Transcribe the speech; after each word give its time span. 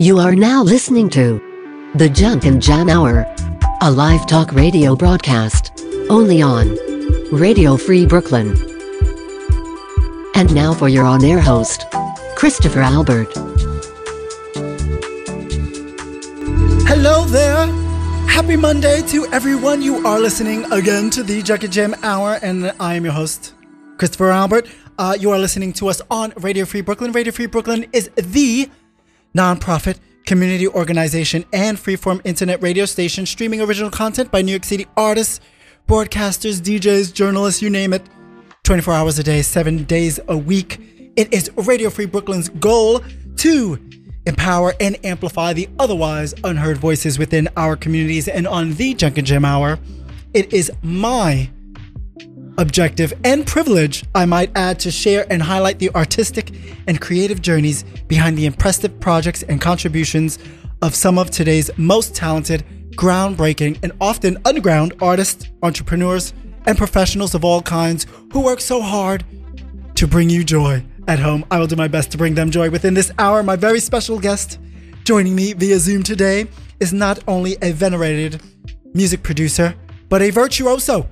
You 0.00 0.18
are 0.18 0.34
now 0.34 0.60
listening 0.64 1.08
to 1.10 1.40
The 1.94 2.08
Junk 2.08 2.46
and 2.46 2.60
Jam 2.60 2.88
Hour, 2.88 3.32
a 3.80 3.88
live 3.88 4.26
talk 4.26 4.52
radio 4.52 4.96
broadcast 4.96 5.70
only 6.10 6.42
on 6.42 6.76
Radio 7.30 7.76
Free 7.76 8.04
Brooklyn. 8.04 8.56
And 10.34 10.52
now 10.52 10.74
for 10.74 10.88
your 10.88 11.04
on 11.04 11.24
air 11.24 11.40
host, 11.40 11.86
Christopher 12.34 12.80
Albert. 12.80 13.32
Hello 16.88 17.24
there. 17.26 17.66
Happy 18.26 18.56
Monday 18.56 19.00
to 19.02 19.26
everyone. 19.26 19.80
You 19.80 20.04
are 20.04 20.18
listening 20.18 20.64
again 20.72 21.08
to 21.10 21.22
the 21.22 21.40
Junk 21.40 21.62
and 21.62 21.72
Jam 21.72 21.94
Hour, 22.02 22.40
and 22.42 22.72
I 22.80 22.96
am 22.96 23.04
your 23.04 23.14
host, 23.14 23.54
Christopher 23.96 24.32
Albert. 24.32 24.66
Uh, 24.98 25.16
you 25.18 25.30
are 25.30 25.38
listening 25.38 25.72
to 25.74 25.86
us 25.86 26.02
on 26.10 26.32
Radio 26.38 26.64
Free 26.64 26.80
Brooklyn. 26.80 27.12
Radio 27.12 27.32
Free 27.32 27.46
Brooklyn 27.46 27.86
is 27.92 28.10
the 28.16 28.68
nonprofit 29.36 29.98
community 30.26 30.66
organization 30.68 31.44
and 31.52 31.76
freeform 31.76 32.20
internet 32.24 32.62
radio 32.62 32.84
station 32.84 33.26
streaming 33.26 33.60
original 33.60 33.90
content 33.90 34.30
by 34.30 34.40
New 34.42 34.52
York 34.52 34.64
City 34.64 34.86
artists, 34.96 35.40
broadcasters, 35.86 36.60
DJs, 36.60 37.12
journalists, 37.12 37.60
you 37.60 37.68
name 37.68 37.92
it, 37.92 38.02
24 38.62 38.94
hours 38.94 39.18
a 39.18 39.22
day, 39.22 39.42
seven 39.42 39.84
days 39.84 40.18
a 40.28 40.36
week. 40.36 40.80
It 41.16 41.32
is 41.32 41.50
Radio 41.56 41.90
Free 41.90 42.06
Brooklyn's 42.06 42.48
goal 42.48 43.02
to 43.36 43.78
empower 44.26 44.74
and 44.80 44.96
amplify 45.04 45.52
the 45.52 45.68
otherwise 45.78 46.34
unheard 46.44 46.78
voices 46.78 47.18
within 47.18 47.48
our 47.56 47.76
communities. 47.76 48.26
And 48.28 48.46
on 48.46 48.74
the 48.74 48.94
Junk 48.94 49.18
and 49.18 49.26
Jam 49.26 49.44
Hour, 49.44 49.78
it 50.32 50.52
is 50.52 50.72
my 50.82 51.50
objective 52.58 53.12
and 53.24 53.46
privilege, 53.46 54.04
I 54.14 54.24
might 54.26 54.50
add, 54.56 54.78
to 54.80 54.90
share 54.90 55.26
and 55.30 55.42
highlight 55.42 55.78
the 55.78 55.90
artistic 55.94 56.52
and 56.86 57.00
creative 57.00 57.42
journeys 57.42 57.82
behind 58.08 58.38
the 58.38 58.46
impressive 58.46 58.98
projects 59.00 59.42
and 59.42 59.60
contributions 59.60 60.38
of 60.82 60.94
some 60.94 61.18
of 61.18 61.30
today's 61.30 61.70
most 61.76 62.14
talented, 62.14 62.64
groundbreaking, 62.92 63.78
and 63.82 63.92
often 64.00 64.38
underground 64.44 64.94
artists, 65.00 65.48
entrepreneurs, 65.62 66.32
and 66.66 66.78
professionals 66.78 67.34
of 67.34 67.44
all 67.44 67.62
kinds 67.62 68.06
who 68.32 68.40
work 68.40 68.60
so 68.60 68.80
hard 68.80 69.24
to 69.94 70.06
bring 70.06 70.30
you 70.30 70.44
joy 70.44 70.84
at 71.08 71.18
home. 71.18 71.44
I 71.50 71.58
will 71.58 71.66
do 71.66 71.76
my 71.76 71.88
best 71.88 72.10
to 72.12 72.18
bring 72.18 72.34
them 72.34 72.50
joy 72.50 72.70
within 72.70 72.94
this 72.94 73.10
hour. 73.18 73.42
My 73.42 73.56
very 73.56 73.80
special 73.80 74.18
guest 74.18 74.58
joining 75.04 75.34
me 75.34 75.52
via 75.52 75.78
Zoom 75.78 76.02
today 76.02 76.46
is 76.80 76.92
not 76.92 77.22
only 77.28 77.56
a 77.62 77.72
venerated 77.72 78.42
music 78.94 79.22
producer, 79.22 79.74
but 80.08 80.22
a 80.22 80.30
virtuoso 80.30 81.08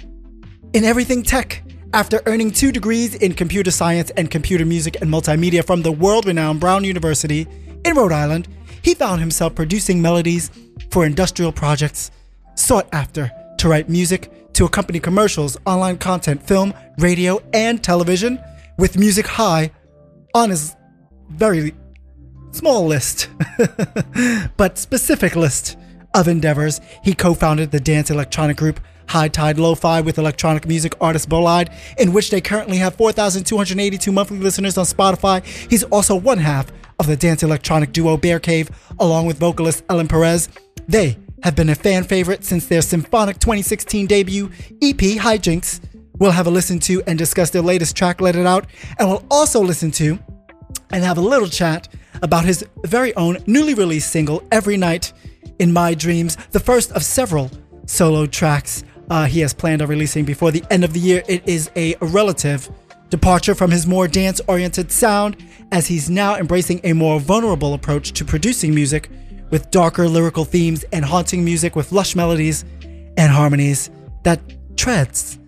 in 0.72 0.84
everything 0.84 1.22
tech. 1.22 1.62
After 1.94 2.22
earning 2.24 2.50
two 2.50 2.72
degrees 2.72 3.14
in 3.14 3.34
computer 3.34 3.70
science 3.70 4.10
and 4.16 4.30
computer 4.30 4.64
music 4.64 4.96
and 5.02 5.10
multimedia 5.10 5.64
from 5.64 5.82
the 5.82 5.92
world 5.92 6.24
renowned 6.24 6.60
Brown 6.60 6.84
University 6.84 7.46
in 7.84 7.96
Rhode 7.96 8.12
Island, 8.12 8.48
he 8.80 8.94
found 8.94 9.20
himself 9.20 9.54
producing 9.54 10.00
melodies 10.00 10.50
for 10.90 11.04
industrial 11.04 11.52
projects, 11.52 12.10
sought 12.54 12.88
after 12.92 13.30
to 13.58 13.68
write 13.68 13.88
music 13.88 14.52
to 14.54 14.64
accompany 14.64 15.00
commercials, 15.00 15.56
online 15.66 15.98
content, 15.98 16.42
film, 16.42 16.72
radio, 16.98 17.40
and 17.52 17.82
television, 17.82 18.40
with 18.78 18.98
music 18.98 19.26
high 19.26 19.70
on 20.34 20.50
his 20.50 20.74
very 21.28 21.74
small 22.52 22.86
list, 22.86 23.28
but 24.56 24.78
specific 24.78 25.36
list 25.36 25.76
of 26.14 26.28
endeavors. 26.28 26.80
He 27.02 27.14
co 27.14 27.34
founded 27.34 27.70
the 27.70 27.80
dance 27.80 28.10
electronic 28.10 28.56
group 28.56 28.80
Hightide 29.06 29.56
Lofi 29.56 30.04
with 30.04 30.18
electronic 30.18 30.66
music 30.66 30.94
artist 31.00 31.28
Bolide, 31.28 31.74
in 31.98 32.12
which 32.12 32.30
they 32.30 32.40
currently 32.40 32.78
have 32.78 32.94
4,282 32.94 34.12
monthly 34.12 34.38
listeners 34.38 34.78
on 34.78 34.84
Spotify. 34.84 35.44
He's 35.44 35.84
also 35.84 36.16
one 36.16 36.38
half 36.38 36.72
of 36.98 37.06
the 37.06 37.16
dance 37.16 37.42
electronic 37.42 37.92
duo 37.92 38.16
Baircave, 38.16 38.70
along 38.98 39.26
with 39.26 39.38
vocalist 39.38 39.84
Ellen 39.88 40.08
Perez. 40.08 40.48
They 40.88 41.18
have 41.42 41.56
been 41.56 41.68
a 41.68 41.74
fan 41.74 42.04
favorite 42.04 42.44
since 42.44 42.66
their 42.66 42.82
symphonic 42.82 43.38
2016 43.38 44.06
debut 44.06 44.46
EP 44.80 44.96
Hijinx. 44.96 45.80
We'll 46.18 46.30
have 46.30 46.46
a 46.46 46.50
listen 46.50 46.78
to 46.80 47.02
and 47.06 47.18
discuss 47.18 47.50
their 47.50 47.62
latest 47.62 47.96
track, 47.96 48.20
Let 48.20 48.36
It 48.36 48.46
Out, 48.46 48.66
and 48.98 49.08
we'll 49.08 49.24
also 49.30 49.60
listen 49.60 49.90
to 49.92 50.18
and 50.92 51.02
have 51.02 51.18
a 51.18 51.22
little 51.22 51.48
chat 51.48 51.88
about 52.22 52.44
his 52.44 52.64
very 52.84 53.14
own 53.16 53.38
newly 53.46 53.74
released 53.74 54.10
single, 54.12 54.42
Every 54.52 54.76
Night 54.76 55.12
in 55.58 55.72
My 55.72 55.94
Dreams, 55.94 56.36
the 56.52 56.60
first 56.60 56.92
of 56.92 57.02
several 57.02 57.50
solo 57.86 58.26
tracks 58.26 58.84
uh, 59.12 59.26
he 59.26 59.40
has 59.40 59.52
planned 59.52 59.82
on 59.82 59.88
releasing 59.88 60.24
before 60.24 60.50
the 60.50 60.64
end 60.70 60.84
of 60.84 60.94
the 60.94 60.98
year. 60.98 61.22
It 61.28 61.46
is 61.46 61.70
a 61.76 61.94
relative 62.00 62.70
departure 63.10 63.54
from 63.54 63.70
his 63.70 63.86
more 63.86 64.08
dance 64.08 64.40
oriented 64.48 64.90
sound, 64.90 65.36
as 65.70 65.86
he's 65.86 66.08
now 66.08 66.36
embracing 66.36 66.80
a 66.82 66.94
more 66.94 67.20
vulnerable 67.20 67.74
approach 67.74 68.12
to 68.12 68.24
producing 68.24 68.74
music 68.74 69.10
with 69.50 69.70
darker 69.70 70.08
lyrical 70.08 70.46
themes 70.46 70.82
and 70.92 71.04
haunting 71.04 71.44
music 71.44 71.76
with 71.76 71.92
lush 71.92 72.16
melodies 72.16 72.64
and 73.18 73.30
harmonies 73.30 73.90
that 74.22 74.40
treads. 74.78 75.38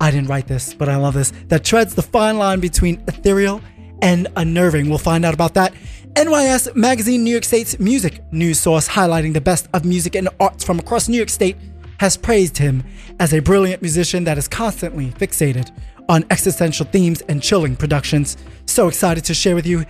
I 0.00 0.10
didn't 0.10 0.28
write 0.28 0.48
this, 0.48 0.74
but 0.74 0.88
I 0.88 0.96
love 0.96 1.14
this. 1.14 1.32
That 1.46 1.62
treads 1.62 1.94
the 1.94 2.02
fine 2.02 2.36
line 2.36 2.58
between 2.58 3.00
ethereal 3.06 3.60
and 4.00 4.26
unnerving. 4.34 4.88
We'll 4.88 4.98
find 4.98 5.24
out 5.24 5.34
about 5.34 5.54
that. 5.54 5.72
NYS 6.14 6.74
Magazine, 6.74 7.22
New 7.22 7.30
York 7.30 7.44
State's 7.44 7.78
music 7.78 8.20
news 8.32 8.58
source, 8.58 8.88
highlighting 8.88 9.34
the 9.34 9.40
best 9.40 9.68
of 9.72 9.84
music 9.84 10.16
and 10.16 10.28
arts 10.40 10.64
from 10.64 10.80
across 10.80 11.08
New 11.08 11.16
York 11.16 11.28
State, 11.28 11.56
has 12.00 12.16
praised 12.16 12.58
him 12.58 12.82
as 13.20 13.32
a 13.32 13.40
brilliant 13.40 13.82
musician 13.82 14.24
that 14.24 14.38
is 14.38 14.48
constantly 14.48 15.08
fixated 15.10 15.70
on 16.08 16.24
existential 16.30 16.86
themes 16.86 17.20
and 17.22 17.42
chilling 17.42 17.76
productions. 17.76 18.36
So 18.66 18.88
excited 18.88 19.24
to 19.24 19.34
share 19.34 19.54
with 19.54 19.66
you 19.66 19.84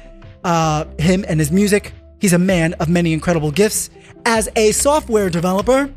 uh, 0.45 0.85
him 0.99 1.25
and 1.29 1.41
his 1.41 1.51
music. 1.51 1.93
He's 2.21 2.33
a 2.33 2.39
man 2.39 2.75
of 2.75 2.89
many 2.89 3.13
incredible 3.13 3.51
gifts. 3.51 3.91
As 4.25 4.49
a 4.55 4.73
software 4.73 5.31
developer, 5.31 5.93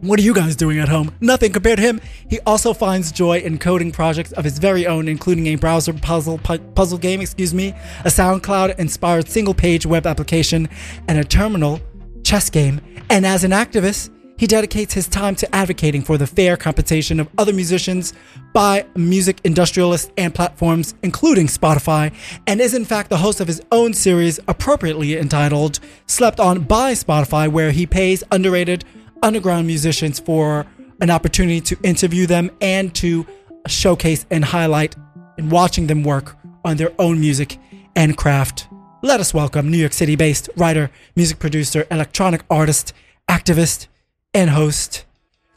what 0.00 0.18
are 0.18 0.22
you 0.22 0.34
guys 0.34 0.56
doing 0.56 0.78
at 0.80 0.88
home? 0.88 1.14
Nothing 1.20 1.52
compared 1.52 1.78
to 1.78 1.82
him. 1.82 2.00
He 2.28 2.40
also 2.40 2.74
finds 2.74 3.10
joy 3.12 3.38
in 3.38 3.58
coding 3.58 3.90
projects 3.90 4.32
of 4.32 4.44
his 4.44 4.58
very 4.58 4.86
own, 4.86 5.08
including 5.08 5.46
a 5.46 5.54
browser 5.54 5.94
puzzle 5.94 6.38
pu- 6.38 6.58
puzzle 6.58 6.98
game, 6.98 7.20
excuse 7.20 7.54
me, 7.54 7.68
a 8.00 8.08
SoundCloud-inspired 8.08 9.28
single-page 9.28 9.86
web 9.86 10.06
application, 10.06 10.68
and 11.08 11.18
a 11.18 11.24
terminal 11.24 11.80
chess 12.22 12.50
game. 12.50 12.80
And 13.08 13.24
as 13.24 13.44
an 13.44 13.52
activist, 13.52 14.10
he 14.36 14.46
dedicates 14.46 14.94
his 14.94 15.06
time 15.06 15.34
to 15.36 15.54
advocating 15.54 16.02
for 16.02 16.18
the 16.18 16.26
fair 16.26 16.56
compensation 16.56 17.20
of 17.20 17.28
other 17.38 17.52
musicians 17.52 18.12
by 18.52 18.86
music 18.96 19.40
industrialists 19.44 20.10
and 20.16 20.34
platforms, 20.34 20.94
including 21.02 21.46
Spotify, 21.46 22.12
and 22.46 22.60
is 22.60 22.74
in 22.74 22.84
fact 22.84 23.10
the 23.10 23.18
host 23.18 23.40
of 23.40 23.46
his 23.46 23.62
own 23.70 23.94
series, 23.94 24.40
appropriately 24.48 25.16
entitled 25.16 25.80
Slept 26.06 26.40
On 26.40 26.60
by 26.60 26.92
Spotify, 26.92 27.50
where 27.50 27.70
he 27.70 27.86
pays 27.86 28.24
underrated 28.30 28.84
underground 29.22 29.66
musicians 29.66 30.18
for 30.18 30.66
an 31.00 31.10
opportunity 31.10 31.60
to 31.60 31.76
interview 31.82 32.26
them 32.26 32.50
and 32.60 32.94
to 32.94 33.26
showcase 33.66 34.26
and 34.30 34.44
highlight 34.44 34.96
and 35.38 35.50
watching 35.50 35.86
them 35.86 36.02
work 36.02 36.36
on 36.64 36.76
their 36.76 36.92
own 36.98 37.20
music 37.20 37.58
and 37.96 38.16
craft. 38.16 38.68
Let 39.02 39.20
us 39.20 39.34
welcome 39.34 39.70
New 39.70 39.78
York 39.78 39.92
City 39.92 40.16
based 40.16 40.48
writer, 40.56 40.90
music 41.14 41.38
producer, 41.38 41.86
electronic 41.90 42.42
artist, 42.50 42.92
activist, 43.28 43.88
and 44.34 44.50
host, 44.50 45.04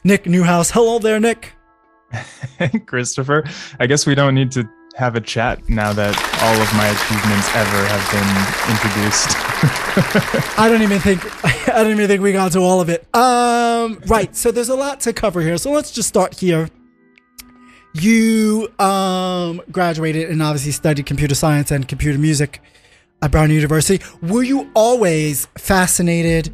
Nick 0.04 0.26
Newhouse. 0.26 0.70
Hello 0.70 0.98
there, 0.98 1.20
Nick. 1.20 1.52
Christopher. 2.86 3.44
I 3.78 3.86
guess 3.86 4.06
we 4.06 4.14
don't 4.14 4.34
need 4.34 4.52
to 4.52 4.68
have 4.96 5.14
a 5.14 5.20
chat 5.20 5.68
now 5.68 5.92
that 5.92 6.16
all 6.42 6.60
of 6.60 6.74
my 6.74 6.88
achievements 6.88 7.48
ever 7.54 7.86
have 7.86 8.04
been 8.10 8.28
introduced. 8.72 10.58
I 10.58 10.68
don't 10.68 10.82
even 10.82 10.98
think 11.00 11.22
I 11.68 11.82
don't 11.82 11.92
even 11.92 12.06
think 12.08 12.22
we 12.22 12.32
got 12.32 12.52
to 12.52 12.60
all 12.60 12.80
of 12.80 12.88
it. 12.88 13.06
Um, 13.14 14.00
right. 14.06 14.34
So 14.34 14.50
there's 14.50 14.68
a 14.68 14.74
lot 14.74 15.00
to 15.00 15.12
cover 15.12 15.40
here. 15.40 15.58
So 15.58 15.70
let's 15.70 15.90
just 15.90 16.08
start 16.08 16.38
here. 16.38 16.68
You 17.94 18.68
um, 18.78 19.60
graduated 19.70 20.30
and 20.30 20.42
obviously 20.42 20.72
studied 20.72 21.06
computer 21.06 21.34
science 21.34 21.70
and 21.70 21.86
computer 21.86 22.18
music 22.18 22.60
at 23.22 23.30
Brown 23.30 23.50
University. 23.50 24.04
Were 24.22 24.42
you 24.42 24.70
always 24.74 25.46
fascinated 25.56 26.52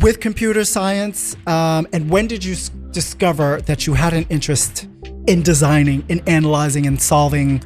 with 0.00 0.20
computer 0.20 0.64
science? 0.64 1.36
Um, 1.46 1.86
and 1.92 2.10
when 2.10 2.26
did 2.26 2.44
you 2.44 2.54
s- 2.54 2.70
discover 2.90 3.60
that 3.62 3.86
you 3.86 3.94
had 3.94 4.12
an 4.12 4.26
interest 4.30 4.88
in 5.26 5.42
designing, 5.42 6.04
in 6.08 6.20
analyzing, 6.28 6.86
and 6.86 7.00
solving? 7.00 7.62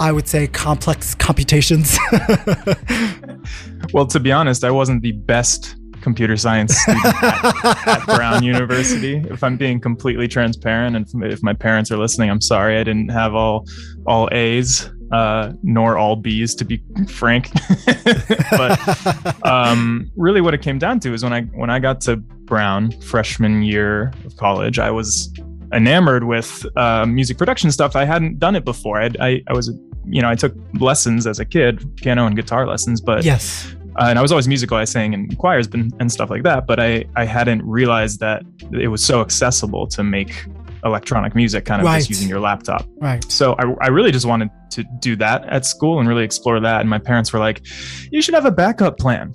I 0.00 0.10
would 0.10 0.26
say 0.26 0.46
complex 0.48 1.14
computations. 1.14 1.96
well, 3.92 4.06
to 4.06 4.18
be 4.18 4.32
honest, 4.32 4.64
I 4.64 4.70
wasn't 4.70 5.02
the 5.02 5.12
best 5.12 5.76
computer 6.02 6.36
science 6.36 6.76
student 6.76 7.04
at, 7.22 7.88
at 7.88 8.06
Brown 8.06 8.42
University. 8.42 9.16
If 9.30 9.42
I'm 9.42 9.56
being 9.56 9.80
completely 9.80 10.28
transparent, 10.28 10.96
and 10.96 11.24
if 11.24 11.42
my 11.42 11.54
parents 11.54 11.90
are 11.90 11.96
listening, 11.96 12.30
I'm 12.30 12.40
sorry 12.40 12.78
I 12.78 12.84
didn't 12.84 13.10
have 13.10 13.34
all 13.34 13.66
all 14.06 14.28
A's. 14.32 14.90
Uh, 15.12 15.52
nor 15.62 15.98
all 15.98 16.16
B's, 16.16 16.54
to 16.54 16.64
be 16.64 16.82
frank. 17.06 17.50
but 18.52 19.46
um, 19.46 20.10
really, 20.16 20.40
what 20.40 20.54
it 20.54 20.62
came 20.62 20.78
down 20.78 21.00
to 21.00 21.12
is 21.12 21.22
when 21.22 21.34
I 21.34 21.42
when 21.42 21.68
I 21.68 21.80
got 21.80 22.00
to 22.02 22.16
Brown 22.16 22.92
freshman 23.02 23.62
year 23.62 24.10
of 24.24 24.34
college, 24.38 24.78
I 24.78 24.90
was 24.90 25.30
enamored 25.72 26.24
with 26.24 26.66
uh, 26.76 27.06
music 27.06 27.38
production 27.38 27.70
stuff. 27.70 27.96
I 27.96 28.04
hadn't 28.04 28.38
done 28.38 28.56
it 28.56 28.64
before. 28.64 29.00
I, 29.00 29.10
I, 29.20 29.42
I 29.48 29.52
was, 29.52 29.68
you 30.06 30.22
know, 30.22 30.28
I 30.28 30.34
took 30.34 30.54
lessons 30.74 31.26
as 31.26 31.38
a 31.38 31.44
kid, 31.44 31.96
piano 31.96 32.26
and 32.26 32.36
guitar 32.36 32.66
lessons, 32.66 33.00
but 33.00 33.24
yes, 33.24 33.74
uh, 33.96 34.06
and 34.08 34.18
I 34.18 34.22
was 34.22 34.32
always 34.32 34.48
musical. 34.48 34.76
I 34.76 34.84
sang 34.84 35.12
in 35.12 35.34
choirs 35.36 35.68
and, 35.72 35.92
and 36.00 36.10
stuff 36.10 36.30
like 36.30 36.42
that, 36.44 36.66
but 36.66 36.78
I 36.80 37.04
I 37.16 37.24
hadn't 37.24 37.62
realized 37.64 38.20
that 38.20 38.42
it 38.72 38.88
was 38.88 39.04
so 39.04 39.20
accessible 39.20 39.86
to 39.88 40.02
make 40.02 40.46
electronic 40.84 41.34
music 41.34 41.64
kind 41.64 41.80
of 41.80 41.86
Right. 41.86 41.98
just 41.98 42.10
using 42.10 42.28
your 42.28 42.40
laptop. 42.40 42.84
Right. 43.00 43.24
So 43.30 43.54
I, 43.54 43.72
I 43.84 43.88
really 43.88 44.10
just 44.10 44.26
wanted 44.26 44.50
to 44.70 44.84
do 44.98 45.14
that 45.16 45.44
at 45.44 45.64
school 45.64 46.00
and 46.00 46.08
really 46.08 46.24
explore 46.24 46.58
that. 46.58 46.80
And 46.80 46.90
my 46.90 46.98
parents 46.98 47.32
were 47.32 47.38
like, 47.38 47.64
you 48.10 48.20
should 48.20 48.34
have 48.34 48.46
a 48.46 48.50
backup 48.50 48.98
plan. 48.98 49.32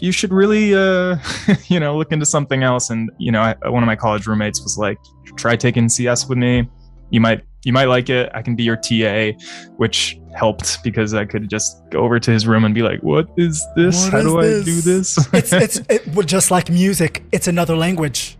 You 0.00 0.10
should 0.10 0.32
really, 0.32 0.74
uh, 0.74 1.16
you 1.66 1.80
know, 1.80 1.98
look 1.98 2.12
into 2.12 2.24
something 2.24 2.62
else. 2.62 2.88
And, 2.88 3.10
you 3.18 3.30
know, 3.30 3.42
I, 3.42 3.68
one 3.68 3.82
of 3.82 3.86
my 3.86 3.96
college 3.96 4.26
roommates 4.26 4.62
was 4.62 4.78
like, 4.78 4.96
try 5.36 5.54
taking 5.56 5.88
CS 5.90 6.28
with 6.28 6.38
me. 6.38 6.66
You 7.10 7.20
might, 7.20 7.42
you 7.64 7.72
might 7.74 7.86
like 7.86 8.08
it. 8.08 8.30
I 8.32 8.40
can 8.40 8.56
be 8.56 8.62
your 8.62 8.76
TA, 8.76 9.32
which 9.76 10.18
helped 10.36 10.82
because 10.84 11.14
I 11.14 11.24
could 11.24 11.48
just 11.48 11.82
go 11.90 12.00
over 12.00 12.20
to 12.20 12.30
his 12.30 12.46
room 12.46 12.64
and 12.64 12.74
be 12.74 12.82
like, 12.82 13.00
what 13.02 13.26
is 13.36 13.64
this? 13.74 14.04
What 14.04 14.24
How 14.24 14.38
is 14.40 14.64
do 14.64 14.80
this?" 14.80 15.18
I 15.18 15.22
do 15.22 15.40
this? 15.40 15.52
it's 15.52 15.80
it's 15.80 15.80
it, 16.18 16.26
just 16.26 16.50
like 16.50 16.70
music. 16.70 17.24
It's 17.32 17.48
another 17.48 17.76
language. 17.76 18.38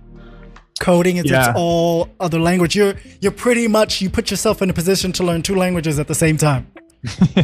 Coding 0.79 1.17
is 1.17 1.25
Yeah. 1.25 1.51
its 1.51 1.59
all 1.59 2.09
other 2.21 2.39
language. 2.39 2.77
You're 2.77 2.95
you're 3.21 3.33
pretty 3.33 3.67
much 3.67 4.01
you 4.03 4.11
put 4.11 4.31
yourself 4.31 4.61
in 4.63 4.71
a 4.71 4.75
position 4.75 5.11
to 5.13 5.25
learn 5.25 5.43
two 5.43 5.55
languages 5.57 5.99
at 5.99 6.07
the 6.07 6.15
same 6.15 6.37
time. 6.37 6.67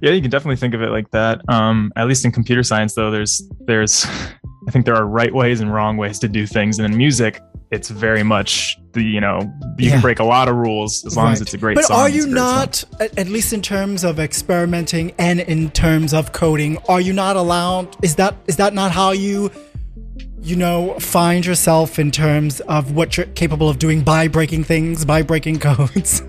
yeah, 0.00 0.10
you 0.12 0.20
can 0.22 0.30
definitely 0.30 0.56
think 0.56 0.74
of 0.74 0.82
it 0.82 0.90
like 0.90 1.10
that. 1.10 1.40
Um, 1.48 1.92
at 1.96 2.06
least 2.06 2.24
in 2.24 2.32
computer 2.32 2.62
science, 2.62 2.94
though, 2.94 3.10
there's 3.10 3.42
there's 3.66 4.06
I 4.68 4.70
think 4.70 4.86
there 4.86 4.94
are 4.96 5.06
right 5.06 5.32
ways 5.34 5.60
and 5.60 5.72
wrong 5.72 5.96
ways 5.98 6.18
to 6.20 6.28
do 6.28 6.46
things, 6.46 6.78
and 6.78 6.90
in 6.90 6.96
music, 6.96 7.40
it's 7.70 7.90
very 7.90 8.22
much 8.22 8.78
the 8.94 9.02
you 9.04 9.20
know 9.20 9.40
you 9.78 9.86
Yeah. 9.86 9.90
can 9.92 10.00
break 10.00 10.18
a 10.20 10.24
lot 10.24 10.48
of 10.48 10.56
rules 10.56 11.04
as 11.04 11.16
long 11.16 11.32
as 11.32 11.40
it's 11.40 11.54
a 11.54 11.58
great 11.58 11.74
But 11.76 11.84
song. 11.86 11.98
are 12.00 12.08
you 12.08 12.22
song. 12.22 12.30
not, 12.34 12.84
at, 13.00 13.18
at 13.18 13.28
least 13.28 13.52
in 13.52 13.60
terms 13.62 14.04
of 14.04 14.18
experimenting 14.18 15.12
and 15.18 15.40
in 15.40 15.70
terms 15.70 16.14
of 16.14 16.32
coding, 16.32 16.78
are 16.88 17.00
you 17.00 17.12
not 17.12 17.36
allowed? 17.36 17.96
Is 18.02 18.14
that 18.16 18.34
is 18.46 18.56
that 18.56 18.72
not 18.74 18.90
how 18.92 19.10
you, 19.12 19.50
you 20.40 20.56
know, 20.56 20.98
find 21.00 21.44
yourself 21.44 21.98
in 21.98 22.10
terms 22.10 22.60
of 22.60 22.92
what 22.92 23.16
you're 23.16 23.26
capable 23.34 23.68
of 23.68 23.78
doing 23.78 24.02
by 24.02 24.28
breaking 24.28 24.64
things, 24.64 25.04
by 25.04 25.22
breaking 25.22 25.58
codes? 25.68 26.22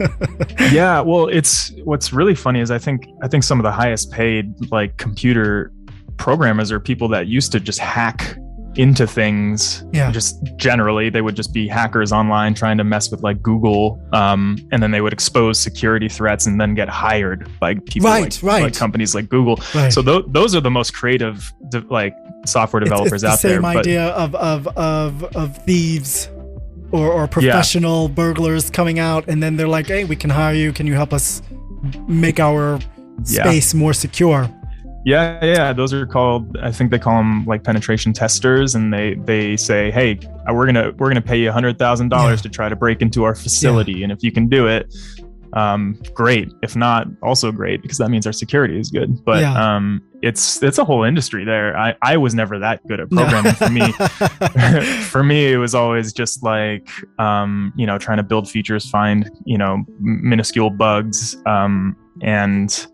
yeah 0.72 1.00
well 1.02 1.28
it's 1.28 1.72
what's 1.84 2.12
really 2.14 2.34
funny 2.34 2.60
is 2.60 2.72
i 2.72 2.78
think 2.80 3.06
i 3.22 3.28
think 3.28 3.44
some 3.44 3.60
of 3.60 3.64
the 3.64 3.72
highest 3.72 4.12
paid 4.12 4.46
like 4.72 4.98
computer 4.98 5.72
programmers 6.18 6.72
are 6.72 6.80
people 6.80 7.08
that 7.10 7.28
used 7.28 7.52
to 7.52 7.60
just 7.60 7.78
hack 7.78 8.38
into 8.78 9.08
things 9.08 9.84
Yeah. 9.94 10.12
just 10.12 10.44
generally 10.58 11.10
they 11.10 11.22
would 11.22 11.36
just 11.36 11.54
be 11.54 11.68
hackers 11.68 12.12
online 12.12 12.54
trying 12.54 12.78
to 12.78 12.84
mess 12.84 13.10
with 13.12 13.22
like 13.24 13.42
google 13.42 14.00
um, 14.14 14.58
and 14.72 14.82
then 14.84 14.92
they 14.92 15.02
would 15.02 15.14
expose 15.14 15.58
security 15.60 16.10
threats 16.10 16.46
and 16.46 16.60
then 16.60 16.76
get 16.76 16.90
hired 16.90 17.48
by 17.60 17.76
people 17.76 18.10
Right, 18.10 18.24
like, 18.42 18.54
right. 18.54 18.64
like 18.64 18.74
companies 18.76 19.16
like 19.16 19.30
google 19.30 19.60
Right. 19.74 19.92
so 19.94 20.02
th- 20.02 20.26
those 20.28 20.56
are 20.56 20.62
the 20.62 20.72
most 20.72 20.94
creative 20.94 21.54
de- 21.70 21.80
like 21.90 22.14
software 22.46 22.82
It's- 22.82 22.90
developers 22.92 23.24
it's, 23.24 23.32
out 23.34 23.42
the 23.42 23.48
there 23.48 23.56
same 23.58 23.62
but 23.64 23.78
idea 23.78 24.08
of 24.10 24.36
of 24.36 24.68
of 24.78 25.24
of 25.36 25.58
thieves 25.66 26.30
or 26.92 27.12
or 27.12 27.28
professional 27.28 28.10
burglars 28.10 28.70
coming 28.70 29.00
out 29.00 29.28
and 29.28 29.42
then 29.42 29.56
they're 29.58 29.68
like 29.68 29.88
hey 29.88 30.04
we 30.04 30.16
can 30.16 30.30
hire 30.30 30.54
you 30.54 30.72
can 30.74 30.86
you 30.86 30.94
help 30.94 31.14
us 31.14 31.42
make 32.08 32.40
our 32.40 32.80
Yeah. 33.26 33.44
space 33.44 33.74
more 33.74 33.94
secure 33.94 34.50
Yeah, 35.06 35.44
yeah, 35.46 35.72
those 35.72 35.94
are 35.94 36.08
called. 36.08 36.58
I 36.64 36.72
think 36.72 36.90
they 36.90 36.98
call 36.98 37.18
them 37.18 37.46
like 37.46 37.64
penetration 37.64 38.12
testers, 38.12 38.74
and 38.74 38.92
they 38.92 39.14
they 39.14 39.56
say, 39.56 39.92
hey, 39.92 40.20
uh, 40.50 40.54
we're 40.54 40.66
gonna 40.66 40.92
we're 40.98 41.10
gonna 41.10 41.22
pay 41.22 41.38
you 41.40 41.52
hundred 41.52 41.78
thousand 41.78 42.12
Yeah. 42.12 42.18
dollars 42.18 42.42
to 42.42 42.50
try 42.50 42.70
to 42.70 42.76
break 42.76 43.02
into 43.04 43.24
our 43.24 43.36
facility, 43.36 44.02
and 44.04 44.12
if 44.12 44.24
you 44.24 44.32
can 44.32 44.50
do 44.50 44.66
it, 44.68 44.92
um, 45.54 46.02
great. 46.16 46.52
If 46.64 46.76
not, 46.76 47.08
also 47.22 47.52
great 47.52 47.84
because 47.84 48.00
that 48.00 48.10
means 48.10 48.26
our 48.26 48.34
security 48.34 48.80
is 48.80 48.90
good. 48.90 49.24
But 49.24 49.42
Yeah. 49.42 49.54
um, 49.76 50.02
it's 50.24 50.64
it's 50.64 50.80
a 50.80 50.84
whole 50.84 51.04
industry 51.04 51.46
there. 51.46 51.78
I 51.78 51.94
I 52.02 52.18
was 52.18 52.34
never 52.34 52.58
that 52.58 52.82
good 52.88 53.00
at 53.00 53.12
No. 53.12 53.22
programming 53.26 53.54
for 53.54 53.70
me. 53.70 53.92
for 55.12 55.24
me, 55.24 55.54
it 55.54 55.58
was 55.58 55.76
always 55.76 56.14
just 56.14 56.42
like, 56.42 56.90
um, 57.20 57.72
you 57.76 57.86
know, 57.86 58.00
trying 58.00 58.18
to 58.18 58.24
build 58.24 58.50
features, 58.50 58.90
find, 58.90 59.30
you 59.46 59.60
know, 59.60 59.86
minuscule 60.00 60.72
bugs. 60.72 61.38
Um, 61.46 61.96
and, 62.22 62.88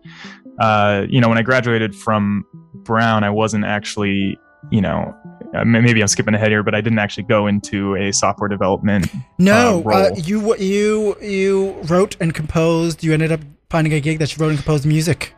uh, 0.58 1.06
you 1.08 1.20
know, 1.20 1.28
when 1.28 1.38
I 1.38 1.42
graduated 1.42 1.94
from 1.94 2.44
Brown, 2.74 3.24
I 3.24 3.30
wasn't 3.30 3.64
actually, 3.64 4.38
you 4.70 4.80
know, 4.80 5.14
uh, 5.54 5.64
may- 5.64 5.80
maybe 5.80 6.00
I'm 6.00 6.08
skipping 6.08 6.34
ahead 6.34 6.50
here, 6.50 6.62
but 6.62 6.74
I 6.74 6.80
didn't 6.80 6.98
actually 6.98 7.24
go 7.24 7.46
into 7.46 7.96
a 7.96 8.12
software 8.12 8.48
development. 8.48 9.08
no 9.38 9.82
uh, 9.86 9.90
uh, 9.90 10.10
you 10.16 10.56
you 10.56 11.16
you 11.20 11.72
wrote 11.84 12.16
and 12.20 12.34
composed 12.34 13.02
you 13.02 13.12
ended 13.12 13.32
up 13.32 13.40
finding 13.70 13.92
a 13.92 14.00
gig 14.00 14.18
that 14.18 14.36
you 14.36 14.42
wrote 14.42 14.50
and 14.50 14.58
composed 14.58 14.86
music. 14.86 15.34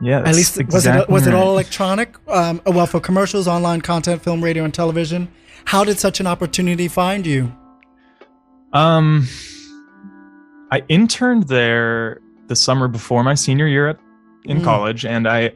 Yeah, 0.00 0.20
at 0.20 0.34
least 0.34 0.56
was 0.56 0.74
exactly 0.74 1.02
it 1.02 1.08
was 1.08 1.26
it 1.26 1.34
all 1.34 1.50
electronic? 1.50 2.16
Um, 2.28 2.60
well 2.66 2.86
for 2.86 3.00
commercials 3.00 3.46
online 3.46 3.82
content 3.82 4.22
film 4.22 4.42
radio 4.42 4.64
and 4.64 4.72
television 4.72 5.28
how 5.64 5.84
did 5.84 5.98
such 5.98 6.20
an 6.20 6.26
opportunity 6.26 6.88
find 6.88 7.26
you? 7.26 7.52
Um, 8.72 9.28
I 10.70 10.82
interned 10.88 11.48
there 11.48 12.20
the 12.46 12.56
summer 12.56 12.88
before 12.88 13.22
my 13.22 13.34
senior 13.34 13.66
year 13.66 13.88
at, 13.88 13.98
in 14.44 14.58
Mm. 14.60 14.64
college, 14.64 15.04
and 15.04 15.26
I, 15.28 15.52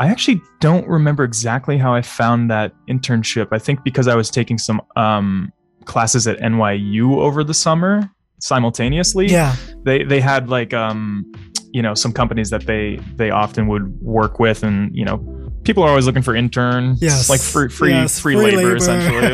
I 0.00 0.08
actually 0.08 0.40
don't 0.60 0.86
remember 0.88 1.24
exactly 1.24 1.76
how 1.78 1.92
I 1.94 2.02
found 2.02 2.50
that 2.50 2.72
internship. 2.88 3.48
I 3.52 3.58
think 3.58 3.82
because 3.84 4.08
I 4.08 4.14
was 4.14 4.30
taking 4.30 4.58
some 4.58 4.80
um, 4.96 5.52
classes 5.84 6.26
at 6.26 6.38
NYU 6.38 7.16
over 7.18 7.42
the 7.44 7.54
summer 7.54 8.08
simultaneously. 8.40 9.26
yeah 9.26 9.56
they 9.84 10.04
they 10.04 10.20
had 10.20 10.48
like 10.48 10.72
um, 10.72 11.24
you 11.72 11.82
know, 11.82 11.94
some 11.94 12.12
companies 12.12 12.50
that 12.50 12.66
they 12.66 12.98
they 13.16 13.30
often 13.30 13.66
would 13.68 14.00
work 14.00 14.38
with, 14.38 14.62
and 14.62 14.94
you 14.94 15.04
know. 15.04 15.18
People 15.64 15.82
are 15.82 15.90
always 15.90 16.06
looking 16.06 16.22
for 16.22 16.34
interns, 16.34 17.02
Yes. 17.02 17.28
like 17.28 17.40
free 17.40 17.68
free 17.68 17.90
Yes, 17.90 18.18
free, 18.18 18.34
free 18.36 18.56
labor, 18.56 18.56
labor. 18.56 18.76
essentially. 18.76 19.28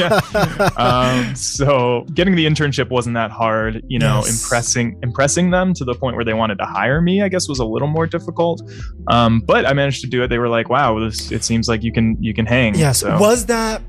yeah 0.00 0.70
um, 0.78 1.34
so 1.36 2.06
getting 2.14 2.34
the 2.34 2.46
internship 2.46 2.88
wasn't 2.88 3.12
that 3.14 3.30
hard 3.30 3.82
you 3.88 3.98
know 3.98 4.22
Yes. 4.24 4.42
impressing 4.44 4.98
impressing 5.02 5.50
them 5.50 5.74
to 5.74 5.84
the 5.84 5.94
point 5.94 6.16
where 6.16 6.24
they 6.24 6.32
wanted 6.32 6.56
to 6.58 6.64
hire 6.64 7.02
me 7.02 7.20
i 7.22 7.28
guess 7.28 7.46
was 7.48 7.58
a 7.58 7.64
little 7.64 7.88
more 7.88 8.06
difficult 8.06 8.62
um, 9.08 9.40
but 9.40 9.66
i 9.66 9.72
managed 9.74 10.00
to 10.00 10.06
do 10.06 10.22
it 10.22 10.28
they 10.28 10.38
were 10.38 10.48
like 10.48 10.70
wow 10.70 10.98
this 10.98 11.30
it 11.30 11.44
seems 11.44 11.68
like 11.68 11.82
you 11.82 11.92
can 11.92 12.16
you 12.22 12.32
can 12.32 12.46
hang 12.46 12.74
Yes. 12.74 13.00
so 13.00 13.18
Was 13.18 13.44
that? 13.46 13.82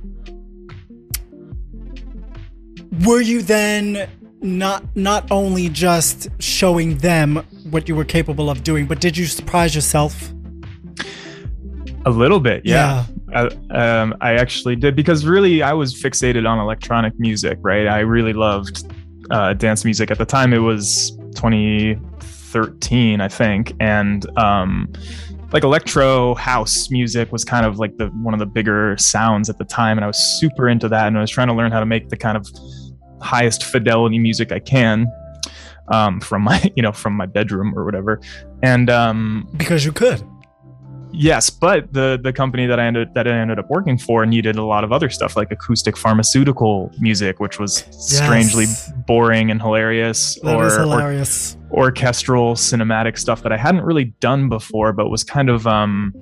Were 3.05 3.21
you 3.21 3.41
then 3.41 4.09
not 4.41 4.83
not 4.95 5.29
only 5.31 5.69
just 5.69 6.27
showing 6.39 6.97
them 6.97 7.37
what 7.69 7.87
you 7.87 7.95
were 7.95 8.05
capable 8.05 8.49
of 8.49 8.63
doing, 8.63 8.85
but 8.85 8.99
did 8.99 9.15
you 9.17 9.25
surprise 9.25 9.75
yourself? 9.75 10.31
A 12.07 12.09
little 12.09 12.39
bit 12.39 12.61
yeah, 12.63 13.05
I, 13.33 13.47
um, 13.71 14.15
I 14.21 14.35
actually 14.35 14.75
did 14.75 14.95
because 14.95 15.25
really 15.25 15.61
i 15.61 15.73
was 15.73 15.93
fixated 15.93 16.47
on 16.49 16.59
electronic 16.59 17.13
music 17.19 17.57
right? 17.61 17.87
I 17.87 17.99
really 17.99 18.33
loved 18.33 18.91
uh, 19.29 19.53
dance 19.53 19.83
music. 19.83 20.09
At 20.09 20.17
the 20.17 20.25
time 20.25 20.53
it 20.53 20.59
was 20.59 21.11
2013 21.35 23.21
i 23.21 23.27
think 23.27 23.73
and 23.79 24.25
um, 24.39 24.91
like 25.51 25.63
electro 25.63 26.33
house 26.35 26.89
music 26.89 27.31
was 27.31 27.43
kind 27.43 27.65
of 27.65 27.77
like 27.77 27.97
the 27.97 28.07
one 28.07 28.33
of 28.33 28.39
the 28.39 28.45
bigger 28.45 28.95
sounds 28.97 29.49
at 29.49 29.57
the 29.57 29.65
time 29.65 29.97
and 29.97 30.05
i 30.05 30.07
was 30.07 30.17
super 30.39 30.69
into 30.69 30.87
that 30.87 31.07
and 31.07 31.17
i 31.17 31.21
was 31.21 31.29
trying 31.29 31.47
to 31.47 31.53
learn 31.53 31.71
how 31.71 31.79
to 31.79 31.85
make 31.85 32.09
the 32.09 32.17
kind 32.17 32.37
of 32.37 32.47
highest 33.21 33.63
fidelity 33.65 34.17
music 34.17 34.51
i 34.51 34.59
can 34.59 35.05
um, 35.89 36.19
from 36.19 36.43
my 36.43 36.71
you 36.75 36.83
know 36.83 36.91
from 36.91 37.13
my 37.13 37.25
bedroom 37.25 37.77
or 37.77 37.85
whatever. 37.85 38.21
And 38.63 38.89
um, 38.89 39.47
Because 39.57 39.85
you 39.85 39.91
could. 39.91 40.23
Yes, 41.11 41.49
but 41.49 41.91
the 41.93 42.19
the 42.21 42.31
company 42.33 42.65
that 42.67 42.79
I 42.79 42.85
ended 42.85 43.13
that 43.15 43.27
I 43.27 43.31
ended 43.31 43.59
up 43.59 43.69
working 43.69 43.97
for 43.97 44.25
needed 44.25 44.55
a 44.57 44.63
lot 44.63 44.83
of 44.83 44.91
other 44.91 45.09
stuff 45.09 45.35
like 45.35 45.51
acoustic 45.51 45.97
pharmaceutical 45.97 46.91
music, 46.99 47.39
which 47.39 47.59
was 47.59 47.85
strangely 47.91 48.65
boring 49.07 49.49
and 49.49 49.61
hilarious, 49.61 50.37
That 50.43 50.55
or, 50.55 50.67
is 50.67 50.77
or 50.77 50.81
hilarious. 50.81 51.57
orchestral 51.71 52.55
cinematic 52.55 53.17
stuff 53.17 53.41
that 53.43 53.51
I 53.51 53.57
hadn't 53.57 53.83
really 53.83 54.05
done 54.19 54.49
before, 54.49 54.93
but 54.93 55.09
was 55.09 55.23
kind 55.23 55.49
of 55.49 55.65
um. 55.65 56.13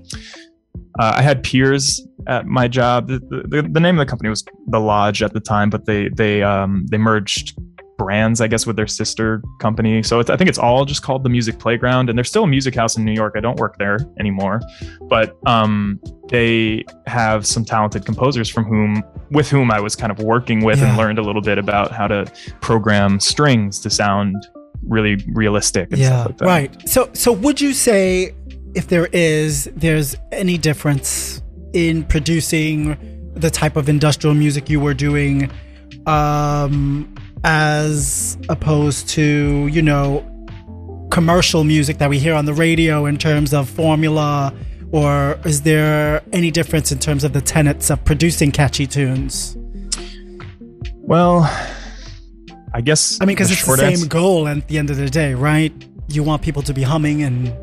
Uh, 0.97 1.15
I 1.17 1.21
had 1.21 1.43
peers 1.43 2.05
at 2.27 2.45
my 2.45 2.69
job. 2.69 3.07
The, 3.07 3.19
the, 3.19 3.67
the 3.69 3.79
name 3.81 3.99
of 3.99 4.05
the 4.05 4.09
company 4.09 4.29
was 4.29 4.45
The 4.67 4.79
Lodge 4.79 5.21
at 5.21 5.33
the 5.33 5.41
time, 5.41 5.69
but 5.69 5.85
they 5.85 6.07
they 6.09 6.41
um 6.41 6.85
they 6.89 6.97
merged 6.97 7.57
brands, 7.97 8.41
I 8.41 8.47
guess, 8.47 8.65
with 8.65 8.75
their 8.75 8.87
sister 8.87 9.41
company. 9.59 10.03
So 10.03 10.19
it's, 10.19 10.29
I 10.29 10.37
think 10.37 10.49
it's 10.49 10.57
all 10.59 10.85
just 10.85 11.01
called 11.03 11.23
the 11.23 11.29
Music 11.29 11.59
Playground, 11.59 12.09
and 12.09 12.17
there's 12.17 12.29
still 12.29 12.43
a 12.43 12.47
music 12.47 12.75
house 12.75 12.97
in 12.97 13.05
New 13.05 13.13
York. 13.13 13.33
I 13.37 13.39
don't 13.39 13.57
work 13.59 13.77
there 13.77 13.99
anymore, 14.19 14.61
but 15.03 15.37
um, 15.45 15.99
they 16.29 16.83
have 17.07 17.45
some 17.45 17.63
talented 17.65 18.05
composers 18.05 18.49
from 18.49 18.65
whom, 18.65 19.03
with 19.31 19.49
whom 19.49 19.71
I 19.71 19.79
was 19.79 19.95
kind 19.95 20.11
of 20.11 20.19
working 20.19 20.63
with, 20.63 20.81
and 20.81 20.97
learned 20.97 21.19
a 21.19 21.23
little 21.23 21.41
bit 21.41 21.57
about 21.57 21.91
how 21.91 22.07
to 22.07 22.25
program 22.61 23.19
strings 23.19 23.79
to 23.81 23.89
sound 23.89 24.35
really 24.87 25.15
realistic. 25.33 25.89
And 25.91 25.99
Yeah. 25.99 26.07
stuff 26.09 26.25
like 26.27 26.37
that. 26.37 26.45
Right. 26.45 26.89
So 26.89 27.09
so 27.13 27.31
would 27.31 27.59
you 27.61 27.73
say 27.73 28.33
if 28.75 28.87
there 28.87 29.07
is 29.13 29.69
there's 29.75 30.15
any 30.31 30.57
difference 30.57 31.41
in 31.73 32.03
producing 32.03 32.97
the 33.35 33.49
type 33.49 33.77
of 33.77 33.89
industrial 33.89 34.35
music 34.35 34.69
you 34.69 34.79
were 34.79 34.93
doing 34.93 35.49
um 36.05 37.13
as 37.45 38.39
opposed 38.49 39.07
to, 39.07 39.67
you 39.67 39.81
know, 39.81 40.25
commercial 41.11 41.63
music 41.63 41.99
that 41.99 42.09
we 42.09 42.17
hear 42.17 42.33
on 42.33 42.45
the 42.45 42.53
radio 42.53 43.05
in 43.05 43.17
terms 43.17 43.53
of 43.53 43.69
formula 43.69 44.51
or 44.91 45.39
is 45.45 45.61
there 45.61 46.23
any 46.33 46.49
difference 46.49 46.91
in 46.91 46.97
terms 46.97 47.23
of 47.23 47.33
the 47.33 47.41
tenets 47.41 47.91
of 47.91 48.03
producing 48.03 48.51
catchy 48.51 48.87
tunes? 48.87 49.55
Well, 50.95 51.43
I 52.73 52.81
guess. 52.81 53.19
I 53.21 53.25
mean, 53.25 53.35
because 53.35 53.51
it's 53.51 53.63
the 53.63 53.77
same 53.77 53.91
answer- 53.91 54.07
goal 54.07 54.47
at 54.47 54.67
the 54.67 54.79
end 54.79 54.89
of 54.89 54.97
the 54.97 55.09
day, 55.09 55.35
right? 55.35 55.71
You 56.07 56.23
want 56.23 56.41
people 56.41 56.63
to 56.63 56.73
be 56.73 56.81
humming 56.81 57.21
and 57.21 57.53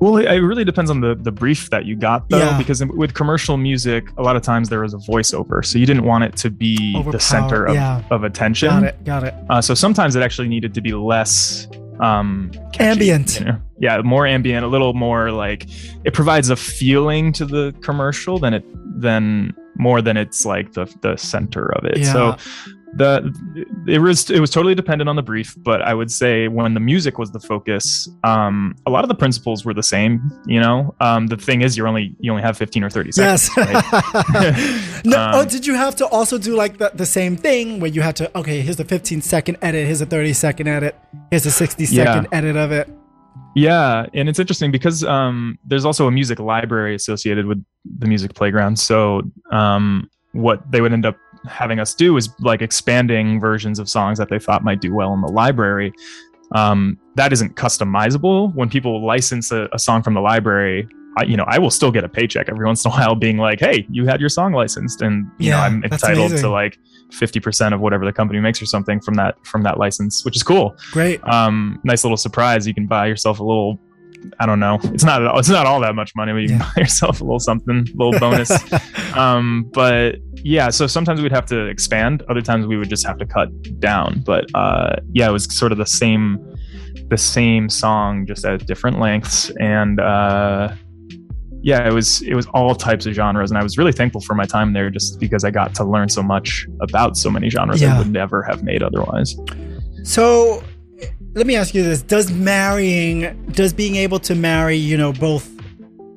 Well, 0.00 0.16
it 0.18 0.38
really 0.38 0.64
depends 0.64 0.90
on 0.90 1.00
the 1.00 1.14
the 1.14 1.32
brief 1.32 1.70
that 1.70 1.84
you 1.84 1.96
got, 1.96 2.28
though, 2.28 2.38
Yeah. 2.38 2.58
because 2.58 2.84
with 2.84 3.14
commercial 3.14 3.56
music, 3.56 4.08
a 4.16 4.22
lot 4.22 4.36
of 4.36 4.42
times 4.42 4.68
there 4.68 4.80
was 4.80 4.94
a 4.94 4.98
voiceover, 4.98 5.64
so 5.64 5.78
you 5.78 5.86
didn't 5.86 6.04
want 6.04 6.24
it 6.24 6.36
to 6.36 6.50
be 6.50 7.02
the 7.10 7.18
center 7.18 7.64
of, 7.66 7.74
yeah. 7.74 8.02
of 8.10 8.22
attention. 8.24 8.68
got 8.68 8.84
it, 8.84 9.04
got 9.04 9.24
it. 9.24 9.34
Uh, 9.50 9.60
so 9.60 9.74
sometimes 9.74 10.14
it 10.16 10.22
actually 10.22 10.48
needed 10.48 10.72
to 10.74 10.80
be 10.80 10.92
less 10.92 11.66
um, 12.00 12.52
catchy, 12.72 12.90
Ambient. 13.10 13.40
you 13.40 13.46
know? 13.46 13.58
Yeah, 13.80 14.00
more 14.02 14.24
ambient, 14.26 14.64
a 14.64 14.68
little 14.68 14.94
more 14.94 15.32
like 15.32 15.66
it 16.04 16.14
provides 16.14 16.48
a 16.50 16.56
feeling 16.56 17.32
to 17.32 17.44
the 17.44 17.74
commercial 17.80 18.38
than 18.38 18.54
it 18.54 18.64
than 19.00 19.54
more 19.76 20.00
than 20.02 20.16
it's 20.16 20.44
like 20.44 20.72
the 20.74 20.86
the 21.02 21.16
center 21.16 21.72
of 21.76 21.84
it. 21.84 21.98
Yeah. 21.98 22.12
So 22.12 22.36
the 22.94 23.32
it 23.86 23.98
was 23.98 24.30
it 24.30 24.40
was 24.40 24.50
totally 24.50 24.74
dependent 24.74 25.08
on 25.08 25.16
the 25.16 25.22
brief, 25.22 25.54
but 25.58 25.82
I 25.82 25.94
would 25.94 26.10
say 26.10 26.48
when 26.48 26.74
the 26.74 26.80
music 26.80 27.18
was 27.18 27.30
the 27.30 27.40
focus, 27.40 28.08
um, 28.24 28.74
a 28.86 28.90
lot 28.90 29.04
of 29.04 29.08
the 29.08 29.14
principles 29.14 29.64
were 29.64 29.74
the 29.74 29.82
same. 29.82 30.30
You 30.46 30.60
know, 30.60 30.94
um, 31.00 31.26
the 31.26 31.36
thing 31.36 31.62
is, 31.62 31.76
you're 31.76 31.86
only 31.88 32.16
you 32.20 32.30
only 32.30 32.42
have 32.42 32.56
15 32.56 32.82
or 32.84 32.90
30 32.90 33.12
seconds. 33.12 33.50
Yes. 33.56 33.56
right? 33.56 35.02
no, 35.04 35.18
Um, 35.20 35.30
oh, 35.34 35.44
did 35.44 35.66
you 35.66 35.74
have 35.74 35.94
to 35.96 36.06
also 36.06 36.38
do 36.38 36.54
like 36.56 36.78
the, 36.78 36.90
the 36.94 37.06
same 37.06 37.36
thing 37.36 37.80
where 37.80 37.90
you 37.90 38.00
had 38.02 38.16
to, 38.16 38.38
okay, 38.38 38.60
here's 38.62 38.76
the 38.76 38.84
15 38.84 39.20
second 39.22 39.58
edit, 39.62 39.86
here's 39.86 40.00
a 40.00 40.06
30 40.06 40.32
second 40.32 40.68
edit, 40.68 40.96
here's 41.30 41.46
a 41.46 41.50
60 41.50 41.86
second 41.86 42.24
Yeah. 42.32 42.38
edit 42.38 42.56
of 42.56 42.72
it? 42.72 42.88
Yeah, 43.54 44.06
and 44.14 44.28
it's 44.28 44.38
interesting 44.38 44.70
because 44.70 45.02
um, 45.04 45.58
there's 45.64 45.84
also 45.84 46.06
a 46.06 46.10
music 46.10 46.38
library 46.38 46.94
associated 46.94 47.46
with 47.46 47.64
the 47.98 48.06
music 48.06 48.34
playground. 48.34 48.78
So 48.78 49.22
um, 49.50 50.08
what 50.32 50.70
they 50.70 50.80
would 50.80 50.92
end 50.92 51.06
up 51.06 51.16
having 51.46 51.78
us 51.78 51.94
do 51.94 52.16
is 52.16 52.28
like 52.40 52.62
expanding 52.62 53.40
versions 53.40 53.78
of 53.78 53.88
songs 53.88 54.18
that 54.18 54.28
they 54.28 54.38
thought 54.38 54.64
might 54.64 54.80
do 54.80 54.94
well 54.94 55.12
in 55.14 55.20
the 55.20 55.28
library. 55.28 55.92
Um, 56.52 56.98
that 57.16 57.32
isn't 57.32 57.56
customizable. 57.56 58.54
When 58.54 58.70
people 58.70 59.04
license 59.04 59.52
a, 59.52 59.68
a 59.72 59.78
song 59.78 60.02
from 60.02 60.14
the 60.14 60.20
library, 60.20 60.88
I, 61.18 61.24
you 61.24 61.36
know, 61.36 61.44
I 61.46 61.58
will 61.58 61.70
still 61.70 61.90
get 61.90 62.04
a 62.04 62.08
paycheck 62.08 62.48
every 62.48 62.64
once 62.64 62.84
in 62.84 62.90
a 62.90 62.94
while, 62.96 63.14
being 63.14 63.38
like, 63.38 63.60
"Hey, 63.60 63.86
you 63.90 64.06
had 64.06 64.20
your 64.20 64.28
song 64.28 64.52
licensed," 64.52 65.02
and 65.02 65.30
you 65.38 65.50
know, 65.50 65.58
I'm 65.58 65.82
entitled 65.84 66.36
to 66.36 66.48
like 66.48 66.78
fifty 67.12 67.40
percent 67.40 67.74
of 67.74 67.80
whatever 67.80 68.04
the 68.04 68.12
company 68.12 68.40
makes 68.40 68.62
or 68.62 68.66
something 68.66 69.00
from 69.00 69.14
that 69.14 69.34
from 69.44 69.62
that 69.62 69.78
license, 69.78 70.24
which 70.24 70.36
is 70.36 70.42
cool 70.42 70.76
Great. 70.92 71.26
um 71.26 71.80
nice 71.82 72.04
little 72.04 72.16
surprise 72.16 72.66
you 72.66 72.74
can 72.74 72.86
buy 72.86 73.06
yourself 73.06 73.40
a 73.40 73.42
little 73.42 73.80
i 74.40 74.46
don't 74.46 74.60
know. 74.60 74.78
It's 74.84 75.04
not 75.04 75.24
all, 75.26 75.38
it's 75.38 75.48
not 75.48 75.66
all 75.66 75.80
that 75.80 75.94
much 75.94 76.12
money 76.16 76.32
but 76.32 76.38
you 76.42 76.48
can 76.48 76.58
buy 76.58 76.72
yourself 76.76 77.20
a 77.20 77.24
little 77.24 77.40
something 77.40 77.86
a 77.88 77.96
little 78.04 78.18
bonus. 78.18 78.50
Um 79.16 79.70
but 79.72 80.16
yeah 80.44 80.70
so 80.70 80.86
sometimes 80.86 81.20
we'd 81.20 81.32
have 81.32 81.46
to 81.46 81.66
expand. 81.66 82.22
Other 82.28 82.40
times 82.42 82.66
we 82.66 82.76
would 82.76 82.88
just 82.90 83.06
have 83.06 83.18
to 83.18 83.26
cut 83.26 83.48
down. 83.80 84.22
But 84.24 84.44
uh 84.54 84.96
yeah 85.12 85.28
it 85.28 85.32
was 85.32 85.44
sort 85.56 85.72
of 85.72 85.78
the 85.78 85.86
same 85.86 86.38
the 87.08 87.16
same 87.18 87.68
song 87.68 88.26
just 88.26 88.44
at 88.44 88.66
different 88.66 89.00
lengths. 89.00 89.50
And 89.60 89.98
uh 90.00 90.74
yeah 91.62 91.88
it 91.88 91.92
was 91.92 92.22
it 92.22 92.34
was 92.34 92.46
all 92.54 92.74
types 92.74 93.06
of 93.06 93.14
genres. 93.14 93.50
And 93.50 93.58
i 93.58 93.62
was 93.62 93.76
really 93.78 93.92
thankful 93.92 94.20
for 94.20 94.34
my 94.34 94.44
time 94.44 94.72
there 94.74 94.90
just 94.90 95.18
because 95.18 95.42
i 95.42 95.50
got 95.50 95.74
to 95.76 95.84
learn 95.84 96.08
so 96.08 96.22
much 96.22 96.66
about 96.80 97.16
so 97.16 97.30
many 97.30 97.48
genres 97.50 97.80
Yeah. 97.80 97.96
i 97.96 97.98
would 97.98 98.12
never 98.12 98.42
have 98.42 98.62
made 98.62 98.82
otherwise. 98.82 99.34
So 100.04 100.62
let 101.38 101.46
me 101.46 101.54
ask 101.54 101.72
you 101.72 101.84
this 101.84 102.02
Does 102.02 102.32
marrying, 102.32 103.44
does 103.52 103.72
being 103.72 103.94
able 103.94 104.18
to 104.20 104.34
marry, 104.34 104.76
you 104.76 104.96
know, 104.96 105.12
both 105.12 105.48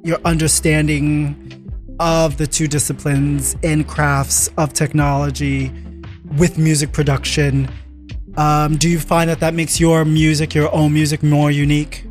your 0.04 0.18
understanding 0.26 1.38
of 2.00 2.38
the 2.38 2.48
two 2.48 2.68
disciplines 2.68 3.56
and 3.64 3.88
crafts 3.88 4.50
of 4.58 4.74
technology 4.74 5.72
with 6.38 6.58
music 6.58 6.92
production, 6.92 7.70
um, 8.36 8.78
do 8.78 8.90
you 8.90 9.00
find 9.00 9.30
that 9.30 9.40
that 9.42 9.54
makes 9.54 9.80
your 9.80 10.04
music, 10.06 10.56
your 10.56 10.74
own 10.74 10.92
music, 10.94 11.22
more 11.24 11.52
unique? 11.52 12.04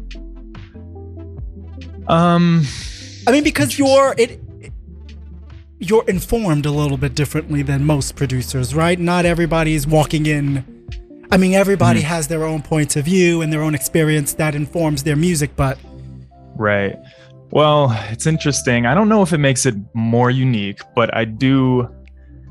um 2.09 2.63
I 3.27 3.33
mean, 3.33 3.45
because 3.45 3.79
you're 3.79 4.15
it, 4.19 4.41
you're 5.79 6.05
informed 6.09 6.65
a 6.67 6.71
little 6.71 6.97
bit 6.97 7.15
differently 7.15 7.63
than 7.63 7.85
most 7.85 8.17
producers, 8.17 8.75
right? 8.75 8.99
Not 8.99 9.25
everybody's 9.27 9.87
walking 9.87 10.27
in. 10.27 10.80
I 11.33 11.37
mean, 11.37 11.55
everybody 11.55 12.01
has 12.01 12.29
their 12.29 12.45
own 12.45 12.63
points 12.63 12.97
of 12.97 13.05
view 13.05 13.41
and 13.43 13.53
their 13.53 13.63
own 13.63 13.75
experience 13.75 14.35
that 14.35 14.55
informs 14.55 15.03
their 15.05 15.17
music, 15.17 15.51
but 15.57 15.79
Right. 16.57 16.97
Well, 17.51 17.91
it's 18.11 18.27
interesting. 18.27 18.87
I 18.87 18.95
don't 18.95 19.09
know 19.09 19.23
if 19.23 19.33
it 19.33 19.39
makes 19.39 19.65
it 19.67 19.75
more 19.95 20.31
unique, 20.31 20.81
but 20.95 21.15
I 21.17 21.25
do 21.25 21.89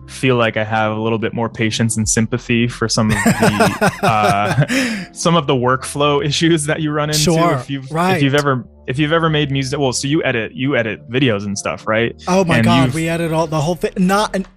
feel 0.07 0.35
like 0.37 0.57
I 0.57 0.63
have 0.63 0.91
a 0.97 0.99
little 0.99 1.19
bit 1.19 1.33
more 1.33 1.49
patience 1.49 1.95
and 1.95 2.09
sympathy 2.09 2.67
for 2.67 2.89
some 2.89 3.11
of 3.11 3.13
the 3.15 3.99
uh, 4.01 4.65
some 5.13 5.35
of 5.35 5.45
the 5.47 5.53
workflow 5.53 6.25
issues 6.25 6.65
that 6.65 6.81
you 6.81 6.91
run 6.91 7.09
into. 7.09 7.19
Sure, 7.21 7.53
If 7.55 7.69
you've 7.69 7.89
right. 7.91 8.15
if 8.17 8.23
you've 8.23 8.33
ever 8.35 8.67
if 8.87 8.97
you've 8.97 9.13
ever 9.13 9.29
made 9.29 9.51
music, 9.51 9.79
well, 9.79 9.93
so 9.93 10.07
you 10.07 10.23
edit 10.23 10.53
you 10.53 10.75
edit 10.75 11.07
videos 11.09 11.45
and 11.45 11.57
stuff, 11.57 11.87
right? 11.87 12.19
oh 12.27 12.43
my 12.43 12.57
And 12.57 12.65
god, 12.65 12.93
we 12.93 13.07
edit 13.07 13.31
all 13.31 13.45
the 13.47 13.61
whole 13.61 13.75
thing. 13.75 13.91
Not 13.97 14.35
and 14.35 14.47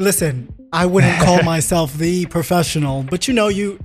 listen, 0.00 0.52
I 0.72 0.86
wouldn't 0.86 1.18
call 1.22 1.42
myself 1.44 1.94
the 1.94 2.26
professional, 2.26 3.02
but 3.04 3.28
you 3.28 3.34
know, 3.34 3.48
you 3.48 3.78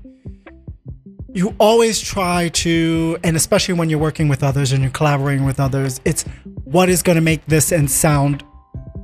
you 1.34 1.54
always 1.60 2.00
try 2.00 2.48
to, 2.48 3.18
and 3.24 3.36
especially 3.36 3.74
when 3.74 3.90
you're 3.90 4.00
working 4.00 4.30
with 4.30 4.42
others 4.42 4.72
and 4.72 4.82
you're 4.82 4.92
collaborating 4.92 5.44
with 5.44 5.60
others, 5.60 6.00
it's 6.06 6.24
what 6.64 6.88
is 6.88 7.04
going 7.04 7.18
to 7.18 7.22
make 7.22 7.46
this 7.46 7.74
and 7.74 7.92
sound 7.92 8.42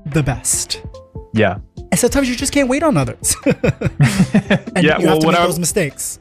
the 0.05 0.23
best. 0.23 0.81
Yeah. 1.33 1.57
And 1.91 1.99
sometimes 1.99 2.29
you 2.29 2.37
just 2.37 2.53
can't 2.53 2.69
wait 2.69 2.83
on 2.83 2.95
others. 2.95 3.35
and 3.45 3.53
yeah. 4.81 4.97
you 4.97 5.05
Well, 5.05 5.15
have 5.15 5.19
to 5.19 5.25
what 5.25 5.33
make 5.33 5.41
I, 5.41 5.45
those 5.45 5.59
mistakes. 5.59 6.19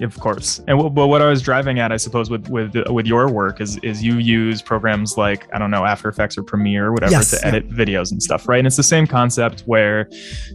Of 0.00 0.18
course, 0.18 0.60
and 0.66 0.76
what, 0.78 0.94
but 0.94 1.06
what 1.06 1.22
I 1.22 1.28
was 1.28 1.40
driving 1.40 1.78
at, 1.78 1.92
I 1.92 1.96
suppose, 1.96 2.28
with 2.28 2.48
with 2.48 2.74
with 2.88 3.06
your 3.06 3.30
work 3.30 3.60
is 3.60 3.78
is 3.78 4.02
you 4.02 4.18
use 4.18 4.60
programs 4.60 5.16
like 5.16 5.46
I 5.54 5.58
don't 5.58 5.70
know 5.70 5.84
After 5.84 6.08
Effects 6.08 6.36
or 6.36 6.42
Premiere 6.42 6.86
or 6.86 6.92
whatever 6.92 7.12
Yes, 7.12 7.30
to 7.30 7.36
yeah. 7.36 7.48
edit 7.48 7.70
videos 7.70 8.10
and 8.10 8.22
stuff, 8.22 8.48
right? 8.48 8.58
And 8.58 8.66
it's 8.66 8.76
the 8.76 8.82
same 8.82 9.06
concept 9.06 9.62
where 9.66 10.08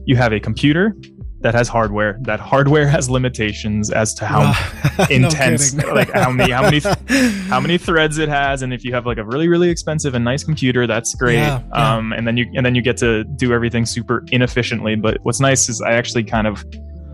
you 0.06 0.18
have 0.18 0.34
a 0.34 0.40
computer 0.40 0.94
that 1.42 1.54
has 1.54 1.70
hardware. 1.70 2.18
That 2.22 2.40
hardware 2.40 2.88
has 2.88 3.10
limitations 3.10 3.92
as 3.92 4.14
to 4.16 4.26
how 4.26 4.52
No 4.98 5.06
intense, 5.10 5.72
kidding. 5.72 5.90
like 5.96 6.12
how 6.12 6.32
many 6.32 6.52
how 6.52 6.64
many 6.64 6.80
how 7.48 7.60
many 7.60 7.78
threads 7.78 8.18
it 8.18 8.30
has, 8.30 8.62
and 8.62 8.74
if 8.74 8.84
you 8.84 8.94
have 8.94 9.06
like 9.06 9.18
a 9.18 9.24
really 9.24 9.48
really 9.48 9.70
expensive 9.70 10.16
and 10.16 10.26
nice 10.26 10.44
computer, 10.44 10.86
that's 10.86 11.16
great. 11.16 11.36
Yeah, 11.36 11.62
yeah. 11.74 11.96
Um, 11.96 12.12
and 12.14 12.28
then 12.28 12.36
you 12.36 12.52
and 12.56 12.66
then 12.66 12.76
you 12.76 12.82
get 12.82 12.98
to 12.98 13.24
do 13.24 13.54
everything 13.54 13.86
super 13.86 14.26
inefficiently. 14.32 14.96
But 14.96 15.20
what's 15.24 15.40
nice 15.40 15.70
is 15.70 15.82
I 15.82 15.94
actually 15.94 16.26
kind 16.26 16.46
of 16.48 16.66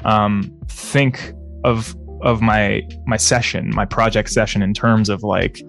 um, 0.05 0.59
think 0.67 1.33
of 1.63 1.95
of 2.25 2.41
my 2.41 2.81
my 3.05 3.17
session, 3.17 3.69
my 3.73 3.85
project 3.85 4.29
session, 4.29 4.61
in 4.61 4.73
terms 4.73 5.07
of 5.07 5.23
like, 5.23 5.61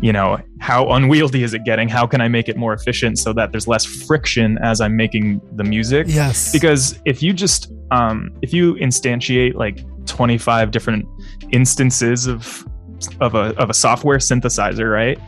you 0.00 0.12
know, 0.12 0.38
how 0.60 0.88
unwieldy 0.90 1.42
is 1.42 1.54
it 1.54 1.64
getting? 1.64 1.88
How 1.88 2.06
can 2.06 2.20
I 2.20 2.28
make 2.28 2.48
it 2.48 2.56
more 2.56 2.74
efficient 2.74 3.18
so 3.18 3.32
that 3.32 3.50
there's 3.50 3.66
less 3.66 3.84
friction 3.84 4.58
as 4.58 4.80
I'm 4.80 4.96
making 4.96 5.40
the 5.56 5.64
music? 5.64 6.06
Yes. 6.08 6.52
because 6.52 7.00
if 7.06 7.22
you 7.22 7.32
just 7.32 7.72
um, 7.90 8.30
if 8.42 8.52
you 8.52 8.74
instantiate 8.74 9.54
like 9.54 9.82
25 10.06 10.70
different 10.70 11.06
instances 11.50 12.26
of 12.26 12.64
of 13.20 13.34
a, 13.34 13.56
of 13.58 13.70
a 13.70 13.74
software 13.74 14.18
synthesizer 14.18 14.92
right 14.92 15.20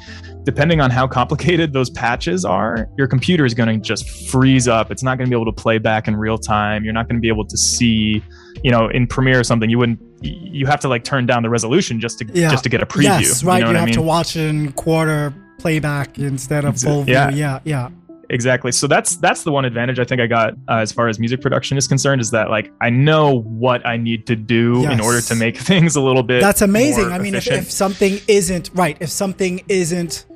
depending 0.43 0.81
on 0.81 0.91
how 0.91 1.07
complicated 1.07 1.73
those 1.73 1.89
patches 1.91 2.45
are 2.45 2.89
your 2.99 3.07
computer 3.07 3.45
is 3.45 3.55
going 3.55 3.69
to 3.69 3.79
just 3.79 4.29
freeze 4.29 4.67
up 4.67 4.91
it's 4.91 5.05
not 5.05 5.19
going 5.19 5.27
to 5.27 5.31
be 5.31 5.41
able 5.41 5.51
to 5.51 5.63
play 5.63 5.79
back 5.79 6.09
in 6.09 6.17
real 6.17 6.37
time 6.37 6.83
you're 6.83 6.93
not 6.93 7.07
going 7.07 7.15
to 7.15 7.21
be 7.21 7.29
able 7.29 7.47
to 7.47 7.57
see 7.57 8.21
you 8.65 8.71
know 8.71 8.89
in 8.89 9.07
premiere 9.07 9.39
or 9.41 9.45
something 9.45 9.71
you 9.71 9.79
wouldn't 9.79 10.01
you 10.23 10.67
have 10.67 10.81
to 10.81 10.89
like 10.89 11.03
turn 11.05 11.25
down 11.27 11.43
the 11.43 11.49
resolution 11.51 11.99
just 12.01 12.19
to 12.19 12.27
Yeah. 12.33 12.51
just 12.51 12.63
to 12.65 12.69
get 12.69 12.83
a 12.83 12.87
preview 12.87 13.21
yes, 13.21 13.43
right. 13.45 13.59
you 13.59 13.65
know 13.65 13.71
You, 13.71 13.77
have 13.77 13.83
I 13.85 13.87
mean 13.87 13.95
to 13.95 14.03
watch 14.03 14.37
it 14.37 14.47
in 14.49 14.73
quarter 14.73 15.33
playback 15.59 16.19
instead 16.19 16.65
of 16.65 16.79
full 16.81 17.03
view. 17.05 17.15
yeah. 17.15 17.31
Yeah, 17.31 17.61
yeah. 17.65 17.89
exactly 18.31 18.73
so 18.73 18.87
that's 18.87 19.17
that's 19.17 19.43
the 19.45 19.53
one 19.53 19.65
advantage 19.65 19.99
i 19.99 20.05
think 20.05 20.21
i 20.21 20.27
got 20.27 20.55
uh, 20.69 20.77
as 20.77 20.91
far 20.93 21.09
as 21.09 21.19
music 21.19 21.41
production 21.41 21.77
is 21.77 21.87
concerned 21.89 22.21
is 22.21 22.31
that 22.31 22.49
like 22.49 22.71
i 22.81 22.89
know 22.89 23.41
what 23.43 23.85
i 23.87 23.97
need 23.97 24.27
to 24.27 24.37
do 24.37 24.85
in 24.91 25.01
order 25.01 25.21
to 25.21 25.35
make 25.35 25.57
things 25.71 25.97
a 25.97 26.01
little 26.01 26.23
bit 26.23 26.41
That's 26.41 26.63
amazing. 26.63 27.07
I 27.13 27.19
mean, 27.19 27.35
if, 27.35 27.47
if 27.49 27.71
something 27.71 28.19
isn't 28.29 28.71
right, 28.75 28.97
if 29.01 29.11
something 29.11 29.63
isn't 29.69 30.27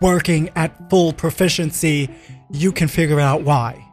working 0.00 0.50
at 0.56 0.88
full 0.90 1.12
proficiency, 1.12 2.08
you 2.50 2.72
can 2.72 2.88
figure 2.88 3.20
out 3.20 3.42
why. 3.42 3.84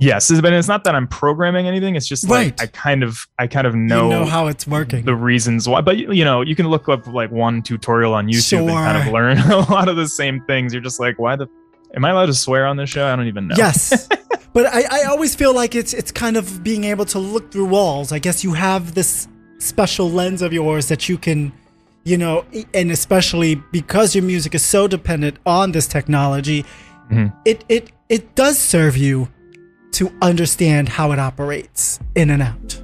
Yes 0.00 0.30
but 0.40 0.52
it's 0.52 0.66
not 0.68 0.82
that 0.84 0.94
i'm 0.94 1.06
programming 1.06 1.66
anything 1.68 1.94
it's 1.94 2.08
just 2.08 2.28
like 2.28 2.60
i 2.60 2.66
kind 2.66 3.02
of 3.02 3.26
i 3.38 3.46
kind 3.46 3.66
of 3.66 3.74
know, 3.74 4.04
you 4.04 4.10
know 4.10 4.24
how 4.24 4.46
it's 4.46 4.66
working. 4.66 5.04
the 5.04 5.14
reasons 5.14 5.68
why 5.68 5.80
but 5.80 5.96
you 5.98 6.24
know 6.24 6.40
you 6.40 6.56
can 6.56 6.68
look 6.68 6.88
up 6.88 7.06
like 7.06 7.30
one 7.30 7.62
tutorial 7.62 8.14
on 8.14 8.26
youtube 8.26 8.60
and 8.60 8.70
kind 8.70 9.06
of 9.06 9.12
learn 9.12 9.38
a 9.52 9.58
lot 9.70 9.88
of 9.88 9.96
the 9.96 10.08
same 10.08 10.40
things 10.46 10.72
you're 10.72 10.82
just 10.82 10.98
like 11.00 11.18
why 11.18 11.36
the 11.36 11.46
am 11.94 12.04
i 12.04 12.10
allowed 12.10 12.26
to 12.26 12.34
swear 12.34 12.66
on 12.66 12.76
this 12.76 12.88
show 12.90 13.06
i 13.06 13.14
don't 13.14 13.26
even 13.28 13.46
know 13.46 13.54
Yes. 13.58 14.08
but 14.52 14.66
I, 14.66 14.82
I 14.90 15.04
always 15.04 15.34
feel 15.36 15.54
like 15.54 15.74
it's 15.76 15.92
it's 15.94 16.10
kind 16.10 16.36
of 16.36 16.64
being 16.64 16.84
able 16.84 17.04
to 17.06 17.18
look 17.20 17.52
through 17.52 17.66
walls. 17.66 18.10
I 18.10 18.18
guess 18.18 18.42
you 18.42 18.52
have 18.54 18.94
this 18.94 19.28
special 19.58 20.10
lens 20.10 20.42
of 20.42 20.52
yours 20.52 20.88
that 20.88 21.08
you 21.08 21.16
can 21.18 21.52
you 22.02 22.16
know, 22.16 22.44
and 22.74 22.90
especially 22.90 23.56
because 23.70 24.14
your 24.14 24.24
music 24.24 24.54
is 24.54 24.64
so 24.64 24.88
dependent 24.88 25.36
on 25.46 25.70
this 25.72 25.86
technology, 25.86 26.64
Mhm. 27.12 27.32
it 27.44 27.64
it 27.68 27.92
it 28.08 28.34
does 28.34 28.58
serve 28.58 28.96
you 28.96 29.28
to 30.00 30.10
understand 30.22 30.88
how 30.88 31.12
it 31.12 31.18
operates 31.18 32.00
in 32.14 32.30
and 32.30 32.40
out. 32.40 32.82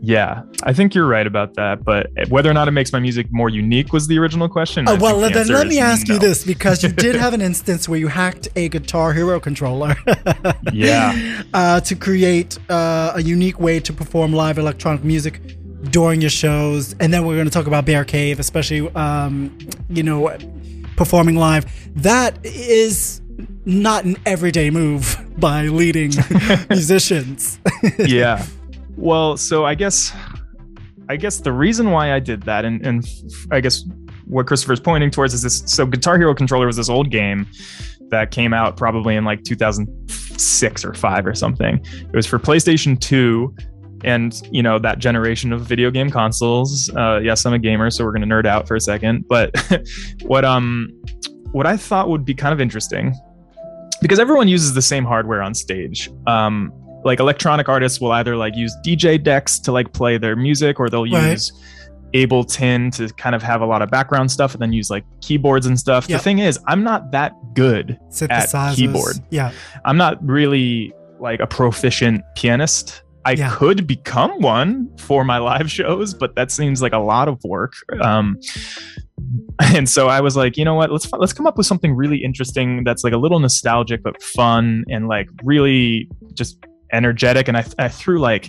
Yeah, 0.00 0.44
I 0.62 0.72
think 0.72 0.94
you're 0.94 1.06
right 1.06 1.26
about 1.26 1.52
that. 1.56 1.84
But 1.84 2.06
whether 2.30 2.48
or 2.48 2.54
not 2.54 2.68
it 2.68 2.70
makes 2.70 2.90
my 2.90 3.00
music 3.00 3.26
more 3.30 3.50
unique 3.50 3.92
was 3.92 4.06
the 4.06 4.18
original 4.18 4.48
question. 4.48 4.88
I 4.88 4.94
well, 4.94 5.20
the 5.20 5.28
then 5.28 5.48
let 5.48 5.66
me 5.66 5.78
ask 5.78 6.08
you 6.08 6.18
this 6.18 6.46
because 6.46 6.82
you 6.82 6.88
did 6.88 7.16
have 7.16 7.34
an 7.34 7.42
instance 7.50 7.86
where 7.86 7.98
you 7.98 8.08
hacked 8.08 8.48
a 8.56 8.70
Guitar 8.70 9.12
Hero 9.12 9.38
controller. 9.38 9.94
Yeah. 10.72 11.42
Uh, 11.54 11.80
to 11.80 11.94
create 11.94 12.58
uh, 12.70 13.12
a 13.14 13.22
unique 13.22 13.58
way 13.58 13.80
to 13.80 13.92
perform 13.92 14.32
live 14.32 14.58
electronic 14.58 15.02
music 15.02 15.40
during 15.90 16.20
your 16.20 16.30
shows. 16.30 16.94
And 17.00 17.12
then 17.12 17.26
we're 17.26 17.36
going 17.36 17.46
to 17.46 17.52
talk 17.52 17.66
about 17.66 17.86
Baircave, 17.86 18.38
especially, 18.38 18.88
um, 18.94 19.56
you 19.88 20.02
know, 20.02 20.36
performing 20.96 21.36
live. 21.36 21.64
That 21.96 22.38
is 22.44 23.22
not 23.64 24.04
an 24.04 24.16
everyday 24.26 24.70
move 24.70 25.16
by 25.36 25.64
leading 25.64 26.12
musicians. 26.70 27.58
yeah. 27.98 28.44
Well, 28.96 29.36
so 29.36 29.64
I 29.64 29.74
guess 29.74 30.12
I 31.08 31.16
guess 31.16 31.38
the 31.38 31.52
reason 31.52 31.90
why 31.90 32.12
I 32.12 32.20
did 32.20 32.42
that 32.42 32.64
and 32.64 32.84
and 32.84 33.06
I 33.50 33.60
guess 33.60 33.84
what 34.26 34.46
Christopher's 34.46 34.80
pointing 34.80 35.10
towards 35.10 35.34
is 35.34 35.42
this 35.42 35.62
so 35.66 35.86
Guitar 35.86 36.18
Hero 36.18 36.34
Controller 36.34 36.66
was 36.66 36.76
this 36.76 36.88
old 36.88 37.10
game 37.10 37.46
that 38.10 38.30
came 38.30 38.52
out 38.52 38.76
probably 38.76 39.16
in 39.16 39.24
like 39.24 39.42
2006 39.44 40.84
or 40.84 40.94
5 40.94 41.26
or 41.26 41.34
something. 41.34 41.84
It 41.84 42.14
was 42.14 42.26
for 42.26 42.38
PlayStation 42.38 42.98
2 42.98 43.54
and 44.04 44.40
you 44.52 44.62
know 44.62 44.78
that 44.78 44.98
generation 44.98 45.52
of 45.52 45.62
video 45.62 45.90
game 45.90 46.10
consoles. 46.10 46.88
Uh, 46.90 47.20
yes, 47.22 47.44
I'm 47.44 47.52
a 47.52 47.58
gamer, 47.58 47.90
so 47.90 48.04
we're 48.04 48.12
gonna 48.12 48.26
nerd 48.26 48.46
out 48.46 48.68
for 48.68 48.76
a 48.76 48.80
second. 48.80 49.26
But 49.28 49.50
what 50.22 50.44
um 50.44 50.90
what 51.52 51.66
I 51.66 51.76
thought 51.76 52.08
would 52.08 52.24
be 52.24 52.34
kind 52.34 52.52
of 52.52 52.60
interesting 52.60 53.14
because 54.02 54.18
everyone 54.18 54.48
uses 54.48 54.74
the 54.74 54.82
same 54.82 55.04
hardware 55.04 55.42
on 55.42 55.54
stage. 55.54 56.10
Um, 56.26 56.72
like 57.04 57.20
electronic 57.20 57.68
artists 57.68 58.00
will 58.00 58.12
either 58.12 58.36
like 58.36 58.56
use 58.56 58.74
DJ 58.84 59.22
decks 59.22 59.58
to 59.60 59.72
like 59.72 59.92
play 59.92 60.18
their 60.18 60.36
music, 60.36 60.80
or 60.80 60.88
they'll 60.90 61.10
Right. 61.10 61.30
use 61.32 61.52
Ableton 62.14 62.94
to 62.96 63.12
kind 63.14 63.34
of 63.34 63.42
have 63.42 63.60
a 63.60 63.66
lot 63.66 63.82
of 63.82 63.90
background 63.90 64.30
stuff, 64.30 64.52
and 64.54 64.62
then 64.62 64.72
use 64.72 64.90
like 64.90 65.04
keyboards 65.20 65.66
and 65.66 65.78
stuff. 65.78 66.08
Yep. 66.08 66.18
The 66.18 66.24
thing 66.24 66.38
is, 66.40 66.58
I'm 66.66 66.82
not 66.82 67.12
that 67.12 67.32
good. 67.54 67.98
Synthesizers. 68.10 68.76
keyboard. 68.76 69.16
Yeah. 69.30 69.52
I'm 69.84 69.96
not 69.96 70.24
really 70.26 70.92
like 71.20 71.40
a 71.40 71.46
proficient 71.46 72.22
pianist. 72.36 73.02
I 73.24 73.32
Yeah. 73.32 73.50
could 73.52 73.86
become 73.86 74.40
one 74.40 74.88
for 74.98 75.22
my 75.24 75.38
live 75.38 75.70
shows, 75.70 76.14
but 76.14 76.34
that 76.36 76.50
seems 76.50 76.80
like 76.80 76.92
a 76.94 76.98
lot 76.98 77.28
of 77.28 77.38
work. 77.44 77.74
Um, 78.00 78.38
and 79.60 79.88
so 79.88 80.08
I 80.08 80.20
was 80.20 80.36
like, 80.36 80.56
you 80.56 80.64
know 80.64 80.74
what? 80.74 80.90
Let's 80.90 81.10
let's 81.12 81.32
come 81.32 81.46
up 81.46 81.56
with 81.56 81.66
something 81.66 81.94
really 81.94 82.18
interesting 82.22 82.84
that's 82.84 83.04
like 83.04 83.12
a 83.12 83.16
little 83.16 83.38
nostalgic 83.38 84.02
but 84.02 84.22
fun 84.22 84.84
and 84.88 85.08
like 85.08 85.28
really 85.44 86.08
just 86.34 86.58
energetic. 86.92 87.48
And 87.48 87.56
I, 87.56 87.64
I 87.78 87.88
threw 87.88 88.18
like, 88.20 88.48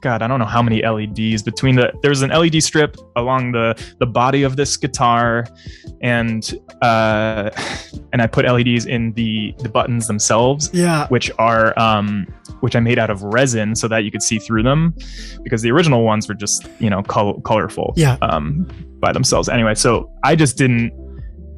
God, 0.00 0.22
I 0.22 0.26
don't 0.26 0.38
know 0.40 0.44
how 0.46 0.62
many 0.62 0.82
LEDs 0.86 1.42
between 1.42 1.76
the. 1.76 1.92
There's 2.02 2.22
an 2.22 2.30
LED 2.30 2.62
strip 2.62 2.96
along 3.16 3.52
the 3.52 3.74
the 4.00 4.06
body 4.06 4.42
of 4.42 4.56
this 4.56 4.76
guitar, 4.76 5.46
and 6.00 6.52
uh, 6.82 7.50
and 8.12 8.20
I 8.22 8.26
put 8.26 8.44
LEDs 8.44 8.86
in 8.86 9.12
the 9.12 9.54
the 9.58 9.68
buttons 9.68 10.06
themselves 10.08 10.70
Yeah. 10.72 11.06
which 11.08 11.30
are 11.38 11.78
um, 11.78 12.26
which 12.60 12.74
I 12.76 12.80
made 12.80 12.98
out 12.98 13.10
of 13.10 13.22
resin 13.22 13.74
so 13.76 13.86
that 13.88 14.04
you 14.04 14.10
could 14.10 14.22
see 14.22 14.38
through 14.38 14.62
them, 14.64 14.94
because 15.42 15.62
the 15.62 15.70
original 15.70 16.04
ones 16.04 16.28
were 16.28 16.34
just 16.34 16.66
you 16.80 16.90
know 16.90 17.02
col- 17.02 17.40
colorful 17.42 17.94
Yeah. 17.96 18.16
um, 18.22 18.66
by 19.00 19.12
themselves. 19.12 19.48
Anyway, 19.48 19.74
so 19.74 20.10
I 20.24 20.34
just 20.36 20.56
didn't. 20.58 20.92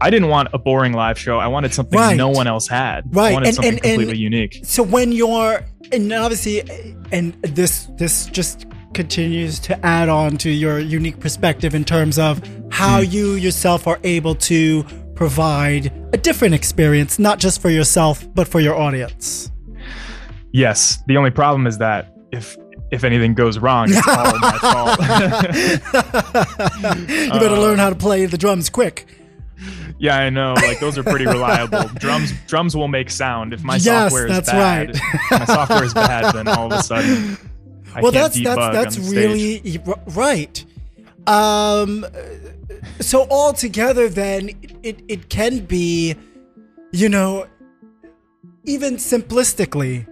I 0.04 0.10
didn't 0.10 0.28
want 0.28 0.48
a 0.52 0.58
boring 0.58 0.92
live 0.92 1.18
show. 1.18 1.38
I 1.38 1.46
wanted 1.46 1.72
something 1.72 1.98
Right. 1.98 2.16
no 2.16 2.28
one 2.28 2.46
else 2.46 2.68
had. 2.68 3.04
Right, 3.14 3.30
I 3.30 3.32
wanted 3.32 3.46
and- 3.48 3.54
something 3.56 3.72
and- 3.78 3.84
and- 3.86 3.98
completely 4.00 4.18
unique. 4.22 4.60
So 4.62 4.82
when 4.82 5.12
you're 5.12 5.64
and 5.92 6.12
obviously 6.12 6.62
and 7.10 7.34
this 7.42 7.88
this 7.98 8.26
just 8.26 8.66
continues 8.92 9.58
to 9.60 9.84
add 9.84 10.08
on 10.08 10.36
to 10.38 10.50
your 10.50 10.78
unique 10.78 11.18
perspective 11.20 11.74
in 11.74 11.84
terms 11.84 12.18
of 12.18 12.40
how 12.70 12.98
Hmm. 13.02 13.10
you 13.10 13.32
yourself 13.32 13.86
are 13.86 13.98
able 14.04 14.34
to 14.52 14.84
provide 15.14 15.90
a 16.12 16.16
different 16.18 16.54
experience 16.54 17.18
not 17.18 17.38
just 17.38 17.60
for 17.62 17.70
yourself 17.70 18.26
but 18.34 18.46
for 18.46 18.60
your 18.60 18.76
audience. 18.76 19.50
Yes. 20.52 20.98
The 21.08 21.16
only 21.16 21.30
problem 21.30 21.66
is 21.66 21.78
that 21.78 22.12
if 22.30 22.56
if 22.92 23.02
anything 23.04 23.34
goes 23.34 23.58
wrong, 23.58 23.86
it's 23.88 24.06
all 24.06 24.38
my 24.38 24.58
fault. 24.74 25.00
you 27.08 27.30
better 27.30 27.56
Uh, 27.56 27.66
learn 27.66 27.78
how 27.78 27.88
to 27.90 27.96
play 27.96 28.26
the 28.26 28.38
drums 28.38 28.68
quick. 28.70 29.06
Yeah, 29.98 30.16
I 30.18 30.30
know. 30.30 30.54
Like 30.54 30.80
those 30.80 30.98
are 30.98 31.02
pretty 31.02 31.26
reliable. 31.26 31.84
drums 31.94 32.32
drums 32.46 32.76
will 32.76 32.88
make 32.88 33.10
sound. 33.10 33.52
If 33.52 33.62
my 33.62 33.76
Yes, 33.76 33.84
software 34.12 34.26
is 34.26 34.32
that's 34.32 34.50
bad, 34.50 34.88
right. 34.94 35.40
my 35.40 35.44
software 35.44 35.84
is 35.84 35.94
bad, 35.94 36.34
then 36.34 36.48
all 36.48 36.72
of 36.72 36.78
a 36.78 36.82
sudden 36.82 37.38
I 37.94 38.00
well 38.00 38.12
that's 38.12 38.42
that's 38.42 38.56
that's 38.56 38.96
stage. 38.96 39.16
really 39.16 39.80
right 40.08 40.64
um 41.28 42.04
so 43.00 43.26
altogether 43.30 44.08
then 44.08 44.50
it 44.82 45.00
it 45.08 45.28
can 45.28 45.60
be 45.60 46.16
you 46.92 47.08
know 47.08 47.46
even 48.64 48.96
simplistically 48.96 50.06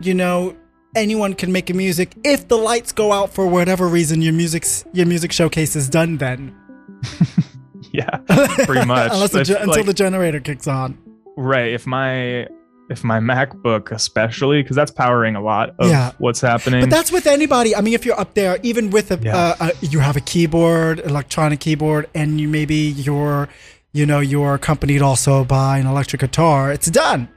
you 0.00 0.14
know 0.14 0.56
anyone 0.96 1.34
can 1.34 1.52
make 1.52 1.68
a 1.70 1.74
music 1.74 2.14
if 2.24 2.48
the 2.48 2.56
lights 2.56 2.92
go 2.92 3.12
out 3.12 3.32
for 3.32 3.46
whatever 3.46 3.86
reason 3.88 4.22
your 4.22 4.32
music's 4.32 4.84
your 4.92 5.06
music 5.06 5.32
showcase 5.32 5.76
is 5.76 5.88
done 5.88 6.16
then 6.16 6.56
yeah, 7.94 8.16
pretty 8.64 8.86
much. 8.86 9.12
unless 9.12 9.30
the, 9.32 9.44
ge- 9.44 9.50
until 9.50 9.68
like, 9.68 9.86
the 9.86 9.94
generator 9.94 10.40
kicks 10.40 10.66
on 10.66 10.98
right. 11.36 11.72
If 11.72 11.86
my 11.86 12.46
if 12.90 13.04
my 13.04 13.20
MacBook, 13.20 13.90
especially, 13.92 14.62
because 14.62 14.76
that's 14.76 14.90
powering 14.90 15.34
a 15.36 15.40
lot 15.40 15.70
of 15.78 15.88
Yeah. 15.88 16.12
what's 16.18 16.40
happening. 16.40 16.80
But 16.80 16.90
that's 16.90 17.10
with 17.10 17.26
anybody. 17.26 17.74
I 17.74 17.80
mean, 17.80 17.94
if 17.94 18.04
you're 18.04 18.18
up 18.20 18.34
there, 18.34 18.58
even 18.62 18.90
with 18.90 19.10
a, 19.12 19.18
Yeah. 19.22 19.36
uh, 19.60 19.70
a 19.80 19.86
you 19.86 20.00
have 20.00 20.16
a 20.16 20.20
keyboard, 20.20 20.98
electronic 21.00 21.60
keyboard, 21.60 22.10
and 22.14 22.38
you 22.40 22.48
maybe 22.48 22.74
you're, 22.76 23.48
you 23.92 24.04
know, 24.04 24.20
you're 24.20 24.54
accompanied 24.54 25.00
also 25.00 25.44
by 25.44 25.78
an 25.78 25.86
electric 25.86 26.20
guitar. 26.20 26.70
It's 26.72 26.90
done. 26.90 27.28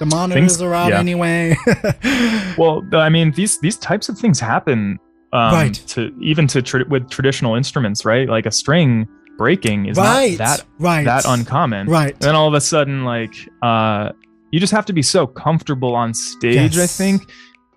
The 0.00 0.06
monitors 0.06 0.56
Things- 0.56 0.62
are 0.62 0.74
out 0.74 0.90
yeah. 0.90 0.98
anyway. 0.98 1.56
well, 2.58 2.82
I 2.92 3.08
mean, 3.10 3.32
these 3.32 3.60
these 3.60 3.76
types 3.76 4.08
of 4.08 4.18
things 4.18 4.40
happen. 4.40 4.98
Um, 5.32 5.52
Right. 5.54 5.74
To 5.88 6.12
even 6.20 6.48
to 6.48 6.62
tra- 6.62 6.84
with 6.88 7.08
traditional 7.10 7.54
instruments, 7.54 8.04
right? 8.04 8.28
Like 8.28 8.46
a 8.46 8.50
string 8.50 9.06
breaking 9.40 9.86
is 9.86 9.96
right. 9.96 10.38
not 10.38 10.58
that 10.58 10.66
right. 10.78 11.04
that 11.06 11.24
uncommon. 11.26 11.88
Right. 11.88 12.12
And 12.12 12.20
then 12.20 12.36
all 12.36 12.46
of 12.46 12.52
a 12.52 12.60
sudden, 12.60 13.04
like, 13.06 13.34
uh, 13.62 14.10
you 14.50 14.60
just 14.60 14.70
have 14.70 14.84
to 14.84 14.92
be 14.92 15.00
so 15.00 15.26
comfortable 15.26 15.94
on 15.94 16.12
stage. 16.12 16.76
I 16.76 16.86
think. 16.86 17.22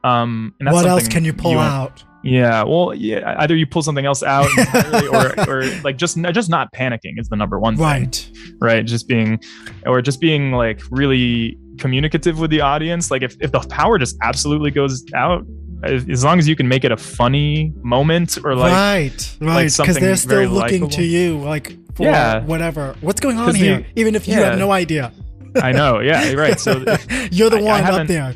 Um, 0.04 0.54
and 0.60 0.68
that's 0.68 0.76
What 0.76 0.86
else 0.86 1.08
can 1.08 1.24
you 1.24 1.32
pull 1.32 1.58
out? 1.58 2.04
Yeah, 2.22 2.64
well, 2.64 2.94
yeah. 2.94 3.36
Either 3.38 3.56
you 3.56 3.66
pull 3.66 3.82
something 3.82 4.06
else 4.06 4.24
out, 4.24 4.50
or, 5.14 5.50
or 5.50 5.66
like 5.84 5.96
just 5.98 6.22
just 6.34 6.50
not 6.50 6.68
panicking 6.74 7.18
is 7.18 7.30
the 7.30 7.38
number 7.38 7.58
one 7.60 7.78
thing, 7.78 7.86
Right. 7.86 8.32
right? 8.60 8.86
Just 8.86 9.08
being, 9.08 9.40
or 9.86 10.02
just 10.02 10.20
being 10.20 10.52
like 10.52 10.82
really 10.92 11.58
communicative 11.78 12.40
with 12.40 12.52
the 12.52 12.60
audience. 12.60 13.10
Like 13.10 13.22
if 13.22 13.38
if 13.40 13.54
the 13.54 13.62
power 13.62 13.98
just 13.98 14.18
absolutely 14.22 14.72
goes 14.72 15.06
out, 15.16 15.46
as 15.84 16.24
long 16.24 16.40
as 16.40 16.48
you 16.48 16.56
can 16.56 16.68
make 16.68 16.84
it 16.84 16.92
a 16.92 16.98
funny 16.98 17.74
moment 17.82 18.38
or 18.44 18.56
like 18.56 18.72
right. 18.72 19.38
Right. 19.42 19.58
Because 19.64 19.76
something 19.76 20.04
they're 20.04 20.16
still 20.16 20.50
looking 20.50 20.82
likable. 20.82 20.90
to 20.90 21.04
you, 21.04 21.40
like 21.40 21.78
for 21.96 22.04
Yeah. 22.04 22.42
whatever. 22.42 22.96
What's 23.02 23.20
going 23.20 23.38
on 23.38 23.56
here? 23.56 23.86
Even 23.96 24.16
if 24.16 24.28
you 24.28 24.36
yeah. 24.36 24.52
have 24.52 24.60
no 24.60 24.72
idea. 24.72 25.12
I 25.62 25.72
know, 25.72 26.00
yeah, 26.00 26.32
right. 26.34 26.60
So 26.60 26.72
uh, 26.88 26.98
you're 27.32 27.50
the 27.50 27.58
I- 27.58 27.80
I 27.80 27.82
one 27.82 28.02
up 28.02 28.08
there. 28.08 28.34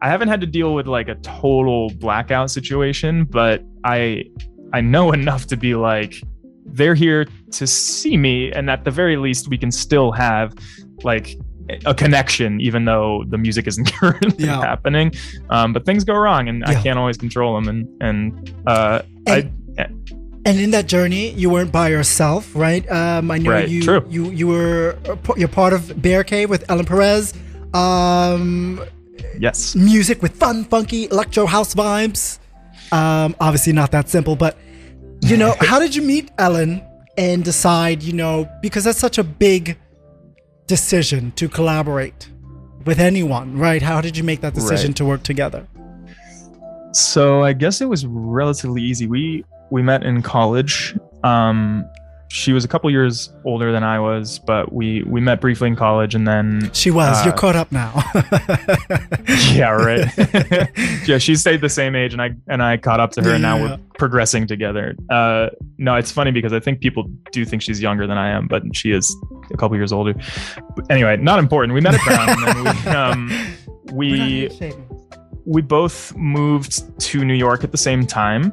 I 0.00 0.08
haven't 0.08 0.28
had 0.28 0.40
to 0.40 0.46
deal 0.46 0.74
with 0.74 0.86
like 0.86 1.08
a 1.08 1.14
total 1.16 1.90
blackout 1.90 2.50
situation, 2.50 3.24
but 3.24 3.62
I 3.84 4.24
I 4.72 4.80
know 4.80 5.12
enough 5.12 5.46
to 5.46 5.56
be 5.56 5.74
like 5.74 6.20
they're 6.64 6.94
here 6.94 7.26
to 7.52 7.66
see 7.66 8.16
me 8.16 8.50
and 8.52 8.70
at 8.70 8.84
the 8.84 8.90
very 8.90 9.16
least 9.16 9.48
we 9.48 9.58
can 9.58 9.70
still 9.70 10.10
have 10.12 10.54
like 11.04 11.36
a 11.86 11.94
connection 11.94 12.60
even 12.60 12.84
though 12.84 13.24
the 13.28 13.38
music 13.38 13.66
isn't 13.66 13.92
currently 14.00 14.46
Yeah. 14.46 14.60
happening 14.60 15.12
um, 15.50 15.72
but 15.72 15.84
things 15.86 16.04
go 16.04 16.14
wrong 16.14 16.48
and 16.48 16.58
Yeah. 16.66 16.70
i 16.72 16.74
can't 16.82 16.98
always 16.98 17.16
control 17.16 17.54
them 17.56 17.66
and 17.72 17.80
and 18.06 18.52
uh 18.66 19.02
i 19.28 19.48
And 20.44 20.58
in 20.58 20.70
that 20.72 20.86
journey, 20.88 21.30
you 21.42 21.48
weren't 21.54 21.70
by 21.70 21.86
yourself, 21.96 22.42
right? 22.66 22.82
Um, 22.90 23.30
I 23.30 23.38
know 23.38 23.52
Right, 23.52 23.68
you, 23.68 23.80
true. 23.88 24.02
you 24.10 24.22
you 24.40 24.46
were 24.54 24.98
you're 25.38 25.46
part 25.62 25.72
of 25.72 25.82
Baircave 26.04 26.48
with 26.48 26.62
Ellen 26.68 26.84
Perez. 26.84 27.32
Um, 27.82 28.80
yes 29.38 29.74
music 29.76 30.20
with 30.20 30.34
fun, 30.34 30.64
funky 30.64 31.04
electro 31.14 31.46
house 31.46 31.72
vibes. 31.74 32.22
Um, 32.90 33.36
obviously 33.40 33.72
not 33.72 33.90
that 33.92 34.08
simple, 34.08 34.34
but 34.36 34.58
you 35.30 35.36
know, 35.36 35.54
how 35.70 35.78
did 35.78 35.94
you 35.94 36.02
meet 36.02 36.26
Ellen 36.38 36.82
and 37.16 37.44
decide? 37.44 38.02
You 38.02 38.12
know, 38.14 38.48
because 38.62 38.82
that's 38.82 38.98
such 38.98 39.18
a 39.18 39.24
big 39.24 39.78
decision 40.66 41.32
to 41.36 41.48
collaborate 41.48 42.28
with 42.84 42.98
anyone, 42.98 43.56
right? 43.58 43.82
How 43.82 44.00
did 44.00 44.16
you 44.16 44.24
make 44.24 44.40
that 44.40 44.54
decision 44.54 44.88
Right. 44.88 44.96
to 44.96 45.04
work 45.04 45.22
together? 45.22 45.66
So 46.92 47.42
I 47.42 47.52
guess 47.52 47.80
it 47.80 47.88
was 47.88 48.04
relatively 48.06 48.82
easy. 48.82 49.06
We 49.06 49.44
we 49.70 49.80
met 49.82 50.02
in 50.04 50.20
college, 50.22 50.94
Um, 51.24 51.84
she 52.28 52.52
was 52.54 52.64
a 52.64 52.68
couple 52.68 52.90
years 52.90 53.30
older 53.44 53.72
than 53.72 53.84
I 53.84 53.98
was, 54.00 54.38
but 54.38 54.72
we 54.72 55.02
we 55.04 55.20
met 55.20 55.40
briefly 55.40 55.68
in 55.68 55.76
college, 55.76 56.14
and 56.14 56.26
then 56.26 56.70
She 56.72 56.90
was. 56.90 57.16
Uh, 57.20 57.22
You're 57.26 57.34
caught 57.34 57.56
up 57.56 57.70
now. 57.72 57.92
yeah, 59.52 59.70
right. 59.70 60.08
yeah, 61.06 61.18
she 61.18 61.34
stayed 61.36 61.60
the 61.60 61.68
same 61.68 61.94
age, 61.94 62.12
and 62.12 62.20
I 62.22 62.30
and 62.48 62.62
I 62.62 62.76
caught 62.76 63.00
up 63.00 63.12
to 63.12 63.22
her, 63.22 63.30
and 63.32 63.42
now 63.42 63.60
we're 63.60 63.78
progressing 63.98 64.46
together. 64.46 64.94
Uh, 65.10 65.48
no, 65.78 65.94
it's 65.96 66.10
funny 66.12 66.30
because 66.30 66.52
I 66.52 66.60
think 66.60 66.80
people 66.80 67.04
do 67.32 67.44
think 67.44 67.62
she's 67.62 67.80
younger 67.80 68.06
than 68.06 68.18
I 68.18 68.28
am, 68.30 68.46
but 68.48 68.62
she 68.74 68.92
is 68.92 69.14
a 69.52 69.56
couple 69.56 69.76
years 69.76 69.92
older. 69.92 70.14
But 70.76 70.90
anyway, 70.90 71.16
not 71.16 71.38
important. 71.38 71.74
We 71.74 71.80
met 71.80 71.94
at 71.94 72.00
Brown, 72.04 72.28
and 72.48 72.64
we 72.64 72.90
um, 72.90 73.54
we 73.92 74.72
we 75.44 75.62
both 75.62 76.14
moved 76.16 76.98
to 77.00 77.24
New 77.24 77.34
York 77.34 77.64
at 77.64 77.72
the 77.72 77.78
same 77.78 78.06
time 78.06 78.52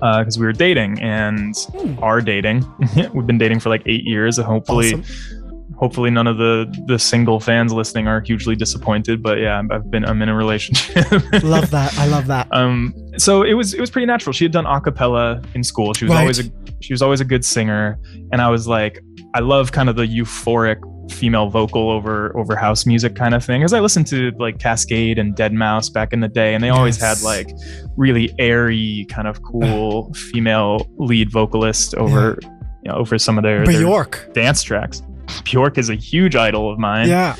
because 0.00 0.38
we 0.38 0.46
were 0.46 0.52
dating 0.52 1.00
and 1.02 1.56
Hmm. 1.72 1.98
are 2.02 2.20
dating. 2.20 2.64
We've 3.14 3.26
been 3.26 3.38
dating 3.38 3.60
for 3.60 3.68
like 3.68 3.82
eight 3.86 4.04
years. 4.04 4.38
and 4.38 4.46
Hopefully, 4.46 4.94
Awesome. 4.94 5.74
hopefully 5.76 6.10
none 6.10 6.26
of 6.26 6.36
the 6.38 6.72
the 6.86 6.98
single 6.98 7.40
fans 7.40 7.72
listening 7.72 8.06
are 8.06 8.20
hugely 8.20 8.54
disappointed. 8.54 9.22
But 9.22 9.38
yeah, 9.38 9.62
I've 9.70 9.90
been 9.90 10.04
I'm 10.04 10.20
in 10.22 10.28
a 10.28 10.34
relationship. 10.36 11.10
Love 11.42 11.70
that. 11.70 11.98
I 11.98 12.06
love 12.06 12.26
that. 12.28 12.46
um, 12.52 12.94
so 13.16 13.42
it 13.42 13.54
was 13.54 13.74
it 13.74 13.80
was 13.80 13.90
pretty 13.90 14.06
natural. 14.06 14.32
She 14.32 14.44
had 14.44 14.52
done 14.52 14.66
a 14.66 14.80
cappella 14.80 15.42
in 15.54 15.64
school. 15.64 15.94
She 15.94 16.04
was 16.04 16.12
Right. 16.12 16.20
always 16.20 16.38
a 16.46 16.50
she 16.80 16.92
was 16.92 17.02
always 17.02 17.20
a 17.20 17.24
good 17.24 17.44
singer, 17.44 17.98
and 18.30 18.40
I 18.40 18.48
was 18.50 18.68
like, 18.68 19.00
I 19.34 19.40
love 19.40 19.72
kind 19.72 19.88
of 19.88 19.96
the 19.96 20.06
euphoric 20.06 20.78
female 21.12 21.48
vocal 21.48 21.90
over 21.90 22.36
over 22.38 22.54
house 22.56 22.84
music 22.86 23.14
kind 23.14 23.34
of 23.34 23.44
thing. 23.44 23.62
As 23.62 23.72
I 23.72 23.80
listened 23.80 24.06
to 24.08 24.30
like 24.38 24.58
Kaskade 24.58 25.18
and 25.18 25.34
deadmau5 25.34 25.92
back 25.92 26.12
in 26.12 26.20
the 26.20 26.28
day, 26.28 26.54
and 26.54 26.62
they 26.62 26.68
always 26.70 26.98
Yes. 27.00 27.20
had 27.22 27.24
like 27.24 27.50
really 27.96 28.34
airy 28.38 29.06
kind 29.10 29.26
of 29.28 29.42
cool 29.42 30.12
female 30.32 30.86
lead 30.96 31.30
vocalist 31.30 31.94
over 31.94 32.38
you 32.82 32.90
know 32.90 32.96
over 32.96 33.18
some 33.18 33.38
of 33.38 33.42
their, 33.44 33.64
their 33.64 33.80
Bjork. 33.80 34.30
dance 34.34 34.62
tracks. 34.62 35.02
Bjork 35.44 35.78
is 35.78 35.88
a 35.90 35.94
huge 35.94 36.36
idol 36.36 36.70
of 36.70 36.78
mine. 36.78 37.08
Yeah. 37.08 37.36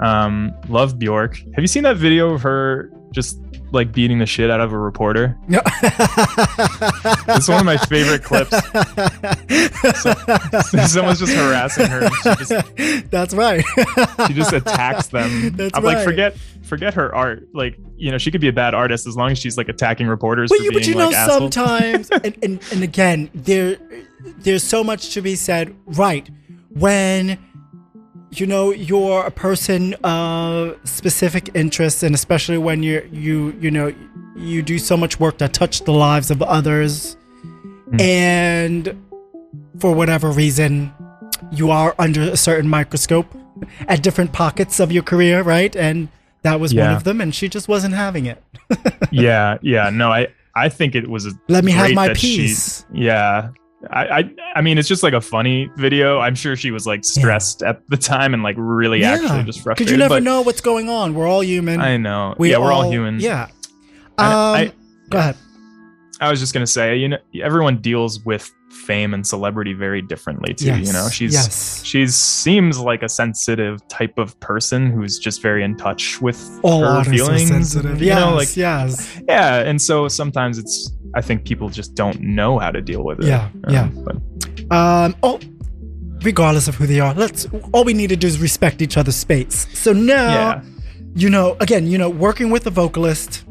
Um, 0.00 0.52
love 0.68 0.98
Bjork. 0.98 1.36
Have 1.54 1.62
you 1.62 1.66
seen 1.66 1.82
that 1.84 1.96
video 1.96 2.32
of 2.34 2.42
her 2.42 2.90
just 3.12 3.38
like 3.72 3.92
beating 3.92 4.18
the 4.18 4.26
shit 4.26 4.50
out 4.50 4.60
of 4.60 4.72
a 4.72 4.78
reporter? 4.78 5.36
No. 5.48 5.60
It's 7.32 7.48
one 7.48 7.60
of 7.60 7.64
my 7.64 7.76
favorite 7.76 8.24
clips. 8.24 8.50
Someone's 10.92 11.20
just 11.20 11.32
harassing 11.32 11.86
her. 11.86 12.08
Just 12.38 13.10
That's 13.10 13.34
right. 13.34 13.64
she 14.26 14.34
just 14.34 14.52
attacks 14.52 15.08
them. 15.08 15.52
That's 15.56 15.76
I'm 15.76 15.84
right. 15.84 15.96
like, 15.96 16.04
forget 16.04 16.36
forget 16.62 16.94
her 16.94 17.14
art. 17.14 17.46
Like, 17.54 17.78
you 17.96 18.10
know, 18.10 18.18
she 18.18 18.30
could 18.30 18.40
be 18.40 18.48
a 18.48 18.52
bad 18.52 18.74
artist 18.74 19.06
as 19.06 19.16
long 19.16 19.30
as 19.30 19.38
she's 19.38 19.56
like 19.56 19.68
attacking 19.68 20.06
reporters 20.08 20.50
But 20.50 20.58
for 20.58 20.64
you, 20.64 20.70
being 20.70 20.80
but 20.80 20.88
you 20.88 20.94
like 20.94 21.10
know, 21.12 21.16
assholes. 21.16 21.54
sometimes, 21.54 22.10
and, 22.10 22.36
and, 22.42 22.60
and 22.72 22.82
again, 22.82 23.30
there, 23.34 23.76
there's 24.38 24.64
so 24.64 24.82
much 24.84 25.14
to 25.14 25.22
be 25.22 25.36
said. 25.36 25.74
Right 25.86 26.28
when 26.70 27.38
you 28.32 28.46
know 28.46 28.70
you're 28.72 29.24
a 29.26 29.30
person 29.30 29.94
of 30.04 30.76
specific 30.84 31.50
interests, 31.54 32.02
and 32.02 32.14
especially 32.14 32.58
when 32.58 32.82
you're 32.82 33.04
you 33.06 33.56
you 33.60 33.70
know 33.70 33.92
you 34.36 34.62
do 34.62 34.78
so 34.78 34.96
much 34.96 35.18
work 35.20 35.38
that 35.38 35.52
touch 35.52 35.82
the 35.84 35.92
lives 35.92 36.30
of 36.30 36.40
others, 36.42 37.16
Mm. 37.90 38.00
and 38.00 38.96
for 39.80 39.92
whatever 39.94 40.30
reason, 40.30 40.92
you 41.50 41.70
are 41.72 41.94
under 41.98 42.22
a 42.22 42.36
certain 42.36 42.70
microscope 42.70 43.26
at 43.88 44.02
different 44.02 44.32
pockets 44.32 44.78
of 44.78 44.92
your 44.92 45.02
career, 45.02 45.42
right? 45.42 45.74
And 45.74 46.08
that 46.42 46.60
was 46.60 46.72
one 46.72 46.94
of 46.94 47.02
them, 47.04 47.20
and 47.20 47.34
she 47.34 47.48
just 47.48 47.66
wasn't 47.68 47.94
having 47.94 48.26
it. 48.26 48.40
yeah, 49.10 49.58
yeah. 49.62 49.90
No, 49.90 50.12
I 50.12 50.28
I 50.54 50.68
think 50.68 50.94
it 50.94 51.08
was. 51.10 51.26
A 51.26 51.32
let 51.48 51.64
me 51.64 51.72
have 51.72 51.90
my 51.92 52.08
that 52.08 52.16
she- 52.16 52.54
yeah. 52.92 53.50
I, 53.88 54.18
I 54.20 54.34
I 54.56 54.60
mean 54.60 54.76
it's 54.76 54.88
just 54.88 55.02
like 55.02 55.14
a 55.14 55.20
funny 55.20 55.70
video. 55.76 56.18
I'm 56.18 56.34
sure 56.34 56.54
she 56.54 56.70
was 56.70 56.86
like 56.86 57.04
stressed 57.04 57.62
at 57.62 57.86
the 57.88 57.96
time 57.96 58.34
and 58.34 58.42
like 58.42 58.56
really 58.58 59.04
actually 59.04 59.42
just 59.44 59.62
frustrated. 59.62 59.78
Because 59.86 59.92
you 59.92 59.96
never 59.96 60.20
know 60.20 60.42
what's 60.42 60.60
going 60.60 60.88
on. 60.90 61.14
We're 61.14 61.26
all 61.26 61.42
human. 61.42 61.80
I 61.80 61.96
know. 61.96 62.34
we 62.38 62.50
yeah, 62.50 62.58
we're 62.58 62.72
all 62.72 62.90
human. 62.90 63.20
Yeah. 63.20 63.44
Um, 64.18 64.26
I- 64.26 64.58
I- 64.60 64.72
go 65.08 65.18
ahead. 65.18 65.36
I 66.20 66.30
was 66.30 66.38
just 66.40 66.52
gonna 66.52 66.66
say, 66.66 66.96
you 66.96 67.08
know, 67.08 67.18
everyone 67.42 67.78
deals 67.78 68.20
with 68.26 68.52
fame 68.86 69.14
and 69.14 69.26
celebrity 69.26 69.72
very 69.72 70.02
differently 70.02 70.52
too. 70.52 70.66
Yes. 70.66 70.86
You 70.86 70.92
know, 70.92 71.08
she's 71.08 71.32
yes. 71.32 71.82
she 71.82 72.06
seems 72.06 72.78
like 72.78 73.02
a 73.02 73.08
sensitive 73.08 73.80
type 73.88 74.18
of 74.18 74.38
person 74.40 74.90
who's 74.92 75.18
just 75.18 75.40
very 75.40 75.64
in 75.64 75.76
touch 75.78 76.20
with 76.20 76.60
All 76.62 76.84
her 76.84 77.02
feelings. 77.04 77.50
are 77.50 77.54
sensitive. 77.54 78.00
You 78.02 78.08
Yes. 78.08 78.20
know, 78.20 78.34
like 78.34 78.56
yes. 78.56 79.20
yeah, 79.26 79.60
and 79.60 79.80
so 79.80 80.06
sometimes 80.08 80.58
it's 80.58 80.92
I 81.14 81.20
think 81.20 81.44
people 81.44 81.68
just 81.68 81.94
don't 81.94 82.20
know 82.20 82.58
how 82.58 82.70
to 82.70 82.80
deal 82.80 83.02
with 83.02 83.20
it. 83.20 83.26
Yeah, 83.26 83.48
yeah. 83.68 83.88
But 83.88 84.16
Um. 84.70 85.16
Oh. 85.22 85.40
Regardless 86.22 86.68
of 86.68 86.74
who 86.74 86.86
they 86.86 87.00
are, 87.00 87.14
let's. 87.14 87.46
All 87.72 87.82
we 87.82 87.94
need 87.94 88.10
to 88.10 88.16
do 88.16 88.26
is 88.26 88.38
respect 88.38 88.82
each 88.82 88.98
other's 88.98 89.16
space. 89.16 89.66
So 89.72 89.94
now, 89.94 90.32
yeah, 90.34 90.62
you 91.14 91.30
know, 91.30 91.56
again, 91.60 91.86
you 91.86 91.96
know, 91.96 92.10
working 92.10 92.50
with 92.50 92.66
a 92.66 92.70
vocalist 92.70 93.42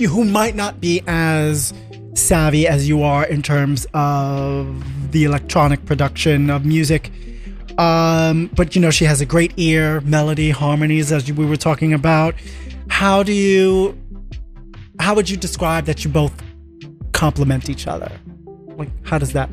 who 0.00 0.24
might 0.24 0.54
not 0.54 0.80
be 0.80 1.02
as 1.06 1.74
savvy 2.14 2.66
as 2.66 2.88
you 2.88 3.02
are 3.02 3.26
in 3.26 3.42
terms 3.42 3.86
of 3.92 5.12
the 5.12 5.24
electronic 5.24 5.84
production 5.84 6.48
of 6.48 6.64
music. 6.64 7.10
Um, 7.78 8.50
but 8.54 8.74
you 8.74 8.80
know, 8.80 8.90
she 8.90 9.04
has 9.04 9.20
a 9.20 9.26
great 9.26 9.52
ear, 9.58 10.00
melody, 10.02 10.50
harmonies, 10.50 11.12
as 11.12 11.30
we 11.30 11.44
were 11.44 11.56
talking 11.56 11.92
about. 11.92 12.34
How 12.88 13.22
do 13.22 13.32
you, 13.32 13.98
how 15.02 15.16
would 15.16 15.28
you 15.28 15.36
describe 15.36 15.84
that 15.86 16.04
you 16.04 16.10
both 16.10 16.32
complement 17.10 17.68
each 17.68 17.88
other? 17.88 18.10
Like, 18.76 18.88
how 19.04 19.18
does 19.18 19.32
that? 19.32 19.50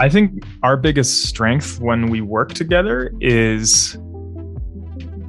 I 0.00 0.08
think 0.08 0.44
our 0.62 0.78
biggest 0.78 1.24
strength 1.24 1.78
when 1.78 2.08
we 2.08 2.22
work 2.22 2.54
together 2.54 3.12
is 3.20 3.98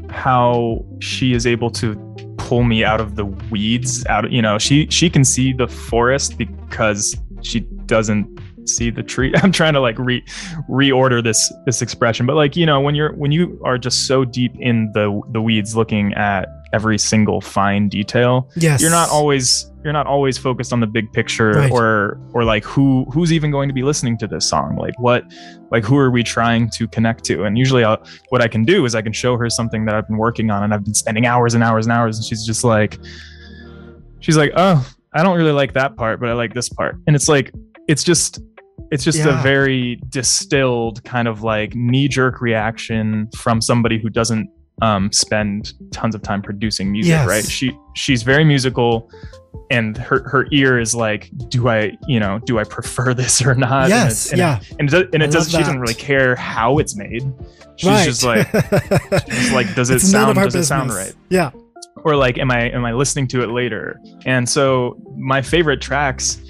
how 0.09 0.85
she 1.01 1.33
is 1.33 1.45
able 1.45 1.69
to 1.71 1.95
pull 2.37 2.63
me 2.63 2.85
out 2.85 3.01
of 3.01 3.15
the 3.15 3.25
weeds 3.51 4.05
out 4.07 4.31
you 4.31 4.41
know 4.41 4.57
she 4.57 4.87
she 4.89 5.07
can 5.07 5.23
see 5.23 5.53
the 5.53 5.67
forest 5.67 6.35
because 6.37 7.15
she 7.43 7.59
doesn't 7.85 8.27
see 8.67 8.89
the 8.89 9.03
tree 9.03 9.31
i'm 9.43 9.51
trying 9.51 9.73
to 9.73 9.79
like 9.79 9.97
re 9.99 10.23
reorder 10.67 11.23
this 11.23 11.53
this 11.67 11.81
expression 11.81 12.25
but 12.25 12.35
like 12.35 12.55
you 12.55 12.65
know 12.65 12.81
when 12.81 12.95
you're 12.95 13.13
when 13.13 13.31
you 13.31 13.61
are 13.63 13.77
just 13.77 14.07
so 14.07 14.25
deep 14.25 14.51
in 14.59 14.91
the 14.93 15.21
the 15.31 15.41
weeds 15.41 15.75
looking 15.75 16.11
at 16.15 16.47
every 16.73 16.97
single 16.97 17.41
fine 17.41 17.89
detail. 17.89 18.49
Yes, 18.55 18.81
you're 18.81 18.91
not 18.91 19.09
always 19.09 19.71
you're 19.83 19.93
not 19.93 20.07
always 20.07 20.37
focused 20.37 20.73
on 20.73 20.81
the 20.81 20.87
big 20.87 21.11
picture 21.13 21.51
Right. 21.51 21.71
or 21.71 22.19
or 22.33 22.43
like 22.43 22.63
who 22.65 23.05
who's 23.13 23.31
even 23.31 23.49
going 23.49 23.69
to 23.69 23.73
be 23.73 23.81
listening 23.83 24.17
to 24.19 24.27
this 24.27 24.45
song? 24.47 24.75
Like 24.75 24.93
what 24.99 25.23
like 25.71 25.83
who 25.83 25.97
are 25.97 26.11
we 26.11 26.21
trying 26.23 26.69
to 26.71 26.87
connect 26.87 27.23
to? 27.25 27.43
And 27.45 27.57
usually 27.57 27.83
I'll, 27.83 28.03
what 28.29 28.41
i 28.41 28.47
can 28.47 28.63
do 28.65 28.85
is 28.85 28.93
i 28.95 29.01
can 29.01 29.13
show 29.13 29.37
her 29.37 29.49
something 29.49 29.85
that 29.85 29.95
i've 29.95 30.07
been 30.07 30.17
working 30.17 30.51
on 30.51 30.63
and 30.63 30.73
i've 30.73 30.83
been 30.83 30.93
spending 30.93 31.25
hours 31.25 31.53
and 31.53 31.63
hours 31.63 31.85
and 31.85 31.93
hours 31.93 32.17
and 32.17 32.25
she's 32.25 32.45
just 32.45 32.63
like 32.63 32.97
she's 34.19 34.37
like 34.37 34.51
oh 34.55 34.85
i 35.13 35.23
don't 35.23 35.37
really 35.37 35.51
like 35.51 35.73
that 35.73 35.95
part 35.95 36.19
but 36.19 36.29
i 36.29 36.33
like 36.33 36.53
this 36.53 36.69
part. 36.69 36.95
And 37.07 37.15
it's 37.15 37.27
like 37.29 37.51
it's 37.87 38.03
just 38.03 38.39
it's 38.91 39.03
just 39.03 39.19
Yeah. 39.19 39.39
a 39.39 39.43
very 39.43 39.99
distilled 40.09 41.03
kind 41.03 41.27
of 41.27 41.43
like 41.43 41.75
knee-jerk 41.75 42.41
reaction 42.41 43.29
from 43.37 43.61
somebody 43.61 43.99
who 43.99 44.09
doesn't 44.09 44.49
um, 44.81 45.11
spend 45.11 45.73
tons 45.91 46.15
of 46.15 46.21
time 46.21 46.41
producing 46.41 46.91
music 46.91 47.09
Yes. 47.09 47.27
right 47.27 47.45
she 47.45 47.71
she's 47.95 48.23
very 48.23 48.43
musical 48.43 49.09
and 49.71 49.97
her 49.97 50.27
her 50.29 50.47
ear 50.51 50.79
is 50.79 50.93
like 50.95 51.29
do 51.49 51.67
i 51.69 51.91
you 52.07 52.19
know 52.19 52.39
do 52.45 52.59
i 52.59 52.63
prefer 52.63 53.13
this 53.21 53.41
or 53.41 53.55
not 53.55 53.83
And 53.83 53.89
Yes, 53.89 54.27
it- 54.27 54.31
and 54.33 54.39
yeah. 54.39 54.59
it, 54.59 54.75
and 54.79 54.89
it, 54.89 54.91
does, 54.91 55.03
and 55.13 55.23
it 55.23 55.31
does 55.31 55.51
she 55.51 55.57
doesn't 55.57 55.79
really 55.79 55.93
care 55.95 56.35
how 56.35 56.77
it's 56.79 56.95
made 56.95 57.23
she's 57.75 57.89
right. 57.89 58.05
just 58.05 58.23
like 58.23 58.51
just 59.27 59.51
like 59.53 59.73
does 59.75 59.89
it 59.89 59.99
sound 59.99 60.35
does 60.35 60.55
it 60.55 60.63
sound 60.65 60.91
right 60.91 61.13
Yeah. 61.29 61.51
or 62.03 62.15
like 62.15 62.37
am 62.37 62.51
i 62.51 62.69
am 62.69 62.85
i 62.85 62.93
listening 62.93 63.27
to 63.29 63.41
it 63.43 63.49
later 63.49 63.99
and 64.25 64.47
so 64.47 64.97
my 65.17 65.41
favorite 65.41 65.81
tracks 65.81 66.41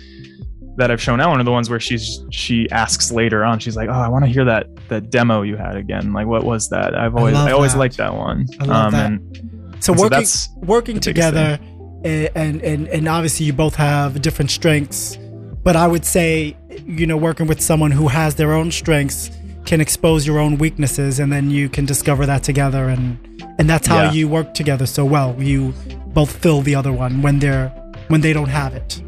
that 0.79 0.89
i've 0.91 1.01
shown 1.01 1.19
ellen 1.21 1.39
are 1.39 1.43
the 1.43 1.51
ones 1.51 1.69
where 1.69 1.79
she's 1.79 2.23
she 2.31 2.67
asks 2.71 3.11
later 3.11 3.43
on 3.43 3.59
she's 3.59 3.75
like 3.75 3.87
oh 3.89 3.93
i 3.93 4.07
want 4.07 4.25
to 4.25 4.31
hear 4.31 4.43
that 4.45 4.65
that 4.89 5.09
demo 5.11 5.41
you 5.43 5.55
had 5.55 5.75
again 5.77 6.11
like 6.13 6.25
what 6.27 6.43
was 6.43 6.67
that 6.69 6.95
i've 6.97 7.15
always 7.15 7.33
love 7.35 7.47
i, 7.47 7.51
always 7.51 7.75
liked 7.75 7.97
that 7.97 8.13
one 8.13 8.45
I 8.59 8.65
love 8.65 8.91
that. 8.93 9.11
and, 9.11 9.37
So 9.81 9.93
and 9.93 9.99
so 9.99 10.03
working 10.03 10.09
that's 10.19 10.49
working 10.57 10.99
together, 10.99 11.59
eh, 12.03 12.27
and, 12.35 12.61
and 12.63 12.87
and 12.89 13.07
obviously 13.07 13.45
you 13.45 13.53
both 13.53 13.75
have 13.75 14.21
different 14.21 14.51
strengths, 14.51 15.17
but 15.63 15.75
I 15.77 15.87
would 15.87 16.03
say 16.15 16.57
you 16.85 17.05
know 17.07 17.15
working 17.29 17.47
with 17.47 17.61
someone 17.61 17.91
who 17.91 18.07
has 18.09 18.35
their 18.35 18.51
own 18.59 18.71
strengths 18.71 19.31
can 19.65 19.79
expose 19.79 20.27
your 20.27 20.37
own 20.39 20.57
weaknesses, 20.57 21.19
and 21.21 21.31
then 21.31 21.49
you 21.49 21.69
can 21.69 21.85
discover 21.85 22.25
that 22.25 22.43
together, 22.43 22.83
and 22.89 23.17
and 23.57 23.69
that's 23.69 23.87
how 23.87 24.03
Yeah. 24.03 24.11
you 24.17 24.27
work 24.27 24.53
together 24.53 24.85
so 24.85 25.03
well. 25.05 25.29
You 25.39 25.73
both 26.13 26.31
fill 26.43 26.61
the 26.61 26.75
other 26.75 26.91
one 26.91 27.21
when 27.21 27.39
they're 27.39 27.69
when 28.09 28.19
they 28.21 28.33
don't 28.33 28.49
have 28.61 28.73
it. 28.81 29.01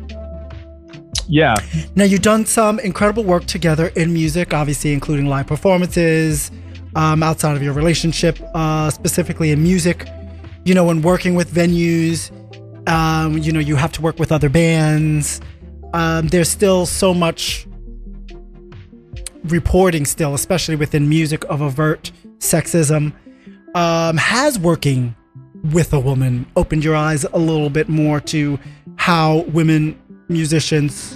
Yeah 1.28 1.56
Now 1.96 2.04
you've 2.06 2.22
done 2.22 2.46
some 2.46 2.80
incredible 2.80 3.24
work 3.24 3.46
together 3.46 3.88
in 3.96 4.14
music, 4.14 4.54
obviously 4.54 4.94
including 4.94 5.28
live 5.28 5.48
performances, 5.48 6.52
um, 6.96 7.24
outside 7.24 7.56
of 7.56 7.64
your 7.64 7.74
relationship, 7.74 8.40
uh, 8.54 8.90
specifically 8.90 9.52
in 9.52 9.62
music. 9.62 10.08
You 10.64 10.74
know, 10.74 10.86
when 10.86 11.02
working 11.02 11.36
with 11.36 11.54
venues, 11.54 12.32
um, 12.88 13.38
you 13.38 13.52
know, 13.52 13.60
you 13.60 13.76
have 13.76 13.92
to 13.94 14.02
work 14.02 14.20
with 14.20 14.32
other 14.32 14.50
bands. 14.50 15.42
um, 15.94 16.28
there's 16.30 16.50
still 16.50 16.86
so 16.86 17.14
much 17.14 17.68
reporting 19.46 20.06
still, 20.06 20.34
especially 20.34 20.76
within 20.76 21.10
music 21.10 21.44
of 21.50 21.62
overt 21.62 22.12
sexism. 22.38 23.14
Um, 23.76 24.18
has 24.18 24.60
working 24.60 25.16
with 25.72 25.94
a 25.94 26.00
woman 26.00 26.46
opened 26.56 26.84
your 26.84 26.96
eyes 26.96 27.24
a 27.24 27.38
little 27.38 27.70
bit 27.70 27.88
more 27.88 28.20
to 28.20 28.60
how 28.98 29.40
women 29.54 30.01
musicians 30.32 31.16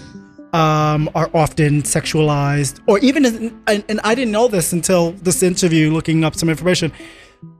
um, 0.54 1.10
are 1.16 1.30
often 1.34 1.82
sexualized, 1.82 2.82
or 2.88 3.00
even, 3.00 3.26
and, 3.68 3.84
and 3.90 4.00
I 4.04 4.16
didn't 4.16 4.32
know 4.32 4.48
this 4.48 4.74
until 4.74 5.12
this 5.12 5.44
interview, 5.44 5.92
looking 5.92 6.24
up 6.24 6.36
some 6.36 6.50
information. 6.50 6.92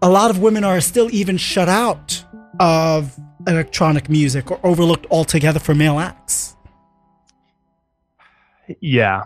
A 0.02 0.10
lot 0.10 0.30
of 0.30 0.40
women 0.40 0.64
are 0.64 0.80
still 0.82 1.10
even 1.14 1.38
shut 1.38 1.70
out 1.70 2.24
of 2.60 3.18
electronic 3.48 4.10
music 4.10 4.50
or 4.52 4.60
overlooked 4.64 5.06
altogether 5.12 5.60
for 5.60 5.76
male 5.76 6.00
acts. 6.00 6.56
Yeah, 8.80 9.26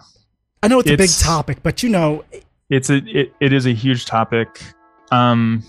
I 0.62 0.68
know 0.68 0.80
it's, 0.80 0.90
a 0.90 0.98
big 0.98 1.12
topic, 1.12 1.60
but 1.64 1.82
you 1.82 1.90
know, 1.90 2.26
it's 2.70 2.90
a 2.90 2.98
it, 3.06 3.34
it 3.40 3.54
is 3.54 3.66
a 3.66 3.74
huge 3.74 4.06
topic 4.06 4.62
um 5.12 5.64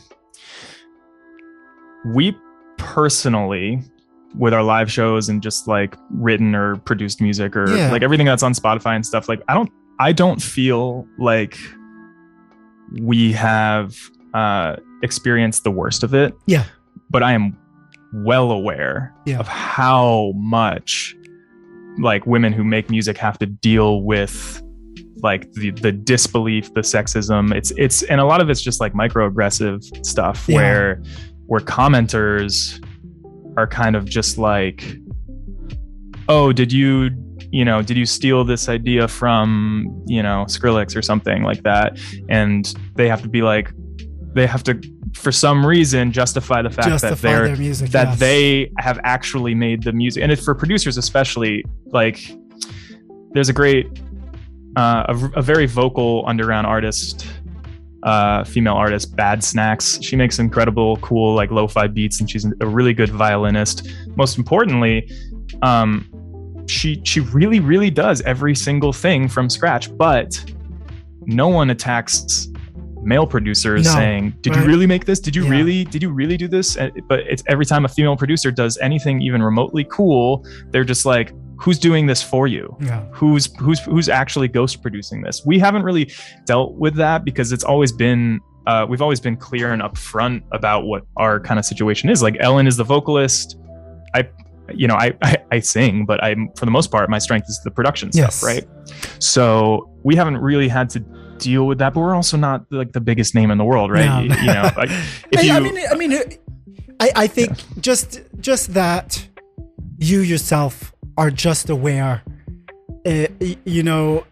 we 2.04 2.36
personally 2.76 3.82
with 4.38 4.54
our 4.54 4.62
live 4.62 4.90
shows 4.90 5.28
and 5.28 5.42
just 5.42 5.66
like 5.66 5.96
written 6.10 6.54
or 6.54 6.76
produced 6.76 7.20
music 7.20 7.56
or 7.56 7.68
Yeah. 7.74 7.90
like 7.90 8.02
everything 8.02 8.26
that's 8.26 8.42
on 8.42 8.52
spotify 8.52 8.94
and 8.94 9.04
stuff 9.04 9.28
like 9.28 9.40
i 9.48 9.54
don't 9.54 9.70
i 9.98 10.12
don't 10.12 10.40
feel 10.40 11.06
like 11.18 11.58
we 13.00 13.32
have 13.32 13.96
uh 14.34 14.76
experienced 15.02 15.64
the 15.64 15.70
worst 15.70 16.02
of 16.02 16.14
it 16.14 16.34
Yeah. 16.46 16.64
but 17.10 17.22
i 17.22 17.32
am 17.32 17.56
well 18.12 18.50
aware 18.50 19.14
Yeah. 19.26 19.38
of 19.38 19.48
how 19.48 20.32
much 20.36 21.16
like 21.98 22.26
women 22.26 22.52
who 22.52 22.62
make 22.64 22.90
music 22.90 23.16
have 23.18 23.38
to 23.38 23.46
deal 23.46 24.02
with 24.02 24.62
like 25.22 25.50
the 25.52 25.70
the 25.70 25.92
disbelief 25.92 26.72
the 26.74 26.80
sexism 26.80 27.54
it's 27.54 27.72
it's 27.76 28.02
and 28.04 28.20
a 28.20 28.24
lot 28.24 28.40
of 28.40 28.48
it's 28.48 28.62
just 28.62 28.80
like 28.80 28.92
microaggressive 28.94 30.06
stuff 30.06 30.44
Yeah. 30.48 30.56
where 30.56 31.02
where 31.46 31.60
commenters 31.60 32.82
are 33.60 33.66
kind 33.66 33.94
of 33.94 34.06
just 34.06 34.38
like 34.38 34.96
oh 36.28 36.52
did 36.52 36.72
you 36.72 37.10
you 37.52 37.64
know 37.64 37.82
did 37.82 37.96
you 37.96 38.06
steal 38.06 38.42
this 38.42 38.68
idea 38.68 39.06
from 39.06 40.02
you 40.06 40.22
know 40.22 40.44
skrillex 40.48 40.96
or 40.96 41.02
something 41.02 41.42
like 41.42 41.62
that 41.62 41.98
and 42.28 42.74
they 42.96 43.06
have 43.06 43.20
to 43.20 43.28
be 43.28 43.42
like 43.42 43.70
they 44.34 44.46
have 44.46 44.62
to 44.62 44.80
for 45.14 45.32
some 45.32 45.66
reason 45.66 46.10
justify 46.10 46.62
the 46.62 46.70
fact 46.70 47.02
that 47.02 47.18
they're 47.18 47.54
music. 47.56 47.90
that 47.90 48.08
yes. 48.08 48.18
they 48.18 48.72
have 48.78 48.98
actually 49.04 49.54
made 49.54 49.82
the 49.82 49.92
music 49.92 50.22
and 50.22 50.32
if 50.32 50.42
for 50.42 50.54
producers 50.54 50.96
especially 50.96 51.62
like 51.86 52.32
there's 53.32 53.48
a 53.48 53.52
great 53.52 53.86
uh, 54.76 55.04
a, 55.08 55.38
a 55.40 55.42
very 55.42 55.66
vocal 55.66 56.24
underground 56.26 56.66
artist 56.66 57.26
uh, 58.02 58.44
female 58.44 58.74
artist 58.74 59.14
bad 59.14 59.44
snacks. 59.44 59.98
She 60.02 60.16
makes 60.16 60.38
incredible 60.38 60.96
cool 60.98 61.34
like 61.34 61.50
lo-fi 61.50 61.86
beats 61.86 62.20
and 62.20 62.30
she's 62.30 62.46
a 62.60 62.66
really 62.66 62.94
good 62.94 63.10
violinist. 63.10 63.88
Most 64.16 64.38
importantly 64.38 65.10
um, 65.62 66.08
she 66.66 67.00
she 67.04 67.20
really 67.20 67.60
really 67.60 67.90
does 67.90 68.22
every 68.22 68.54
single 68.54 68.92
thing 68.92 69.28
from 69.28 69.50
scratch 69.50 69.94
but 69.98 70.42
no 71.26 71.48
one 71.48 71.70
attacks 71.70 72.48
male 73.02 73.26
producers 73.26 73.84
No, 73.84 73.92
saying 73.92 74.34
did 74.42 74.54
right. 74.54 74.62
you 74.62 74.68
really 74.68 74.86
make 74.86 75.04
this? 75.06 75.20
Did 75.20 75.34
you 75.34 75.44
Yeah. 75.44 75.50
really 75.50 75.84
did 75.84 76.02
you 76.02 76.10
really 76.10 76.36
do 76.36 76.48
this? 76.48 76.76
And- 76.76 76.92
but 77.08 77.20
it's 77.20 77.42
every 77.48 77.66
time 77.66 77.84
a 77.84 77.88
female 77.88 78.16
producer 78.16 78.50
does 78.50 78.78
anything 78.78 79.20
even 79.20 79.42
remotely 79.42 79.84
cool 79.90 80.44
they're 80.70 80.84
just 80.84 81.04
like 81.04 81.32
who's 81.60 81.78
doing 81.78 82.06
this 82.06 82.22
for 82.22 82.46
you? 82.46 82.74
Yeah. 82.80 83.04
who's 83.12 83.54
who's 83.58 83.80
who's 83.80 84.08
actually 84.08 84.48
ghost 84.48 84.82
producing 84.82 85.22
this? 85.22 85.42
We 85.44 85.58
haven't 85.58 85.82
really 85.82 86.10
dealt 86.46 86.74
with 86.74 86.94
that 86.96 87.24
because 87.24 87.52
it's 87.52 87.64
always 87.64 87.92
been 87.92 88.40
uh, 88.66 88.86
we've 88.88 89.02
always 89.02 89.20
been 89.20 89.36
clear 89.36 89.72
and 89.72 89.82
upfront 89.82 90.42
about 90.52 90.84
what 90.84 91.02
our 91.16 91.40
kind 91.40 91.58
of 91.58 91.64
situation 91.64 92.08
is. 92.10 92.22
Like 92.22 92.36
ellen 92.40 92.66
is 92.66 92.76
the 92.76 92.84
vocalist. 92.84 93.58
I 94.14 94.28
you 94.72 94.86
know 94.86 94.94
i 94.94 95.12
i, 95.22 95.36
I 95.50 95.58
sing 95.58 96.06
but 96.06 96.22
i'm 96.22 96.48
for 96.56 96.64
the 96.64 96.70
most 96.70 96.92
part 96.92 97.10
my 97.10 97.18
strength 97.18 97.48
is 97.48 97.60
the 97.64 97.72
production 97.72 98.08
Yes. 98.12 98.36
stuff 98.36 98.48
right? 98.48 98.64
So 99.18 99.90
we 100.04 100.14
haven't 100.14 100.38
really 100.38 100.68
had 100.68 100.88
to 100.90 101.00
deal 101.38 101.66
with 101.66 101.78
that 101.78 101.92
but 101.94 102.00
we're 102.00 102.14
also 102.14 102.36
not 102.36 102.66
like 102.70 102.92
the 102.92 103.00
biggest 103.00 103.34
name 103.34 103.50
in 103.50 103.58
the 103.58 103.64
world 103.64 103.90
right? 103.90 104.06
No. 104.06 104.20
you, 104.34 104.40
you 104.40 104.46
know 104.46 104.70
like 104.76 104.90
if 105.32 105.40
I, 105.40 105.42
you 105.42 105.52
I 105.52 105.60
mean, 105.60 105.78
I 105.90 105.94
mean, 105.96 106.12
I, 107.00 107.10
I 107.16 107.26
think 107.26 107.52
just 107.80 108.20
just 108.38 108.74
that 108.74 109.26
you 109.98 110.20
yourself 110.20 110.92
are 111.20 111.30
just 111.30 111.68
aware, 111.68 112.22
uh, 113.06 113.26
you 113.66 113.82
know, 113.82 114.24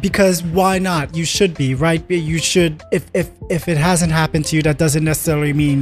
because 0.00 0.42
why 0.42 0.78
not? 0.78 1.14
You 1.14 1.26
should 1.26 1.54
be 1.54 1.74
right. 1.74 2.02
You 2.10 2.38
should. 2.38 2.82
If 2.90 3.04
if 3.14 3.28
if 3.50 3.68
it 3.68 3.76
hasn't 3.76 4.12
happened 4.12 4.46
to 4.46 4.56
you, 4.56 4.62
that 4.62 4.78
doesn't 4.78 5.04
necessarily 5.04 5.52
mean 5.52 5.80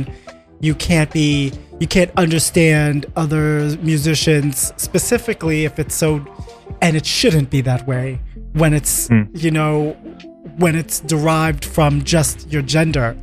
you 0.60 0.74
can't 0.74 1.10
be. 1.12 1.52
You 1.78 1.86
can't 1.86 2.10
understand 2.16 3.06
other 3.16 3.76
musicians 3.80 4.72
specifically 4.76 5.64
if 5.64 5.78
it's 5.78 5.94
so, 5.94 6.10
and 6.82 6.96
it 6.96 7.06
shouldn't 7.06 7.48
be 7.50 7.60
that 7.62 7.86
way 7.86 8.20
when 8.54 8.74
it's 8.74 9.06
Hmm. 9.08 9.22
you 9.34 9.50
know 9.52 9.92
when 10.58 10.74
it's 10.74 10.98
derived 11.00 11.64
from 11.64 12.02
just 12.02 12.50
your 12.52 12.62
gender 12.62 13.16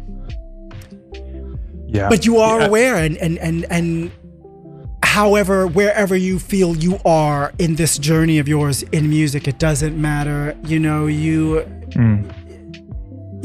yeah 1.88 2.08
but 2.10 2.26
you 2.26 2.38
are 2.38 2.62
Yeah. 2.62 2.68
aware 2.68 2.96
and 2.96 3.18
and 3.18 3.38
and 3.40 3.66
and 3.70 4.12
however 5.22 5.66
wherever 5.66 6.16
you 6.16 6.38
feel 6.38 6.76
you 6.78 7.00
are 7.04 7.52
in 7.58 7.72
this 7.76 7.98
journey 7.98 8.38
of 8.38 8.48
yours 8.48 8.84
in 8.98 9.10
music 9.10 9.48
it 9.48 9.58
doesn't 9.58 9.96
matter 10.10 10.56
you 10.72 10.80
know 10.80 11.08
you 11.08 11.66
Mm. 12.02 12.20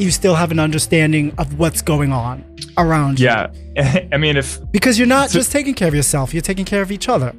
you 0.03 0.11
still 0.11 0.35
have 0.43 0.51
an 0.51 0.59
understanding 0.59 1.27
of 1.39 1.47
what's 1.61 1.81
going 1.93 2.13
on 2.13 2.37
around 2.77 3.15
you. 3.21 3.27
Yeah. 3.27 3.47
I 4.15 4.19
mean 4.25 4.37
if 4.37 4.49
because 4.79 4.95
you're 4.99 5.15
not 5.19 5.31
So- 5.31 5.39
just 5.39 5.51
taking 5.59 5.75
care 5.81 5.89
of 5.93 5.95
yourself 6.01 6.27
you're 6.35 6.49
taking 6.53 6.67
care 6.73 6.83
of 6.83 6.91
each 6.97 7.09
other. 7.09 7.31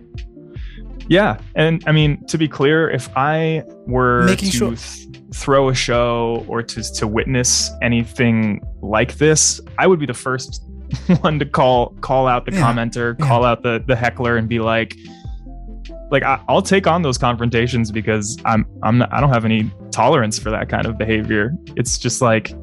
Yeah, 1.10 1.32
and 1.64 1.84
I 1.86 1.92
mean 1.92 2.12
to 2.32 2.38
be 2.44 2.48
clear, 2.48 2.90
if 3.00 3.06
I 3.18 3.64
were 3.96 4.24
Making 4.24 4.52
to 4.52 4.58
sure- 4.58 4.76
th- 4.76 5.20
throw 5.44 5.64
a 5.70 5.76
show 5.88 6.46
or 6.48 6.64
to 6.72 6.80
to 7.00 7.06
witness 7.18 7.50
anything 7.82 8.62
like 8.82 9.12
this, 9.24 9.42
I 9.78 9.86
would 9.90 10.00
be 10.00 10.06
the 10.14 10.20
first 10.28 10.52
one 11.22 11.40
to 11.40 11.46
call 11.46 11.90
call 12.02 12.28
out 12.28 12.46
the 12.46 12.52
Yeah, 12.54 12.62
commenter, 12.74 13.18
yeah. 13.20 13.28
call 13.28 13.44
out 13.46 13.64
the 13.64 13.84
the 13.86 13.96
heckler, 13.96 14.38
and 14.38 14.48
be 14.48 14.60
like, 14.60 14.96
like 16.12 16.24
I, 16.24 16.42
I'll 16.48 16.62
take 16.62 16.88
on 16.88 17.02
those 17.02 17.18
confrontations 17.18 17.92
because 17.92 18.38
I'm 18.46 18.66
I'm 18.84 18.98
not, 19.00 19.14
I 19.14 19.20
don't 19.22 19.32
have 19.32 19.46
any 19.46 19.72
tolerance 19.92 20.38
for 20.40 20.50
that 20.52 20.70
kind 20.70 20.86
of 20.86 20.98
behavior. 20.98 21.54
It's 21.76 21.98
just 21.98 22.22
like. 22.22 22.54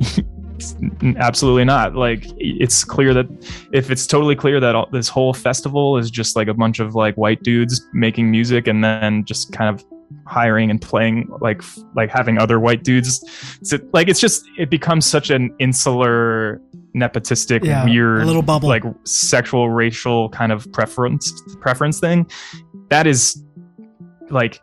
it's 0.58 0.74
absolutely 1.16 1.64
not 1.64 1.94
like 1.94 2.24
it's 2.36 2.82
clear 2.84 3.14
that 3.14 3.26
if 3.72 3.90
it's 3.92 4.06
totally 4.08 4.34
clear 4.34 4.58
that 4.58 4.74
all, 4.74 4.88
this 4.90 5.08
whole 5.08 5.32
festival 5.32 5.96
is 5.96 6.10
just 6.10 6.34
like 6.34 6.48
a 6.48 6.54
bunch 6.54 6.80
of 6.80 6.96
like 6.96 7.14
white 7.16 7.42
dudes 7.44 7.86
making 7.92 8.28
music 8.30 8.66
and 8.66 8.82
then 8.82 9.24
just 9.24 9.52
kind 9.52 9.72
of 9.72 9.84
hiring 10.28 10.70
and 10.70 10.80
playing 10.80 11.28
like 11.40 11.62
like 11.96 12.10
having 12.10 12.38
other 12.38 12.60
white 12.60 12.84
dudes. 12.84 13.24
So, 13.62 13.78
like 13.92 14.08
it's 14.08 14.20
just 14.20 14.48
it 14.58 14.70
becomes 14.70 15.06
such 15.06 15.30
an 15.30 15.54
insular 15.58 16.60
nepotistic 16.96 17.64
yeah 17.64 17.84
weird 17.84 18.24
little 18.26 18.42
bubble. 18.42 18.68
like 18.68 18.82
sexual 19.04 19.70
racial 19.70 20.30
kind 20.30 20.52
of 20.52 20.70
preference 20.72 21.32
preference 21.60 22.00
thing. 22.00 22.28
That 22.90 23.06
is 23.06 23.42
like 24.30 24.60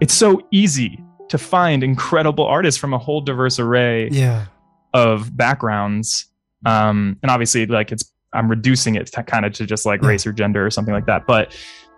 it's 0.00 0.14
so 0.14 0.40
easy 0.50 1.02
to 1.28 1.38
find 1.38 1.82
incredible 1.82 2.44
artists 2.46 2.78
from 2.78 2.92
a 2.94 2.98
whole 2.98 3.20
diverse 3.20 3.58
array 3.58 4.08
yeah. 4.10 4.46
of 4.94 5.36
backgrounds. 5.36 6.26
Um 6.64 7.18
and 7.22 7.30
obviously 7.30 7.66
like 7.66 7.92
it's 7.92 8.12
i'm 8.32 8.48
reducing 8.50 8.96
it 8.96 9.06
to 9.06 9.22
kind 9.22 9.46
of 9.46 9.52
to 9.54 9.64
just 9.66 9.86
like 9.86 10.02
Yeah. 10.02 10.08
race 10.08 10.26
or 10.26 10.32
gender 10.32 10.64
or 10.66 10.70
something 10.70 10.94
like 10.94 11.06
that. 11.06 11.26
But 11.26 11.56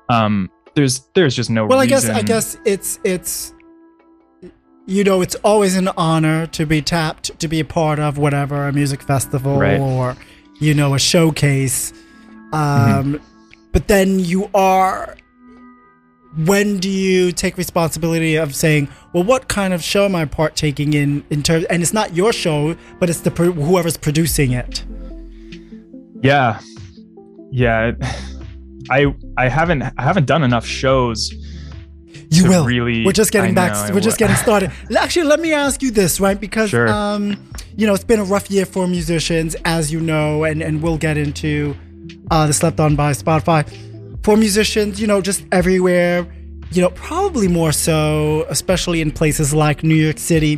um 0.08 0.50
there's 0.74 1.00
there's 1.14 1.34
just 1.34 1.50
no 1.50 1.66
well 1.66 1.78
i 1.80 1.86
guess 1.86 2.08
i 2.08 2.22
guess 2.22 2.56
it's 2.64 2.98
it's 3.04 3.52
you 4.86 5.04
know 5.04 5.20
it's 5.20 5.34
always 5.36 5.76
an 5.76 5.88
honor 5.96 6.46
to 6.46 6.64
be 6.66 6.80
tapped 6.80 7.38
to 7.40 7.48
be 7.48 7.60
a 7.60 7.64
part 7.64 7.98
of 7.98 8.16
whatever 8.18 8.68
a 8.68 8.72
music 8.72 9.02
festival 9.02 9.58
Right. 9.58 9.80
or 9.80 10.16
you 10.60 10.74
know 10.74 10.94
a 10.94 10.98
showcase 10.98 11.92
um 12.52 13.14
Mm-hmm. 13.14 13.16
but 13.72 13.88
then 13.88 14.18
you 14.20 14.48
are 14.54 15.16
when 16.46 16.78
do 16.78 16.88
you 16.88 17.32
take 17.32 17.56
responsibility 17.58 18.36
of 18.36 18.54
saying 18.54 18.88
well 19.12 19.24
what 19.24 19.48
kind 19.48 19.74
of 19.74 19.82
show 19.82 20.04
am 20.04 20.14
i 20.14 20.24
partaking 20.24 20.92
in 20.94 21.24
in 21.30 21.42
terms 21.42 21.64
and 21.66 21.82
it's 21.82 21.92
not 21.92 22.14
your 22.14 22.32
show 22.32 22.76
but 23.00 23.10
it's 23.10 23.20
the 23.20 23.30
whoever's 23.30 23.96
producing 23.96 24.52
it 24.52 24.84
yeah 26.22 26.60
yeah 27.50 27.92
i 28.90 29.06
i 29.36 29.48
haven't 29.48 29.82
i 29.82 30.02
haven't 30.02 30.26
done 30.26 30.42
enough 30.42 30.66
shows 30.66 31.32
You 32.30 32.44
will. 32.48 32.64
really 32.64 33.04
We're 33.06 33.12
just 33.22 33.32
getting 33.32 33.52
I 33.56 33.60
back. 33.62 33.72
know, 33.88 33.94
we're 33.94 34.00
just 34.00 34.20
will. 34.20 34.28
getting 34.28 34.36
started. 34.46 34.70
Actually, 35.04 35.26
let 35.32 35.40
me 35.40 35.52
ask 35.54 35.80
you 35.82 35.90
this, 35.90 36.20
right? 36.20 36.38
Because 36.38 36.68
Sure. 36.70 36.88
um, 36.88 37.22
you 37.78 37.86
know, 37.86 37.94
it's 37.94 38.04
been 38.12 38.20
a 38.20 38.24
rough 38.34 38.50
year 38.50 38.66
for 38.66 38.86
musicians, 38.86 39.56
as 39.64 39.90
you 39.92 40.00
know, 40.00 40.44
and 40.44 40.58
and 40.62 40.82
we'll 40.82 40.98
get 40.98 41.16
into 41.16 41.74
uh, 42.30 42.46
the 42.46 42.52
slept 42.52 42.80
on 42.80 42.96
by 42.96 43.12
Spotify. 43.12 43.62
for 44.24 44.36
musicians, 44.36 45.00
you 45.00 45.06
know, 45.06 45.20
just 45.22 45.40
everywhere, 45.52 46.26
you 46.74 46.80
know, 46.82 46.90
probably 46.90 47.48
more 47.48 47.72
so, 47.72 48.44
especially 48.50 49.00
in 49.00 49.10
places 49.10 49.54
like 49.64 49.82
New 49.82 49.94
York 50.06 50.18
City, 50.18 50.54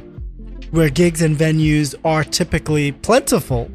where 0.72 0.90
gigs 0.90 1.20
and 1.22 1.36
venues 1.36 1.94
are 2.04 2.24
typically 2.24 2.90
plentiful 3.08 3.70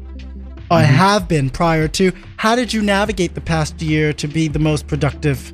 or 0.70 0.78
Mm-hmm. 0.78 0.94
have 0.94 1.28
been 1.28 1.50
prior 1.50 1.88
to. 1.88 2.12
How 2.36 2.54
did 2.56 2.72
you 2.72 2.82
navigate 2.82 3.34
the 3.34 3.40
past 3.40 3.80
year 3.82 4.12
to 4.14 4.26
be 4.28 4.48
the 4.48 4.58
most 4.58 4.86
productive 4.86 5.52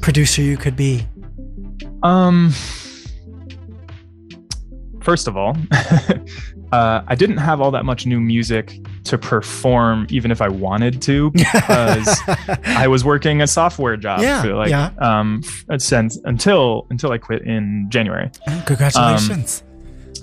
producer 0.00 0.42
you 0.42 0.56
could 0.56 0.76
be? 0.76 1.06
Um, 2.02 2.52
first 5.02 5.26
of 5.28 5.36
all, 5.36 5.56
uh, 6.72 7.02
I 7.06 7.14
didn't 7.14 7.38
have 7.38 7.60
all 7.60 7.70
that 7.70 7.84
much 7.84 8.06
new 8.06 8.20
music 8.20 8.78
to 9.04 9.18
perform, 9.18 10.06
even 10.10 10.30
if 10.30 10.40
I 10.40 10.48
wanted 10.48 11.00
to, 11.02 11.30
because 11.32 12.20
I 12.64 12.86
was 12.88 13.04
working 13.04 13.40
a 13.42 13.46
software 13.46 13.96
job. 13.96 14.20
Yeah, 14.20 14.42
for 14.42 14.54
like, 14.54 14.70
yeah. 14.70 14.90
Um, 14.98 15.42
since 15.78 16.18
until 16.24 16.86
until 16.90 17.12
I 17.12 17.18
quit 17.18 17.42
in 17.42 17.86
January. 17.90 18.30
Congratulations. 18.66 19.62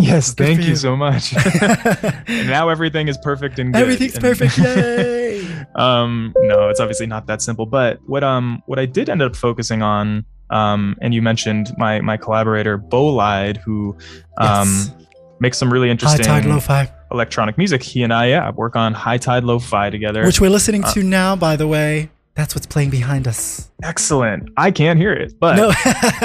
Yes, 0.01 0.33
thank 0.33 0.59
you. 0.61 0.69
you. 0.69 0.75
so 0.75 0.95
much. 0.95 1.33
And 2.27 2.47
now 2.47 2.69
everything 2.69 3.07
is 3.07 3.17
perfect 3.17 3.59
and 3.59 3.73
good. 3.73 3.81
Everything's 3.81 4.15
and- 4.15 4.23
perfect. 4.23 4.57
Yay. 4.57 5.47
um 5.75 6.33
no 6.39 6.69
it's 6.69 6.79
obviously 6.79 7.05
not 7.07 7.27
that 7.27 7.41
simple 7.41 7.65
but 7.65 7.99
what 8.07 8.23
um 8.23 8.61
what 8.65 8.77
i 8.77 8.85
did 8.85 9.07
end 9.09 9.21
up 9.21 9.35
focusing 9.35 9.81
on 9.81 10.25
um 10.49 10.97
and 11.01 11.13
you 11.13 11.21
mentioned 11.21 11.71
my 11.77 12.01
my 12.01 12.17
collaborator 12.17 12.77
bolide 12.77 13.57
who 13.57 13.95
um 14.37 14.67
Yes. 14.67 14.91
makes 15.39 15.57
some 15.57 15.71
really 15.71 15.89
interesting 15.89 16.25
Hightide 16.25 16.43
Lofi, 16.43 16.91
electronic 17.11 17.57
music 17.57 17.81
he 17.83 18.03
and 18.03 18.11
i 18.13 18.27
yeah 18.27 18.51
work 18.51 18.75
on 18.75 18.93
Hightide 18.93 19.43
Lofi 19.43 19.91
together 19.91 20.25
which 20.25 20.41
we're 20.41 20.49
listening 20.49 20.83
Uh, 20.83 20.91
to 20.93 21.03
now, 21.03 21.35
by 21.35 21.55
the 21.55 21.67
way. 21.67 22.09
That's 22.35 22.53
what's 22.55 22.67
playing 22.67 22.89
behind 22.89 23.27
us. 23.27 23.69
excellent 23.83 24.49
i 24.57 24.71
can't 24.71 24.99
hear 24.99 25.13
it 25.13 25.39
but 25.39 25.55
No. 25.55 25.71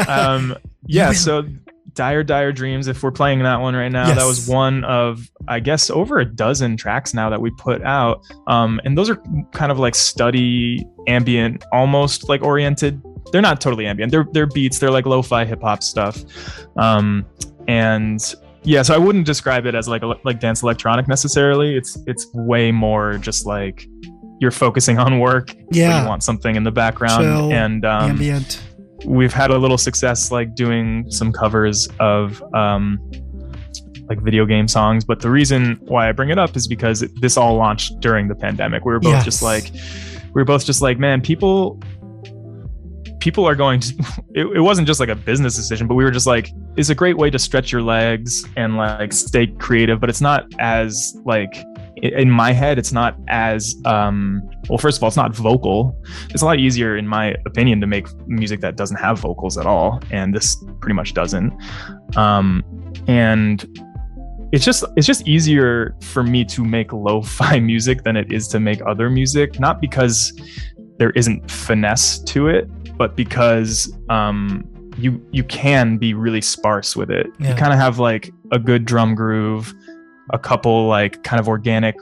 um 0.09 0.57
yeah 0.87 1.13
so 1.13 1.45
dire 1.95 2.23
dire 2.23 2.53
dreams 2.53 2.89
if 2.89 3.03
we're 3.03 3.11
playing 3.11 3.43
that 3.43 3.61
one 3.61 3.75
right 3.75 3.93
now 3.93 4.13
that 4.13 4.27
was 4.27 4.49
one 4.49 4.85
of 4.85 5.31
i 5.49 5.59
guess 5.59 5.89
over 5.89 6.19
a 6.19 6.25
dozen 6.25 6.77
tracks 6.77 7.15
now 7.15 7.31
that 7.31 7.41
we 7.41 7.51
put 7.53 7.83
out. 7.83 8.23
Um 8.47 8.81
and 8.85 8.97
those 8.97 9.11
are 9.11 9.21
kind 9.53 9.73
of 9.73 9.79
like 9.79 9.95
study 9.95 10.87
ambient 11.07 11.65
almost 11.73 12.29
like 12.29 12.43
oriented. 12.43 13.03
They're 13.33 13.43
not 13.43 13.61
totally 13.61 13.87
ambient. 13.87 14.13
They're 14.13 14.27
they're 14.33 14.47
beats. 14.47 14.79
They're 14.79 14.91
like 14.91 15.07
lo-fi 15.07 15.45
hip-hop 15.45 15.83
stuff. 15.83 16.23
Um 16.77 17.27
and 17.69 18.35
yeah 18.63 18.83
so 18.83 18.95
i 18.95 18.99
wouldn't 18.99 19.27
describe 19.27 19.65
it 19.67 19.75
as 19.75 19.89
like 19.89 20.03
like 20.25 20.41
dance 20.41 20.63
electronic 20.63 21.09
necessarily. 21.09 21.77
It's 21.77 21.99
it's 22.07 22.27
way 22.35 22.73
more 22.73 23.19
just 23.19 23.47
like 23.47 23.89
you're 24.39 24.51
focusing 24.51 24.99
on 24.99 25.19
work 25.19 25.57
yeah. 25.71 26.03
you 26.03 26.09
want 26.09 26.23
something 26.23 26.57
in 26.57 26.63
the 26.63 26.71
background 26.71 27.23
Chill, 27.23 27.53
and 27.53 27.85
um 27.85 28.11
ambient. 28.11 28.63
We've 29.07 29.33
had 29.33 29.51
a 29.51 29.59
little 29.59 29.79
success 29.79 30.31
like 30.33 30.55
doing 30.55 31.11
some 31.11 31.33
covers 31.33 31.89
of 32.01 32.43
um 32.55 32.99
like 34.09 34.21
video 34.23 34.45
game 34.47 34.69
songs 34.69 35.05
but 35.05 35.21
the 35.21 35.31
reason 35.31 35.77
why 35.87 36.09
i 36.09 36.13
bring 36.13 36.29
it 36.31 36.39
up 36.39 36.57
is 36.57 36.69
because 36.69 37.03
it- 37.03 37.11
this 37.21 37.37
all 37.37 37.55
launched 37.57 37.99
during 38.01 38.29
the 38.29 38.35
pandemic. 38.35 38.85
We 38.85 38.93
were 38.93 39.01
both 39.01 39.25
just 39.25 39.43
like 39.43 39.71
we 39.73 40.33
were 40.41 40.45
both 40.45 40.65
just 40.67 40.83
like 40.83 40.99
man 40.99 41.21
people 41.21 41.81
people 43.21 43.45
are 43.47 43.55
going 43.57 43.81
to 43.81 43.95
it, 44.35 44.47
it 44.57 44.61
wasn't 44.61 44.87
just 44.87 45.01
like 45.01 45.09
a 45.09 45.15
business 45.15 45.57
decision 45.57 45.87
but 45.89 45.95
we 45.95 46.05
were 46.05 46.11
just 46.11 46.27
like 46.27 46.51
it's 46.77 46.91
a 46.91 46.95
great 46.95 47.17
way 47.17 47.31
to 47.31 47.39
stretch 47.39 47.73
your 47.73 47.83
legs 47.83 48.45
and 48.57 48.77
like 48.77 49.13
stay 49.13 49.47
creative 49.47 49.99
but 50.01 50.09
it's 50.11 50.21
not 50.21 50.47
as 50.59 51.17
like 51.25 51.65
in 51.97 52.31
my 52.31 52.53
head 52.53 52.79
it's 52.79 52.93
not 52.93 53.17
as 53.29 53.75
um 53.87 54.43
well 54.69 54.79
first 54.79 54.99
of 54.99 55.03
all 55.03 55.09
it's 55.09 55.17
not 55.17 55.35
vocal. 55.35 55.97
It's 56.31 56.43
a 56.43 56.45
lot 56.45 56.59
easier 56.59 56.97
in 56.97 57.07
my 57.09 57.35
opinion 57.47 57.81
to 57.81 57.87
make 57.87 58.07
music 58.27 58.61
that 58.61 58.77
doesn't 58.77 58.99
have 58.99 59.19
vocals 59.19 59.57
at 59.57 59.67
all 59.67 60.01
and 60.11 60.35
this 60.35 60.63
pretty 60.81 60.95
much 60.95 61.15
doesn't. 61.15 61.53
Um 62.17 62.63
and 63.07 63.67
it's 64.53 64.65
just 64.65 64.85
it's 64.97 65.07
just 65.07 65.27
easier 65.27 65.97
for 66.03 66.23
me 66.23 66.45
to 66.45 66.65
make 66.65 66.93
lo-fi 66.93 67.59
music 67.73 68.03
than 68.05 68.17
it 68.17 68.33
is 68.33 68.47
to 68.49 68.61
make 68.61 68.81
other 68.87 69.11
music 69.11 69.59
not 69.59 69.81
because 69.81 70.39
there 70.99 71.11
isn't 71.11 71.51
finesse 71.51 72.19
to 72.21 72.49
it 72.49 72.69
but 72.97 73.17
because 73.17 73.93
um 74.09 74.65
you 74.99 75.25
you 75.31 75.45
can 75.45 75.99
be 75.99 76.15
really 76.15 76.41
sparse 76.41 76.97
with 76.97 77.11
it. 77.11 77.27
Yeah. 77.39 77.51
you 77.51 77.55
kind 77.57 77.73
of 77.73 77.79
have 77.79 77.99
like 77.99 78.31
a 78.53 78.59
good 78.59 78.85
drum 78.85 79.15
groove 79.15 79.75
a 80.31 80.39
couple 80.39 80.87
like 80.89 81.23
kind 81.23 81.41
of 81.41 81.49
organic 81.49 81.95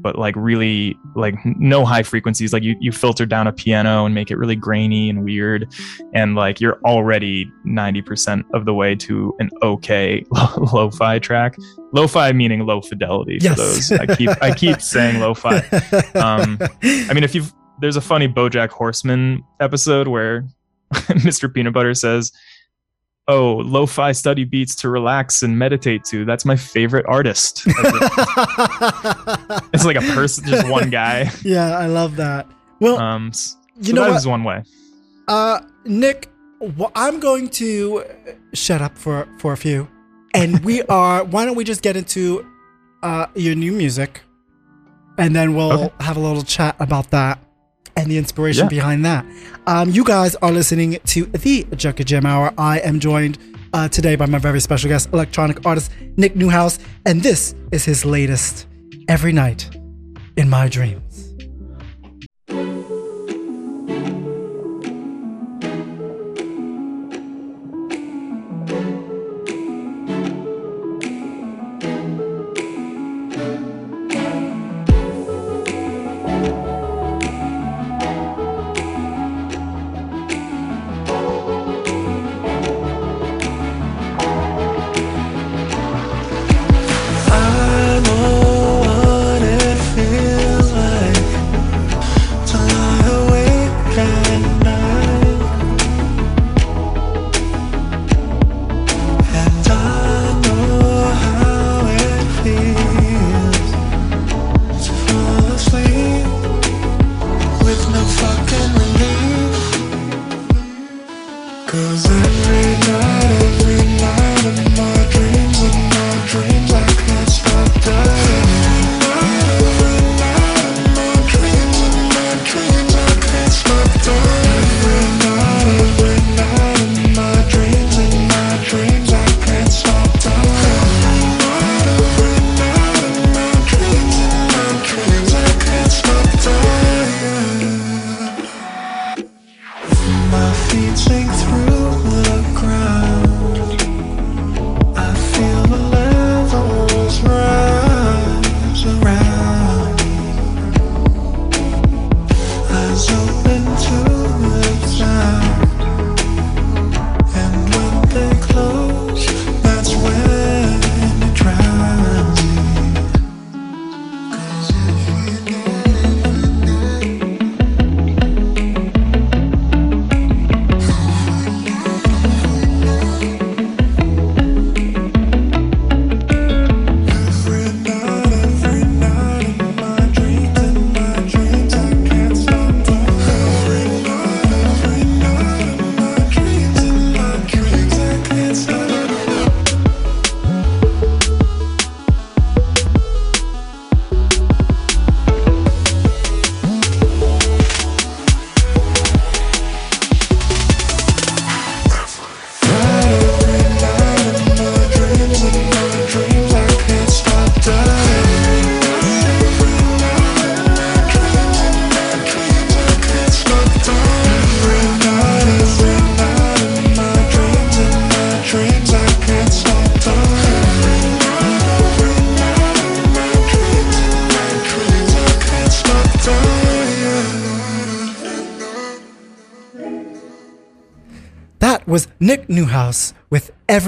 but 0.00 0.16
like 0.16 0.34
really 0.36 0.96
like 1.16 1.34
no 1.44 1.84
high 1.84 2.02
frequencies 2.02 2.52
like 2.52 2.62
you 2.62 2.76
you 2.80 2.92
filter 2.92 3.26
down 3.26 3.46
a 3.46 3.52
piano 3.52 4.06
and 4.06 4.14
make 4.14 4.30
it 4.30 4.36
really 4.36 4.56
grainy 4.56 5.10
and 5.10 5.24
weird 5.24 5.70
and 6.14 6.34
like 6.36 6.60
you're 6.60 6.78
already 6.84 7.50
90% 7.66 8.44
of 8.54 8.64
the 8.64 8.72
way 8.72 8.94
to 8.94 9.34
an 9.40 9.50
okay 9.62 10.24
lo-fi 10.72 11.18
track 11.18 11.56
lo-fi 11.92 12.32
meaning 12.32 12.64
low 12.64 12.80
fidelity 12.80 13.38
Yes. 13.40 13.54
for 13.54 13.60
those 13.60 13.92
i 13.92 14.14
keep 14.16 14.30
i 14.42 14.54
keep 14.54 14.80
saying 14.80 15.20
lo-fi 15.20 15.56
um, 16.14 16.58
I 16.82 17.12
mean, 17.12 17.24
if 17.24 17.34
you've 17.34 17.52
there's 17.80 17.96
a 17.96 18.00
funny 18.00 18.26
BoJack 18.26 18.70
Horseman 18.70 19.44
episode 19.60 20.08
where 20.08 20.44
Mr. 20.92 21.52
Peanut 21.52 21.72
Butter 21.74 21.94
says, 21.94 22.32
"Oh, 23.28 23.56
lo-fi 23.56 24.12
study 24.12 24.44
beats 24.44 24.74
to 24.76 24.88
relax 24.88 25.42
and 25.42 25.56
meditate 25.58 26.02
to. 26.04 26.24
That's 26.24 26.44
my 26.44 26.56
favorite 26.56 27.04
artist." 27.06 27.62
it's 29.72 29.84
like 29.84 29.96
a 29.96 30.00
person, 30.14 30.44
just 30.46 30.68
one 30.68 30.90
guy. 30.90 31.30
yeah, 31.44 31.78
I 31.78 31.86
love 31.86 32.16
that. 32.16 32.46
Well, 32.80 32.98
Um, 32.98 33.28
s- 33.28 33.56
you 33.80 33.92
know 33.92 34.02
that 34.02 34.08
what? 34.08 34.14
was 34.14 34.26
one 34.26 34.44
way. 34.44 34.62
Uh, 35.28 35.60
Nick, 35.84 36.28
I'm 36.94 37.20
going 37.20 37.48
to 37.50 38.04
shut 38.54 38.80
up 38.80 38.96
for 38.98 39.28
for 39.38 39.52
a 39.52 39.56
few, 39.56 39.88
and 40.34 40.64
we 40.64 40.82
are. 40.88 41.24
Why 41.24 41.44
don't 41.44 41.56
we 41.56 41.64
just 41.64 41.82
get 41.82 41.96
into 41.96 42.46
uh, 43.02 43.26
your 43.34 43.54
new 43.54 43.72
music, 43.72 44.22
and 45.18 45.34
then 45.36 45.54
we'll 45.54 45.72
Okay. 45.72 45.94
have 46.04 46.16
a 46.16 46.20
little 46.20 46.42
chat 46.42 46.76
about 46.80 47.10
that 47.10 47.38
and 47.98 48.10
the 48.10 48.16
inspiration 48.16 48.64
Yeah. 48.64 48.68
behind 48.78 49.04
that. 49.04 49.26
Um, 49.66 49.90
you 49.90 50.04
guys 50.04 50.34
are 50.36 50.52
listening 50.52 50.98
to 51.06 51.26
the 51.26 51.66
Junk 51.76 51.98
and 52.00 52.08
Jam 52.08 52.24
Hour. 52.26 52.52
I 52.56 52.78
am 52.78 53.00
joined 53.00 53.36
uh, 53.74 53.88
today 53.88 54.14
by 54.16 54.26
my 54.26 54.38
very 54.38 54.60
special 54.60 54.88
guest, 54.88 55.10
electronic 55.12 55.66
artist 55.66 55.90
Nick 56.16 56.34
Newhouse, 56.36 56.78
and 57.04 57.22
this 57.22 57.54
is 57.72 57.84
his 57.84 58.04
latest. 58.04 58.66
Every 59.08 59.32
night 59.32 59.68
in 60.36 60.48
my 60.48 60.68
dreams. 60.68 61.07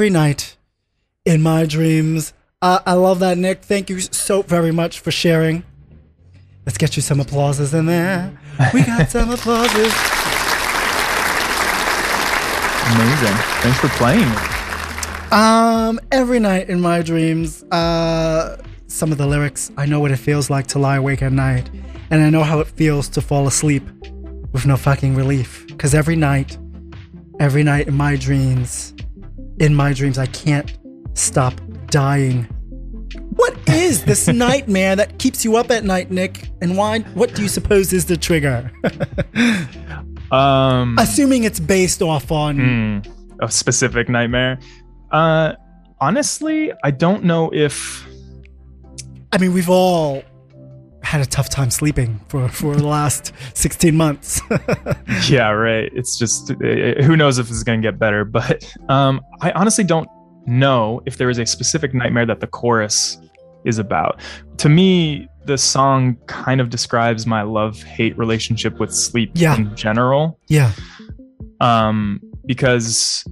Every 0.00 0.08
Night 0.08 0.56
in 1.26 1.42
My 1.42 1.66
Dreams. 1.66 2.32
Uh, 2.62 2.78
I 2.86 2.94
love 2.94 3.18
that, 3.18 3.36
Nick. 3.36 3.62
Thank 3.62 3.90
you 3.90 4.00
so 4.00 4.40
very 4.40 4.72
much 4.72 4.98
for 4.98 5.10
sharing. 5.10 5.62
Let's 6.64 6.78
get 6.78 6.96
you 6.96 7.02
some 7.02 7.20
applauses 7.20 7.74
in 7.74 7.84
there. 7.84 8.32
We 8.72 8.82
got 8.82 9.10
some 9.10 9.30
applauses. 9.36 9.92
Amazing. 12.94 13.36
Thanks 13.60 13.78
for 13.78 13.88
playing. 13.98 14.32
Um, 15.32 16.00
every 16.10 16.40
night 16.40 16.70
in 16.70 16.80
my 16.80 17.02
dreams, 17.02 17.62
uh, 17.64 18.56
some 18.86 19.12
of 19.12 19.18
the 19.18 19.26
lyrics, 19.26 19.70
I 19.76 19.84
know 19.84 20.00
what 20.00 20.12
it 20.12 20.16
feels 20.16 20.48
like 20.48 20.66
to 20.68 20.78
lie 20.78 20.96
awake 20.96 21.20
at 21.20 21.32
night, 21.32 21.68
and 22.10 22.22
I 22.22 22.30
know 22.30 22.42
how 22.42 22.60
it 22.60 22.68
feels 22.68 23.06
to 23.10 23.20
fall 23.20 23.46
asleep 23.46 23.82
with 24.52 24.64
no 24.64 24.78
fucking 24.78 25.14
relief. 25.14 25.66
Cause 25.76 25.94
every 25.94 26.16
night, 26.16 26.56
every 27.38 27.62
night 27.62 27.86
in 27.86 27.94
my 27.94 28.16
dreams, 28.16 28.94
in 29.60 29.74
my 29.74 29.92
dreams, 29.92 30.18
I 30.18 30.26
can't 30.26 30.76
stop 31.14 31.54
dying. 31.88 32.44
What 33.30 33.56
is 33.68 34.04
this 34.04 34.26
nightmare 34.46 34.96
that 34.96 35.18
keeps 35.18 35.44
you 35.44 35.56
up 35.56 35.70
at 35.70 35.84
night, 35.84 36.10
Nick? 36.10 36.50
And 36.60 36.76
why? 36.76 37.00
What 37.14 37.34
do 37.34 37.42
you 37.42 37.48
suppose 37.48 37.92
is 37.92 38.06
the 38.06 38.16
trigger? 38.16 38.70
Um, 40.32 40.96
Assuming 40.96 41.42
it's 41.42 41.58
based 41.58 42.02
off 42.02 42.30
on. 42.30 43.02
hmm, 43.02 43.42
a 43.42 43.50
specific 43.50 44.08
nightmare. 44.08 44.60
Uh, 45.10 45.54
honestly, 46.00 46.72
I 46.84 46.92
don't 46.92 47.24
know 47.24 47.50
if 47.52 48.06
I 49.32 49.38
mean, 49.38 49.52
we've 49.52 49.68
all 49.68 50.22
had 51.10 51.20
a 51.20 51.26
tough 51.26 51.48
time 51.48 51.70
sleeping 51.70 52.20
for 52.28 52.48
for 52.48 52.76
the 52.76 52.86
last 52.86 53.32
16 53.54 53.96
months. 53.96 54.40
yeah, 55.28 55.50
right. 55.50 55.90
It's 55.94 56.16
just 56.18 56.50
uh, 56.52 56.54
who 57.02 57.16
knows 57.16 57.38
if 57.38 57.48
it's 57.48 57.62
going 57.64 57.82
to 57.82 57.86
get 57.88 57.98
better, 57.98 58.24
but 58.24 58.72
um, 58.88 59.20
I 59.40 59.50
honestly 59.52 59.84
don't 59.84 60.08
know 60.46 61.02
if 61.06 61.16
there 61.18 61.28
is 61.28 61.38
a 61.38 61.46
specific 61.46 61.92
nightmare 61.94 62.26
that 62.26 62.40
the 62.40 62.46
chorus 62.46 63.18
is 63.64 63.78
about. 63.78 64.20
To 64.58 64.68
me, 64.68 65.28
the 65.46 65.58
song 65.58 66.16
kind 66.26 66.60
of 66.60 66.70
describes 66.70 67.26
my 67.26 67.42
love-hate 67.42 68.16
relationship 68.16 68.78
with 68.78 68.94
sleep 68.94 69.32
Yeah. 69.34 69.56
in 69.56 69.74
general. 69.76 70.38
yeah. 70.48 70.72
um, 71.60 72.20
because 72.46 73.24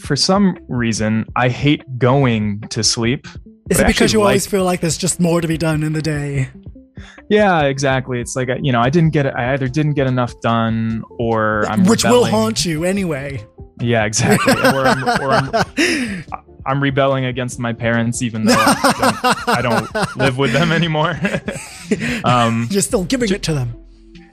for 0.00 0.16
some 0.16 0.58
reason 0.68 1.24
I 1.36 1.48
hate 1.48 1.82
going 1.98 2.60
to 2.70 2.82
sleep. 2.82 3.26
Is 3.70 3.78
But 3.78 3.80
it 3.80 3.86
because 3.86 4.12
you 4.12 4.20
always 4.20 4.46
feel 4.46 4.64
like 4.64 4.80
there's 4.80 4.98
just 4.98 5.20
more 5.20 5.40
to 5.40 5.48
be 5.48 5.56
done 5.56 5.82
in 5.82 5.94
the 5.94 6.02
day? 6.02 6.50
Yeah, 7.30 7.62
exactly. 7.62 8.20
It's 8.20 8.36
like 8.36 8.48
you 8.60 8.72
know 8.72 8.80
I 8.80 8.90
didn't 8.90 9.10
get 9.10 9.26
it. 9.26 9.34
I 9.34 9.54
either 9.54 9.68
didn't 9.68 9.94
get 9.94 10.06
enough 10.06 10.38
done, 10.40 11.02
or 11.18 11.66
I'm 11.68 11.84
Which 11.84 12.04
will 12.04 12.26
haunt 12.26 12.66
you 12.66 12.84
anyway. 12.84 13.46
Yeah, 13.80 14.04
exactly. 14.04 14.52
or 14.52 14.86
I'm, 14.86 15.22
or 15.22 15.32
I'm, 15.32 16.24
I'm 16.66 16.82
rebelling 16.82 17.24
against 17.24 17.58
my 17.58 17.72
parents, 17.72 18.22
even 18.22 18.44
though 18.44 18.54
I 18.56 19.20
don't, 19.22 19.48
I 19.48 19.62
don't 19.62 20.16
live 20.16 20.38
with 20.38 20.52
them 20.52 20.70
anymore. 20.70 21.18
um, 22.24 22.68
You're 22.70 22.82
still 22.82 23.04
giving 23.04 23.32
it 23.32 23.42
to 23.44 23.54
them. 23.54 23.83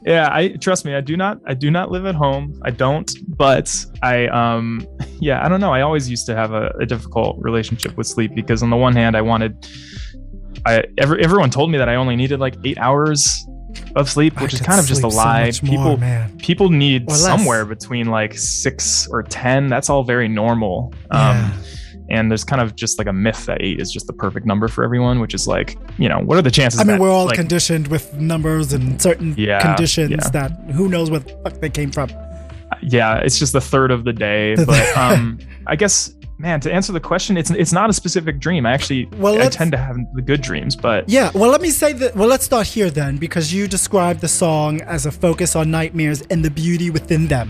Yeah 0.04 0.30
i 0.32 0.49
trust 0.49 0.86
me 0.86 0.95
i 0.95 1.02
do 1.02 1.16
not 1.16 1.39
i 1.45 1.54
do 1.54 1.70
not 1.70 1.91
live 1.91 2.06
at 2.06 2.16
home. 2.16 2.60
I 2.64 2.72
don't 2.72 3.12
but 3.28 3.74
i 4.02 4.28
um 4.28 4.86
yeah 5.20 5.45
i 5.45 5.49
don't 5.49 5.62
know. 5.62 5.74
I 5.74 5.82
always 5.82 6.10
used 6.10 6.26
to 6.28 6.36
have 6.36 6.54
a, 6.54 6.70
a 6.80 6.86
difficult 6.86 7.38
relationship 7.39 7.95
with 7.97 8.08
sleep 8.08 8.34
because 8.36 8.64
on 8.64 8.70
the 8.70 8.78
one 8.78 8.95
hand 8.95 9.16
i 9.16 9.22
wanted 9.22 9.66
i 10.66 10.84
every, 10.97 11.24
everyone 11.24 11.49
told 11.49 11.72
me 11.72 11.78
that 11.78 11.89
i 11.89 11.95
only 11.95 12.16
needed 12.16 12.39
like 12.39 12.56
eight 12.64 12.78
hours 12.78 13.45
of 13.95 14.10
sleep 14.10 14.38
I 14.38 14.43
which 14.43 14.54
is 14.54 14.62
kind 14.62 14.80
of 14.80 14.86
just 14.86 15.04
a 15.04 15.10
sleep 15.10 15.14
so 15.14 15.18
lie. 15.18 15.52
more, 15.64 15.70
people 15.70 15.97
man. 15.97 16.38
people 16.38 16.70
need 16.70 17.10
somewhere 17.12 17.66
between 17.66 18.08
like 18.08 18.38
six 18.38 19.08
or 19.08 19.24
ten. 19.24 19.68
That's 19.70 19.89
all 19.89 20.04
very 20.04 20.28
normal. 20.28 20.93
Um 21.12 21.38
Yeah. 21.38 21.58
And 22.12 22.30
there's 22.30 22.43
kind 22.43 22.62
of 22.62 22.76
just 22.76 22.97
like 22.99 23.07
a 23.07 23.14
myth 23.14 23.45
that 23.45 23.62
eight 23.62 23.80
is 23.80 23.91
just 23.91 24.05
the 24.07 24.14
perfect 24.14 24.45
number 24.45 24.68
for 24.68 24.84
everyone 24.84 25.20
which 25.20 25.34
is 25.34 25.47
like 25.47 25.78
you 25.97 26.07
know 26.09 26.20
what 26.20 26.38
are 26.38 26.41
the 26.41 26.51
chances 26.51 26.80
I 26.80 26.84
mean, 26.84 26.93
that, 26.97 26.99
we're 27.01 27.09
all 27.12 27.26
like, 27.26 27.36
conditioned 27.38 27.88
with 27.88 28.14
numbers 28.16 28.74
and 28.74 29.01
certain 29.01 29.34
Yeah, 29.38 29.62
conditions 29.62 30.12
yeah. 30.12 30.30
that 30.38 30.51
who 30.76 30.89
knows 30.89 31.09
where 31.09 31.22
the 31.22 31.32
fuck 31.43 31.53
they 31.62 31.70
came 31.70 31.91
from. 31.91 32.09
yeah 32.82 33.18
it's 33.26 33.38
just 33.39 33.53
the 33.53 33.62
third 33.62 33.91
of 33.91 34.03
the 34.03 34.14
day 34.14 34.55
but 34.72 34.86
um 34.97 35.39
i 35.68 35.76
guess 35.76 36.14
man 36.38 36.59
to 36.59 36.74
answer 36.74 36.91
the 36.91 36.99
question 36.99 37.38
it's 37.38 37.51
it's 37.51 37.72
not 37.80 37.88
a 37.89 37.93
specific 37.93 38.39
dream 38.39 38.66
i 38.66 38.72
actually 38.74 39.05
Well, 39.18 39.39
i 39.41 39.47
tend 39.49 39.72
to 39.74 39.78
have 39.78 39.95
the 40.16 40.22
good 40.24 40.41
dreams 40.41 40.76
but 40.76 41.07
Yeah, 41.07 41.30
well, 41.36 41.49
let 41.51 41.62
me 41.62 41.70
say 41.70 41.93
that. 41.93 42.16
Well, 42.16 42.28
let's 42.34 42.45
start 42.45 42.66
here 42.68 42.89
then, 42.89 43.18
because 43.18 43.53
you 43.53 43.68
described 43.68 44.20
the 44.22 44.28
song 44.28 44.82
as 44.82 45.05
a 45.05 45.12
focus 45.12 45.55
on 45.55 45.70
nightmares 45.70 46.20
and 46.32 46.43
the 46.43 46.49
beauty 46.49 46.89
within 46.89 47.28
them. 47.28 47.47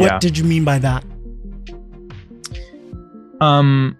What 0.00 0.10
Yeah. 0.12 0.18
did 0.18 0.36
you 0.38 0.44
mean 0.44 0.64
by 0.64 0.78
that? 0.80 1.02
Um 3.40 3.96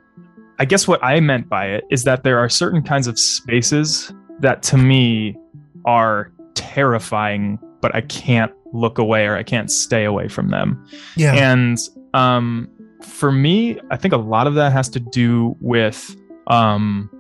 i 0.59 0.65
guess 0.65 0.87
what 0.89 1.03
i 1.03 1.19
meant 1.21 1.49
by 1.49 1.67
it 1.67 1.85
is 1.91 2.05
that 2.05 2.23
there 2.25 2.39
are 2.39 2.49
certain 2.49 2.83
kinds 2.83 3.07
of 3.07 3.19
spaces 3.19 4.13
that 4.41 4.63
to 4.63 4.77
me 4.77 5.37
are 5.85 6.33
terrifying 6.55 7.59
but 7.81 7.95
i 7.95 8.01
can't 8.03 8.53
look 8.73 8.99
away 8.99 9.27
or 9.27 9.37
i 9.37 9.43
can't 9.43 9.71
stay 9.71 10.05
away 10.05 10.29
from 10.29 10.49
them 10.51 10.87
Yeah. 11.17 11.35
and 11.35 11.79
um 12.15 12.69
for 13.03 13.33
me 13.33 13.79
i 13.91 13.97
think 13.97 14.13
a 14.15 14.19
lot 14.19 14.47
of 14.47 14.55
that 14.55 14.73
has 14.73 14.89
to 14.91 15.01
do 15.01 15.57
with 15.61 16.15
um 16.47 17.11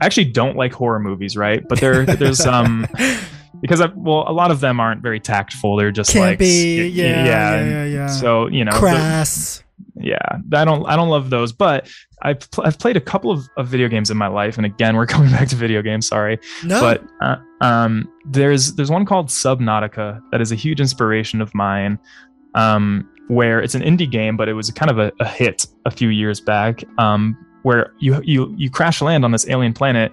i 0.00 0.06
actually 0.06 0.26
don't 0.26 0.56
like 0.56 0.72
horror 0.72 1.00
movies 1.00 1.36
right 1.36 1.66
but 1.68 1.80
there 1.80 2.04
there's 2.04 2.40
um 2.46 2.86
because 3.62 3.80
I, 3.80 3.86
well 3.94 4.24
a 4.26 4.32
lot 4.32 4.50
of 4.50 4.60
them 4.60 4.78
aren't 4.80 5.02
very 5.02 5.20
tactful 5.20 5.76
they're 5.76 5.90
just 5.90 6.12
Can't 6.12 6.24
like 6.24 6.38
be. 6.38 6.86
Yeah. 6.88 7.24
Yeah. 7.24 7.64
Yeah. 7.64 7.84
yeah. 7.84 8.06
so 8.06 8.46
you 8.48 8.64
know 8.64 8.72
crass. 8.72 9.62
Yeah 10.00 10.18
i 10.52 10.64
don't 10.64 10.84
i 10.86 10.96
don't 10.96 11.08
love 11.08 11.30
those 11.30 11.52
but 11.52 11.88
i've, 12.22 12.50
pl- 12.50 12.64
I've 12.66 12.78
played 12.78 12.96
a 12.96 13.00
couple 13.00 13.30
of, 13.30 13.48
of 13.56 13.68
video 13.68 13.88
games 13.88 14.10
in 14.10 14.16
my 14.16 14.26
life 14.28 14.56
and 14.56 14.64
again 14.66 14.96
we're 14.96 15.06
coming 15.14 15.30
back 15.30 15.48
to 15.48 15.56
video 15.56 15.82
games 15.82 16.06
sorry 16.06 16.38
No. 16.64 16.80
but 16.80 17.04
uh, 17.20 17.36
um, 17.64 18.10
there's 18.24 18.74
there's 18.74 18.90
one 18.90 19.04
called 19.04 19.28
Subnautica 19.28 20.20
that 20.32 20.40
is 20.40 20.50
a 20.52 20.54
huge 20.54 20.80
inspiration 20.80 21.40
of 21.42 21.54
mine, 21.54 21.98
um, 22.54 23.08
where 23.28 23.60
it's 23.60 23.74
an 23.74 23.82
indie 23.82 24.10
game, 24.10 24.36
but 24.36 24.48
it 24.48 24.54
was 24.54 24.70
kind 24.70 24.90
of 24.90 24.98
a, 24.98 25.12
a 25.20 25.28
hit 25.28 25.66
a 25.84 25.90
few 25.90 26.08
years 26.08 26.40
back, 26.40 26.82
um, 26.98 27.36
where 27.62 27.92
you 27.98 28.20
you 28.24 28.54
you 28.56 28.70
crash 28.70 29.02
land 29.02 29.24
on 29.24 29.32
this 29.32 29.48
alien 29.48 29.72
planet. 29.72 30.12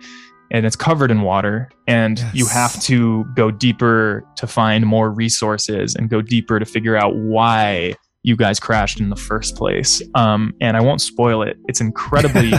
And 0.49 0.65
it's 0.65 0.77
covered 0.77 1.11
in 1.11 1.23
water, 1.23 1.69
and 1.88 2.23
you 2.33 2.45
have 2.47 2.81
to 2.83 3.25
go 3.35 3.51
deeper 3.51 4.23
to 4.38 4.47
find 4.47 4.85
more 4.85 5.09
resources 5.11 5.93
and 5.93 6.09
go 6.09 6.21
deeper 6.21 6.57
to 6.57 6.65
figure 6.65 6.95
out 6.95 7.15
why 7.17 7.95
you 8.28 8.36
guys 8.36 8.59
crashed 8.59 8.99
in 8.99 9.09
the 9.09 9.15
first 9.15 9.55
place. 9.55 10.01
Um, 10.15 10.53
and 10.59 10.75
I 10.75 10.82
won't 10.82 10.99
spoil 11.01 11.43
it. 11.43 11.55
It's 11.69 11.80
incredibly 11.80 12.51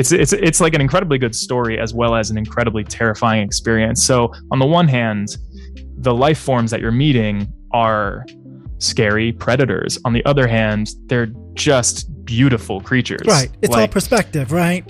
it's 0.00 0.12
it's 0.12 0.32
it's 0.32 0.60
like 0.60 0.72
an 0.74 0.80
incredibly 0.80 1.18
good 1.18 1.34
story 1.34 1.80
as 1.80 1.92
well 1.92 2.14
as 2.14 2.30
an 2.30 2.38
incredibly 2.38 2.84
terrifying 2.84 3.42
experience. 3.42 4.04
So 4.06 4.32
on 4.52 4.58
the 4.60 4.66
one 4.66 4.86
hand, 4.86 5.36
the 5.98 6.14
life 6.14 6.38
forms 6.38 6.70
that 6.70 6.80
you're 6.80 6.92
meeting 7.06 7.52
are 7.72 8.24
scary 8.78 9.32
predators. 9.32 9.98
On 10.04 10.12
the 10.12 10.24
other 10.26 10.46
hand, 10.46 10.90
they're 11.06 11.30
just 11.54 11.96
beautiful 12.24 12.80
creatures. 12.80 13.26
right. 13.26 13.50
It's 13.62 13.74
all 13.74 13.88
perspective, 13.88 14.52
right? 14.52 14.84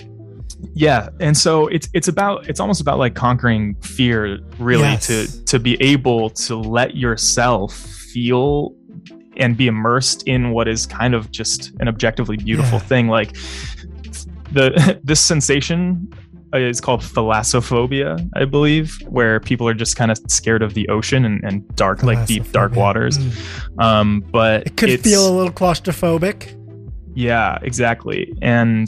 yeah, 0.73 1.09
and 1.19 1.35
so 1.35 1.67
it's 1.67 1.87
it's 1.93 2.07
about 2.07 2.47
it's 2.47 2.59
almost 2.59 2.79
about 2.81 2.99
like 2.99 3.15
conquering 3.15 3.75
fear 3.81 4.39
really 4.59 4.83
Yes. 4.83 5.07
to 5.07 5.45
to 5.45 5.59
be 5.59 5.81
able 5.81 6.29
to 6.47 6.55
let 6.55 6.95
yourself 6.95 7.73
feel 8.13 8.73
and 9.37 9.55
be 9.57 9.67
immersed 9.67 10.23
in 10.27 10.51
what 10.51 10.67
is 10.67 10.85
kind 10.85 11.13
of 11.13 11.31
just 11.31 11.71
an 11.79 11.87
objectively 11.87 12.37
beautiful 12.37 12.79
Yeah. 12.79 12.85
thing 12.85 13.07
like 13.07 13.35
the 14.51 14.99
this 15.03 15.19
sensation 15.21 16.07
is 16.53 16.79
called 16.79 17.01
thalassophobia 17.01 18.29
i 18.35 18.45
believe 18.45 18.95
where 19.09 19.39
people 19.41 19.67
are 19.67 19.73
just 19.73 19.97
kind 19.97 20.09
of 20.09 20.17
scared 20.27 20.61
of 20.61 20.73
the 20.73 20.87
ocean 20.87 21.25
and, 21.25 21.43
and 21.43 21.67
dark 21.75 22.01
like 22.03 22.25
deep 22.27 22.49
dark 22.51 22.73
waters 22.75 23.17
Mm. 23.17 23.83
um 23.83 24.23
but 24.31 24.67
It 24.67 24.77
could 24.77 24.89
it's- 24.89 25.03
feel 25.09 25.27
a 25.29 25.33
little 25.35 25.51
claustrophobic. 25.51 26.53
yeah, 27.13 27.57
exactly. 27.61 28.33
And 28.41 28.87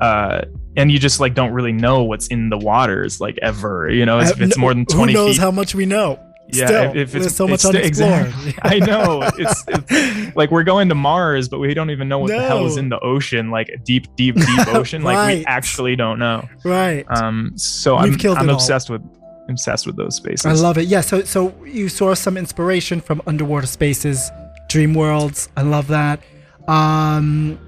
uh 0.00 0.42
and 0.76 0.90
you 0.90 0.98
just 0.98 1.20
like 1.20 1.34
don't 1.34 1.52
really 1.52 1.72
know 1.72 2.02
what's 2.02 2.26
in 2.28 2.48
the 2.50 2.56
waters 2.58 3.20
like 3.20 3.38
ever, 3.42 3.90
you 3.90 4.04
know, 4.06 4.18
Uh, 4.18 4.32
it's 4.38 4.56
more 4.56 4.72
than 4.74 4.84
20 4.86 5.12
Who 5.12 5.18
knows 5.18 5.36
feet. 5.36 5.40
how 5.42 5.50
much 5.50 5.74
we 5.74 5.84
know? 5.86 6.18
Yeah, 6.48 6.66
Still, 6.66 6.90
if, 6.90 6.96
if 6.96 7.14
it's 7.14 7.24
there's 7.24 7.36
so 7.36 7.46
much 7.48 7.64
it's 7.64 7.74
exactly. 7.74 8.54
I 8.62 8.78
know. 8.78 9.22
It's, 9.38 9.64
it's 9.68 10.36
like 10.36 10.50
we're 10.50 10.64
going 10.64 10.88
to 10.90 10.94
Mars, 10.94 11.48
but 11.48 11.58
we 11.60 11.72
don't 11.72 11.90
even 11.90 12.08
know 12.08 12.18
what 12.18 12.28
the 12.28 12.42
hell 12.42 12.66
is 12.66 12.76
in 12.76 12.88
the 12.88 13.00
ocean, 13.00 13.50
like 13.50 13.68
a 13.70 13.78
deep, 13.78 14.14
deep, 14.16 14.36
deep 14.36 14.68
ocean. 14.68 15.02
Like 15.02 15.38
we 15.38 15.46
actually 15.46 15.96
don't 15.96 16.18
know. 16.18 16.46
right. 16.64 17.06
Um 17.08 17.52
so 17.56 17.94
We've 18.02 18.14
I'm 18.24 18.32
I'm 18.36 18.48
it 18.48 18.50
all. 18.50 18.56
obsessed 18.56 18.90
with 18.90 19.02
obsessed 19.48 19.86
with 19.86 19.96
those 19.96 20.16
spaces. 20.16 20.46
I 20.46 20.52
love 20.52 20.76
it. 20.78 20.86
Yeah. 20.86 21.00
So 21.00 21.22
so 21.24 21.54
you 21.64 21.88
saw 21.88 22.14
some 22.14 22.36
inspiration 22.36 23.00
from 23.00 23.22
underwater 23.26 23.66
spaces, 23.66 24.30
dream 24.68 24.94
worlds. 24.94 25.48
I 25.56 25.62
love 25.62 25.86
that. 25.88 26.20
Um, 26.68 27.58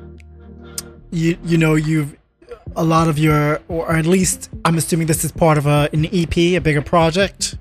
you 1.11 1.39
you 1.45 1.57
know 1.59 1.75
you've 1.75 2.17
a 2.77 2.85
lot 2.85 3.09
of 3.09 3.19
your 3.19 3.61
or 3.69 3.93
at 3.97 4.07
least 4.07 4.51
I'm 4.65 4.77
assuming 4.77 5.07
this 5.07 5.25
is 5.25 5.33
part 5.33 5.59
of 5.59 5.67
a 5.67 5.89
an 5.93 6.07
EP, 6.13 6.37
a 6.37 6.59
bigger 6.59 6.83
project. 6.83 7.57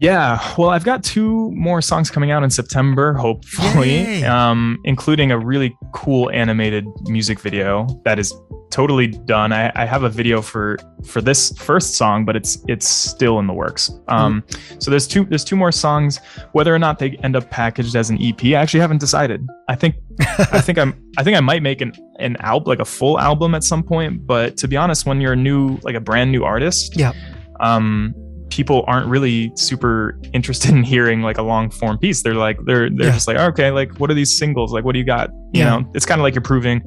Yeah, 0.00 0.38
well, 0.56 0.70
I've 0.70 0.84
got 0.84 1.02
two 1.02 1.50
more 1.52 1.82
songs 1.82 2.08
coming 2.10 2.30
out 2.30 2.44
in 2.44 2.50
September, 2.50 3.14
hopefully, 3.14 4.22
um, 4.24 4.78
including 4.84 5.32
a 5.32 5.38
really 5.38 5.76
cool 5.92 6.30
animated 6.30 6.84
music 7.06 7.40
video 7.40 7.86
that 8.04 8.18
is 8.18 8.32
totally 8.70 9.08
done. 9.08 9.50
I, 9.52 9.72
I 9.74 9.86
have 9.86 10.04
a 10.04 10.08
video 10.08 10.40
for 10.40 10.78
for 11.04 11.20
this 11.20 11.50
first 11.58 11.96
song, 11.96 12.24
but 12.24 12.36
it's 12.36 12.62
it's 12.68 12.86
still 12.86 13.40
in 13.40 13.46
the 13.48 13.52
works. 13.52 13.90
Um, 14.06 14.44
So 14.78 14.90
there's 14.90 15.08
two 15.08 15.24
there's 15.24 15.42
two 15.44 15.56
more 15.56 15.72
songs. 15.72 16.20
Whether 16.52 16.72
or 16.72 16.78
not 16.78 17.00
they 17.00 17.16
end 17.24 17.34
up 17.34 17.50
packaged 17.50 17.96
as 17.96 18.08
an 18.10 18.18
EP, 18.22 18.44
I 18.44 18.52
actually 18.52 18.80
haven't 18.80 18.98
decided. 19.00 19.44
I 19.68 19.74
think 19.74 19.96
I 20.20 20.60
think 20.60 20.78
I'm 20.78 20.94
I 21.18 21.24
think 21.24 21.36
I 21.36 21.40
might 21.40 21.62
make 21.62 21.80
an 21.80 21.92
an 22.20 22.36
album 22.36 22.68
like 22.68 22.78
a 22.80 22.84
full 22.84 23.18
album 23.18 23.54
at 23.54 23.64
some 23.64 23.82
point. 23.82 24.26
But 24.28 24.56
to 24.58 24.68
be 24.68 24.76
honest, 24.76 25.06
when 25.06 25.20
you're 25.20 25.32
a 25.32 25.36
new 25.36 25.78
like 25.82 25.96
a 25.96 26.00
brand 26.00 26.30
new 26.30 26.44
artist, 26.44 26.96
Yeah. 26.96 27.12
um, 27.58 28.14
people 28.50 28.84
aren't 28.86 29.06
really 29.06 29.52
super 29.54 30.18
interested 30.32 30.70
in 30.70 30.82
hearing 30.82 31.22
like 31.22 31.38
a 31.38 31.42
long 31.42 31.70
form 31.70 31.98
piece. 31.98 32.22
They're 32.22 32.34
like 32.34 32.58
they're 32.64 32.88
they're 32.90 33.06
Yeah. 33.08 33.12
just 33.12 33.28
like 33.28 33.36
okay, 33.36 33.70
like 33.70 33.98
what 33.98 34.10
are 34.10 34.14
these 34.14 34.38
singles? 34.38 34.72
Like 34.72 34.84
what 34.84 34.92
do 34.92 34.98
you 34.98 35.04
got? 35.04 35.30
You 35.52 35.62
Yeah. 35.64 35.78
know, 35.78 35.90
it's 35.94 36.06
kind 36.06 36.20
of 36.20 36.22
like 36.22 36.34
you're 36.34 36.42
proving 36.42 36.82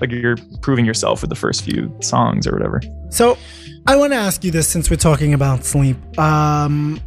like 0.00 0.10
you're 0.10 0.36
proving 0.62 0.84
yourself 0.84 1.20
with 1.20 1.30
the 1.30 1.36
first 1.36 1.62
few 1.62 1.94
songs 2.02 2.46
or 2.46 2.52
whatever. 2.52 2.80
So, 3.10 3.38
I 3.86 3.96
want 3.96 4.12
to 4.12 4.16
ask 4.18 4.42
you 4.44 4.50
this 4.50 4.66
since 4.66 4.90
we're 4.90 4.96
talking 4.96 5.34
about 5.34 5.64
sleep. 5.64 5.96
Um, 6.18 7.00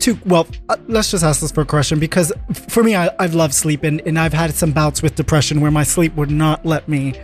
to 0.00 0.18
well, 0.26 0.46
uh, 0.68 0.76
let's 0.88 1.10
just 1.10 1.24
ask 1.24 1.40
this 1.40 1.50
for 1.52 1.60
a 1.62 1.66
question 1.66 1.98
because 1.98 2.32
for 2.68 2.82
me, 2.82 2.94
I, 2.96 3.10
I've 3.18 3.34
loved 3.34 3.54
sleep 3.54 3.82
and, 3.84 4.00
and 4.06 4.18
I've 4.18 4.32
had 4.32 4.52
some 4.54 4.72
bouts 4.72 5.00
with 5.02 5.14
depression 5.14 5.60
where 5.60 5.70
my 5.70 5.82
sleep 5.84 6.14
would 6.16 6.30
not 6.30 6.66
let 6.66 6.88
me 6.88 7.14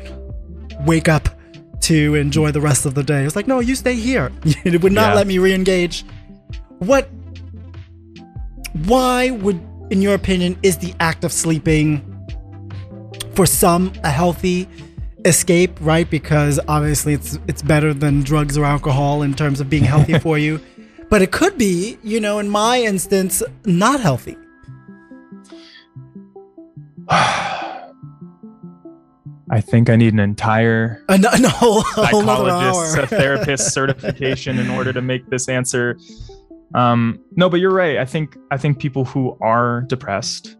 wake 0.87 1.09
up 1.09 1.29
to 1.83 2.14
enjoy 2.14 2.51
the 2.51 2.61
rest 2.61 2.87
of 2.87 2.95
the 2.95 3.03
day. 3.03 3.24
It's 3.24 3.37
like, 3.37 3.47
no, 3.47 3.61
you 3.61 3.74
stay 3.74 3.95
here. 3.95 4.31
it 4.64 4.83
would 4.83 4.93
not 4.93 5.11
Yeah. 5.11 5.14
let 5.14 5.26
me 5.26 5.39
re-engage. 5.39 6.05
What? 6.79 7.09
Why 8.85 9.31
would, 9.31 9.61
in 9.91 10.03
your 10.03 10.14
opinion, 10.14 10.57
is 10.62 10.79
the 10.79 10.95
act 11.01 11.24
of 11.24 11.33
sleeping 11.33 12.03
for 13.35 13.47
some 13.47 13.93
a 14.05 14.11
healthy 14.11 14.68
escape, 15.24 15.76
right? 15.81 16.09
Because 16.09 16.61
obviously 16.68 17.14
it's 17.14 17.39
it's 17.49 17.62
better 17.62 17.93
than 17.95 18.22
drugs 18.22 18.57
or 18.57 18.64
alcohol 18.64 19.22
in 19.22 19.35
terms 19.35 19.61
of 19.61 19.68
being 19.70 19.85
healthy 19.85 20.18
for 20.26 20.39
you. 20.39 20.61
But 21.11 21.22
it 21.22 21.33
could 21.33 21.57
be, 21.57 21.99
you 22.03 22.20
know, 22.20 22.39
in 22.39 22.49
my 22.49 22.81
instance, 22.81 23.43
not 23.64 24.01
healthy. 24.01 24.37
I 29.51 29.61
think 29.61 29.88
I 29.88 29.96
need 29.96 30.12
an 30.12 30.18
entire 30.20 31.03
A, 31.09 31.12
n- 31.14 31.24
a 31.24 31.49
whole, 31.49 31.82
psychologist, 31.82 32.99
a 32.99 33.07
therapist 33.07 33.72
certification 33.72 34.59
in 34.59 34.68
order 34.70 34.92
to 34.92 35.01
make 35.01 35.28
this 35.30 35.49
answer. 35.49 35.99
Um, 36.74 37.20
no, 37.36 37.49
but 37.49 37.61
you're 37.61 37.72
right. 37.72 37.96
I 37.99 38.05
think 38.05 38.36
I 38.51 38.57
think 38.59 38.78
people 38.78 39.05
who 39.05 39.36
are 39.40 39.82
depressed, 39.82 40.57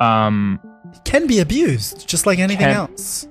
um, 0.00 0.58
can 1.04 1.26
be 1.26 1.38
abused, 1.38 2.08
just 2.08 2.26
like 2.26 2.38
anything 2.40 2.66
Can- 2.66 2.76
else. 2.76 3.28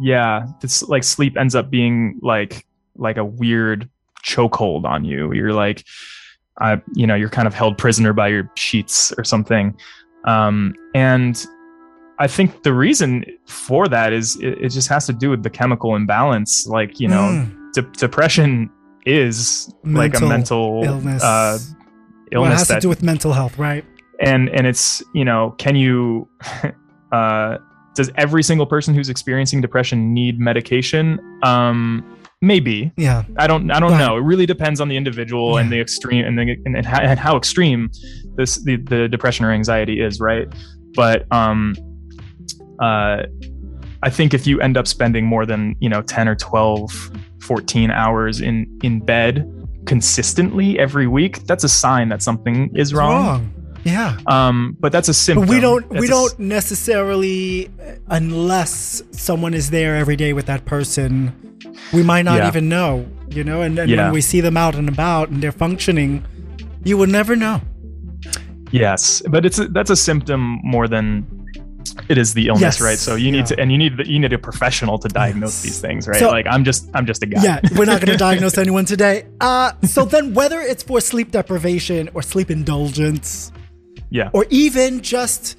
yeah, 0.00 0.46
this 0.60 0.82
like 0.82 1.04
sleep 1.04 1.36
ends 1.36 1.54
up 1.54 1.70
being 1.70 2.18
like 2.22 2.66
like 2.96 3.16
a 3.16 3.24
weird 3.24 3.88
chokehold 4.24 4.84
on 4.84 5.04
you. 5.04 5.32
You're 5.32 5.52
like, 5.52 5.84
I, 6.60 6.82
you 6.94 7.06
know, 7.06 7.14
you're 7.14 7.30
kind 7.30 7.46
of 7.46 7.54
held 7.54 7.78
prisoner 7.78 8.12
by 8.12 8.28
your 8.28 8.50
sheets 8.56 9.12
or 9.16 9.24
something. 9.24 9.76
Um, 10.24 10.74
and 10.94 11.46
I 12.20 12.26
think 12.28 12.62
the 12.62 12.72
reason 12.74 13.24
for 13.46 13.88
that 13.88 14.12
is 14.12 14.36
it, 14.36 14.58
it 14.64 14.68
just 14.68 14.88
has 14.88 15.06
to 15.06 15.12
do 15.12 15.30
with 15.30 15.42
the 15.42 15.50
chemical 15.50 15.96
imbalance. 15.96 16.66
Like, 16.66 17.00
you 17.00 17.08
know, 17.08 17.16
Mm, 17.32 17.72
de- 17.72 17.98
depression 17.98 18.70
is 19.06 19.72
like 19.84 20.10
a 20.14 20.20
Mental 20.20 20.28
mental 20.28 20.84
illness. 20.84 21.22
uh, 21.22 21.58
well, 22.32 22.44
it 22.44 22.50
has 22.50 22.68
that 22.68 22.74
to 22.76 22.80
do 22.82 22.88
with 22.88 23.02
mental 23.02 23.32
health, 23.32 23.58
right? 23.58 23.84
and 24.22 24.50
and 24.50 24.66
it's 24.66 25.02
you 25.14 25.24
know 25.24 25.54
can 25.56 25.74
you 25.74 26.28
uh 27.12 27.56
does 27.94 28.10
every 28.16 28.42
single 28.42 28.66
person 28.66 28.94
who's 28.94 29.08
experiencing 29.08 29.62
depression 29.62 30.12
need 30.12 30.38
medication 30.38 31.18
um 31.42 32.04
maybe 32.42 32.92
Yeah. 32.98 33.24
i 33.38 33.46
don't 33.46 33.70
i 33.70 33.80
don't 33.80 33.92
Right. 33.92 33.98
know 34.06 34.18
it 34.18 34.20
really 34.20 34.44
depends 34.44 34.78
on 34.78 34.88
the 34.88 34.96
individual 34.98 35.56
and 35.56 35.72
the 35.72 35.80
extreme 35.80 36.26
and, 36.26 36.38
the, 36.38 36.54
and, 36.66 36.76
and 36.76 37.18
how 37.18 37.34
extreme 37.38 37.90
this 38.36 38.56
the, 38.62 38.76
the 38.76 39.08
depression 39.08 39.46
or 39.46 39.52
anxiety 39.52 40.02
is 40.02 40.20
right 40.20 40.46
but 40.94 41.24
um 41.32 41.74
uh 42.80 43.22
i 44.02 44.10
think 44.10 44.32
if 44.34 44.46
you 44.46 44.60
end 44.60 44.76
up 44.76 44.86
spending 44.86 45.24
more 45.26 45.44
than 45.46 45.74
you 45.80 45.88
know 45.88 46.02
10 46.02 46.28
or 46.28 46.34
12 46.36 47.10
14 47.40 47.90
hours 47.90 48.40
in 48.40 48.66
in 48.82 49.00
bed 49.00 49.44
consistently 49.86 50.78
every 50.78 51.06
week 51.06 51.44
that's 51.46 51.64
a 51.64 51.68
sign 51.68 52.08
that 52.10 52.22
something 52.22 52.70
is 52.76 52.92
wrong, 52.94 53.50
Yeah. 53.84 54.18
um 54.26 54.76
but 54.78 54.92
that's 54.92 55.08
a 55.08 55.14
symptom 55.14 55.46
But 55.46 55.54
we 55.54 55.60
don't 55.60 55.88
That's 55.88 56.00
we 56.02 56.06
don't 56.08 56.38
necessarily 56.38 57.70
unless 58.08 59.02
someone 59.12 59.54
is 59.54 59.70
there 59.70 59.96
every 59.96 60.16
day 60.16 60.32
with 60.34 60.46
that 60.46 60.64
person 60.64 61.32
we 61.92 62.02
might 62.02 62.22
not 62.22 62.38
Yeah. 62.38 62.48
even 62.48 62.68
know 62.68 63.06
you 63.30 63.42
know 63.44 63.62
and, 63.62 63.78
and 63.78 63.90
Yeah. 63.90 64.04
when 64.04 64.12
we 64.12 64.20
see 64.20 64.40
them 64.42 64.56
out 64.56 64.74
and 64.74 64.88
about 64.88 65.30
and 65.30 65.42
they're 65.42 65.58
functioning 65.66 66.24
you 66.84 66.96
would 66.98 67.08
never 67.10 67.34
know 67.36 67.60
yes 68.70 69.22
but 69.28 69.44
it's 69.46 69.58
a, 69.58 69.66
that's 69.68 69.90
a 69.90 69.96
symptom 69.96 70.60
more 70.62 70.86
than 70.88 71.24
it 72.08 72.18
is 72.18 72.34
the 72.34 72.48
illness 72.48 72.62
Yes, 72.62 72.80
right? 72.80 72.98
So 72.98 73.14
you 73.14 73.30
need 73.32 73.38
yeah. 73.50 73.56
to 73.56 73.60
and 73.60 73.72
you 73.72 73.78
need 73.78 74.06
you 74.06 74.18
need 74.18 74.32
a 74.32 74.38
professional 74.38 74.98
to 74.98 75.08
diagnose 75.08 75.54
Yes. 75.56 75.62
these 75.62 75.80
things 75.80 76.06
right? 76.08 76.18
So- 76.18 76.30
like 76.30 76.46
i'm 76.48 76.64
just 76.64 76.88
i'm 76.94 77.06
just 77.06 77.22
a 77.22 77.26
guy. 77.26 77.42
Yeah 77.42 77.60
we're 77.76 77.84
not 77.84 78.00
going 78.00 78.12
to 78.18 78.22
diagnose 78.30 78.58
anyone 78.58 78.84
today. 78.84 79.26
Uh 79.40 79.72
so 79.82 80.04
then 80.04 80.34
whether 80.34 80.60
it's 80.60 80.82
for 80.82 81.00
sleep 81.00 81.30
deprivation 81.30 82.08
or 82.14 82.22
sleep 82.22 82.50
indulgence 82.50 83.52
yeah. 84.10 84.30
or 84.32 84.44
even 84.50 85.00
just 85.02 85.56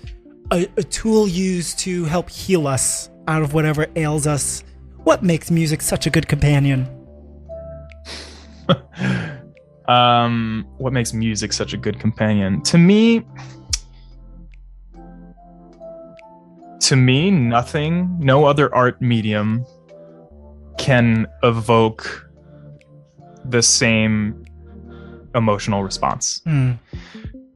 a, 0.52 0.68
a 0.78 0.84
tool 0.84 1.28
used 1.28 1.80
to 1.80 2.04
help 2.06 2.30
heal 2.30 2.68
us 2.68 3.10
out 3.28 3.42
of 3.42 3.54
whatever 3.54 3.88
ails 3.96 4.28
us 4.28 4.64
what 5.04 5.24
makes 5.24 5.50
music 5.50 5.82
such 5.82 6.06
a 6.06 6.10
good 6.10 6.28
companion? 6.28 6.88
Um 9.88 10.66
what 10.78 10.94
makes 10.94 11.12
music 11.14 11.52
such 11.54 11.74
a 11.74 11.78
good 11.78 12.00
companion? 12.00 12.62
To 12.64 12.78
me 12.78 13.26
to 16.92 16.98
me 16.98 17.32
nothing 17.32 18.20
no 18.20 18.44
other 18.44 18.76
art 18.76 19.02
medium 19.02 19.66
can 20.78 21.26
evoke 21.42 22.30
the 23.46 23.62
same 23.62 24.44
emotional 25.34 25.84
response. 25.84 26.42
Hmm. 26.44 26.72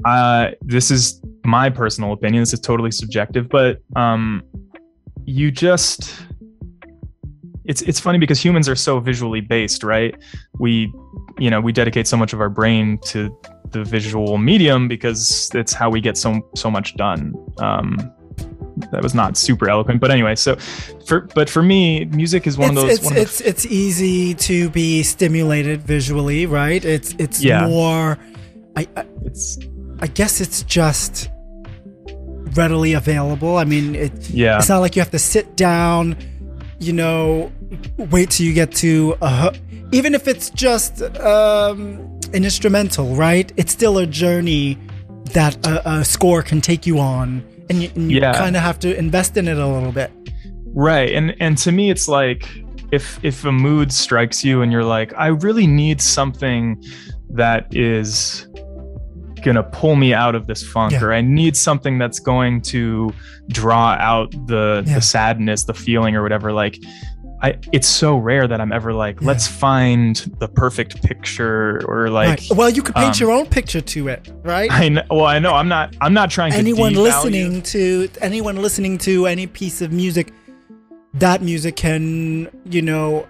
uh 0.05 0.51
this 0.61 0.89
is 0.89 1.21
my 1.43 1.69
personal 1.69 2.13
opinion. 2.13 2.43
This 2.43 2.53
is 2.53 2.61
totally 2.61 2.91
subjective 2.91 3.49
but 3.49 3.81
um 3.97 4.41
you 5.25 5.51
just 5.51 6.15
it's 7.65 7.81
it's 7.81 7.99
funny 7.99 8.19
because 8.19 8.39
humans 8.39 8.69
are 8.69 8.75
so 8.87 9.01
visually 9.01 9.41
based 9.41 9.83
right? 9.83 10.15
We 10.59 10.93
you 11.37 11.49
know 11.49 11.59
we 11.59 11.73
dedicate 11.73 12.07
so 12.07 12.15
much 12.15 12.31
of 12.31 12.39
our 12.39 12.49
brain 12.49 12.99
to 13.07 13.37
the 13.71 13.83
visual 13.83 14.37
medium 14.37 14.87
because 14.87 15.51
it's 15.53 15.73
how 15.73 15.89
we 15.89 15.99
get 15.99 16.15
so 16.15 16.39
so 16.55 16.71
much 16.71 16.95
done. 16.95 17.33
Um 17.57 18.14
that 18.95 19.03
was 19.03 19.13
not 19.13 19.35
super 19.37 19.69
eloquent 19.69 19.99
but 20.01 20.09
anyway 20.09 20.33
so 20.35 20.55
for 21.05 21.21
but 21.35 21.49
for 21.49 21.61
me 21.61 22.05
music 22.05 22.47
is 22.47 22.57
one 22.57 22.71
it's, 22.71 22.77
of 22.81 22.87
those 22.87 22.95
It's, 22.97 23.03
one 23.05 23.13
of 23.13 23.15
the- 23.17 23.21
it's 23.21 23.41
it's 23.41 23.65
easy 23.65 24.33
to 24.49 24.69
be 24.69 25.03
stimulated 25.03 25.81
visually, 25.83 26.45
right? 26.45 26.83
It's 26.83 27.13
it's 27.19 27.43
Yeah. 27.43 27.67
more. 27.67 28.17
I, 28.75 28.87
I 28.95 29.05
it's 29.25 29.57
I 29.99 30.07
guess 30.07 30.41
it's 30.41 30.63
just 30.63 31.29
readily 32.55 32.93
available. 32.93 33.57
I 33.57 33.65
mean, 33.65 33.95
it, 33.95 34.29
yeah 34.29 34.57
it's 34.57 34.69
not 34.69 34.79
like 34.79 34.95
you 34.95 35.01
have 35.01 35.11
to 35.11 35.19
sit 35.19 35.55
down, 35.55 36.15
you 36.79 36.93
know, 36.93 37.51
wait 37.97 38.31
till 38.31 38.45
you 38.45 38.53
get 38.53 38.71
to 38.85 39.15
a. 39.21 39.29
hu- 39.29 39.59
Even 39.91 40.15
if 40.15 40.27
it's 40.27 40.49
just 40.49 41.01
um, 41.19 41.79
an 42.33 42.43
instrumental, 42.43 43.15
right? 43.15 43.51
It's 43.57 43.71
still 43.71 43.97
a 43.97 44.07
journey 44.07 44.77
that 45.33 45.55
a, 45.65 45.89
a 45.99 46.05
score 46.05 46.41
can 46.43 46.59
take 46.61 46.85
you 46.87 46.99
on, 46.99 47.43
and 47.69 47.81
you, 47.83 47.89
you 47.95 48.19
Yeah. 48.21 48.33
kind 48.33 48.55
of 48.55 48.61
have 48.61 48.79
to 48.79 48.97
invest 48.97 49.37
in 49.37 49.47
it 49.47 49.57
a 49.57 49.67
little 49.67 49.91
bit. 49.91 50.11
Right. 50.73 51.11
And 51.13 51.35
and 51.39 51.57
to 51.59 51.71
me 51.71 51.89
it's 51.89 52.07
like 52.07 52.47
if 52.91 53.19
if 53.23 53.43
a 53.45 53.51
mood 53.51 53.91
strikes 53.91 54.43
you 54.43 54.61
and 54.61 54.71
you're 54.71 54.83
like 54.83 55.13
I 55.17 55.27
really 55.27 55.67
need 55.67 56.01
something 56.01 56.81
that 57.31 57.67
is 57.75 58.47
going 59.43 59.55
to 59.55 59.63
pull 59.63 59.95
me 59.95 60.13
out 60.13 60.33
of 60.35 60.47
this 60.47 60.63
funk 60.63 60.93
Yeah. 60.93 61.03
or 61.03 61.13
I 61.13 61.21
need 61.21 61.55
something 61.55 61.97
that's 61.97 62.19
going 62.19 62.61
to 62.63 63.11
draw 63.49 63.93
out 63.99 64.31
the 64.47 64.83
Yeah. 64.85 64.95
the 64.95 65.01
sadness, 65.01 65.63
the 65.65 65.73
feeling 65.73 66.15
or 66.15 66.23
whatever 66.23 66.51
like 66.51 66.77
I 67.45 67.55
it's 67.71 67.87
so 67.87 68.17
rare 68.17 68.47
that 68.47 68.59
I'm 68.59 68.71
ever 68.71 68.91
like 68.91 69.21
Yeah. 69.21 69.27
let's 69.27 69.47
find 69.47 70.15
the 70.39 70.47
perfect 70.47 71.03
picture 71.03 71.81
or 71.87 72.09
like 72.09 72.29
right. 72.29 72.57
Well, 72.57 72.71
you 72.71 72.81
could 72.81 72.95
paint 72.95 73.15
um, 73.15 73.19
your 73.21 73.31
own 73.31 73.45
picture 73.45 73.81
to 73.81 74.07
it, 74.07 74.31
right? 74.43 74.71
I 74.71 74.89
know 74.89 75.03
well 75.11 75.25
I 75.25 75.37
know 75.37 75.53
I'm 75.53 75.67
not 75.67 75.95
I'm 76.01 76.13
not 76.13 76.31
trying 76.31 76.53
to 76.53 76.57
anyone 76.57 76.95
listening 76.95 77.61
to 77.73 78.09
anyone 78.21 78.55
listening 78.55 78.97
to 78.99 79.27
any 79.27 79.45
piece 79.45 79.83
of 79.83 79.91
music 79.91 80.33
that 81.13 81.43
music 81.43 81.75
can 81.75 82.49
you 82.65 82.81
know 82.81 83.27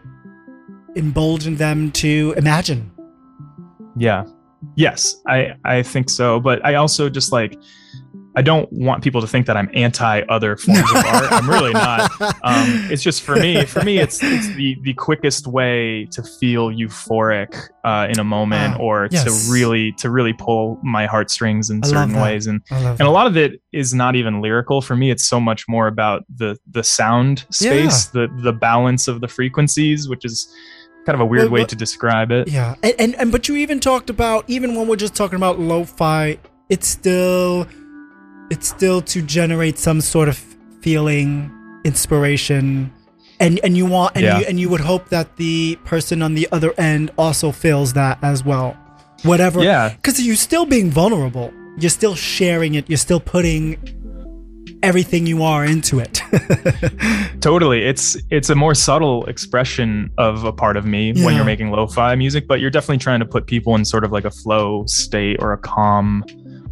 embolden 0.95 1.57
them 1.57 1.91
to 2.03 2.33
imagine 2.37 2.91
Yeah. 3.97 4.23
Yes, 4.75 5.21
I 5.27 5.55
I 5.65 5.83
think 5.83 6.09
so, 6.09 6.39
but 6.39 6.65
I 6.65 6.75
also 6.75 7.09
just 7.09 7.31
like 7.31 7.59
I 8.37 8.41
don't 8.41 8.71
want 8.71 9.03
people 9.03 9.21
to 9.21 9.27
think 9.27 9.45
that 9.47 9.55
I'm 9.55 9.69
anti 9.73 10.21
other 10.29 10.57
forms 10.57 10.79
of 10.91 10.97
art. 11.05 11.31
I'm 11.31 11.49
really 11.49 11.71
not. 11.73 12.11
Um, 12.43 12.87
it's 12.91 13.01
just 13.01 13.23
for 13.23 13.35
me. 13.35 13.65
For 13.65 13.81
me, 13.83 13.97
it's 13.97 14.21
it's 14.21 14.47
the 14.55 14.77
the 14.83 14.93
quickest 14.93 15.47
way 15.47 16.05
to 16.11 16.21
feel 16.21 16.69
euphoric 16.69 17.55
uh, 17.83 18.07
in 18.09 18.19
a 18.19 18.23
moment, 18.23 18.75
Ah, 18.75 18.81
or 18.83 19.07
yes. 19.11 19.23
to 19.23 19.51
really 19.51 19.91
to 19.93 20.09
really 20.09 20.33
pull 20.33 20.79
my 20.83 21.05
heartstrings 21.07 21.69
in 21.69 21.81
I 21.83 21.87
certain 21.87 22.15
ways. 22.19 22.45
And 22.47 22.61
and 22.69 23.01
a 23.01 23.09
lot 23.09 23.25
of 23.27 23.35
it 23.37 23.61
is 23.71 23.93
not 23.93 24.15
even 24.15 24.41
lyrical 24.41 24.81
for 24.81 24.95
me. 24.95 25.09
It's 25.11 25.25
so 25.25 25.39
much 25.39 25.67
more 25.67 25.87
about 25.87 26.23
the 26.35 26.57
the 26.69 26.83
sound 26.83 27.45
space, 27.49 28.05
the 28.05 28.27
the 28.43 28.53
balance 28.53 29.07
of 29.07 29.21
the 29.21 29.27
frequencies, 29.27 30.07
which 30.07 30.23
is 30.25 30.47
kind 31.05 31.15
of 31.15 31.21
a 31.21 31.25
weird 31.25 31.45
Well, 31.45 31.51
way 31.53 31.59
well- 31.61 31.67
to 31.67 31.75
describe 31.75 32.31
it. 32.31 32.47
Yeah, 32.47 32.75
and, 32.83 32.93
and 32.99 33.15
and 33.15 33.31
but 33.31 33.47
you 33.47 33.55
even 33.55 33.79
talked 33.79 34.09
about 34.09 34.43
even 34.47 34.75
when 34.75 34.87
we're 34.87 34.95
just 34.97 35.15
talking 35.15 35.37
about 35.37 35.59
lo-fi, 35.59 36.37
it's 36.69 36.87
still 36.87 37.67
it's 38.51 38.67
still 38.67 39.01
to 39.01 39.21
generate 39.21 39.77
some 39.77 40.01
sort 40.01 40.27
of 40.29 40.37
feeling, 40.81 41.51
inspiration, 41.83 42.91
and 43.39 43.59
and 43.63 43.75
you 43.75 43.85
want 43.85 44.15
and 44.15 44.23
Yeah. 44.23 44.39
you 44.39 44.45
and 44.45 44.59
you 44.59 44.69
would 44.69 44.81
hope 44.81 45.09
that 45.09 45.35
the 45.37 45.77
person 45.85 46.21
on 46.21 46.35
the 46.35 46.47
other 46.51 46.73
end 46.77 47.11
also 47.17 47.51
feels 47.51 47.93
that 47.93 48.17
as 48.21 48.43
well. 48.45 48.75
Whatever, 49.23 49.63
Yeah. 49.63 49.89
because 49.89 50.21
you're 50.21 50.35
still 50.35 50.65
being 50.65 50.91
vulnerable. 50.91 51.51
You're 51.79 51.89
still 51.89 52.15
sharing 52.15 52.75
it. 52.75 52.85
You're 52.87 52.97
still 52.97 53.19
putting 53.19 53.77
everything 54.83 55.25
you 55.25 55.41
are 55.43 55.65
into 55.65 55.99
it. 55.99 56.21
Totally. 57.41 57.83
It's 57.83 58.15
it's 58.29 58.49
a 58.49 58.55
more 58.55 58.75
subtle 58.75 59.25
expression 59.25 60.09
of 60.17 60.43
a 60.43 60.51
part 60.53 60.77
of 60.77 60.85
me 60.85 61.11
when 61.23 61.35
you're 61.35 61.45
making 61.45 61.71
lo-fi 61.71 62.15
music, 62.15 62.47
but 62.47 62.59
you're 62.59 62.69
definitely 62.69 62.99
trying 62.99 63.19
to 63.19 63.25
put 63.25 63.47
people 63.47 63.75
in 63.75 63.83
sort 63.85 64.03
of 64.03 64.11
like 64.11 64.25
a 64.25 64.31
flow 64.31 64.85
state 64.85 65.37
or 65.41 65.53
a 65.53 65.57
calm 65.57 66.23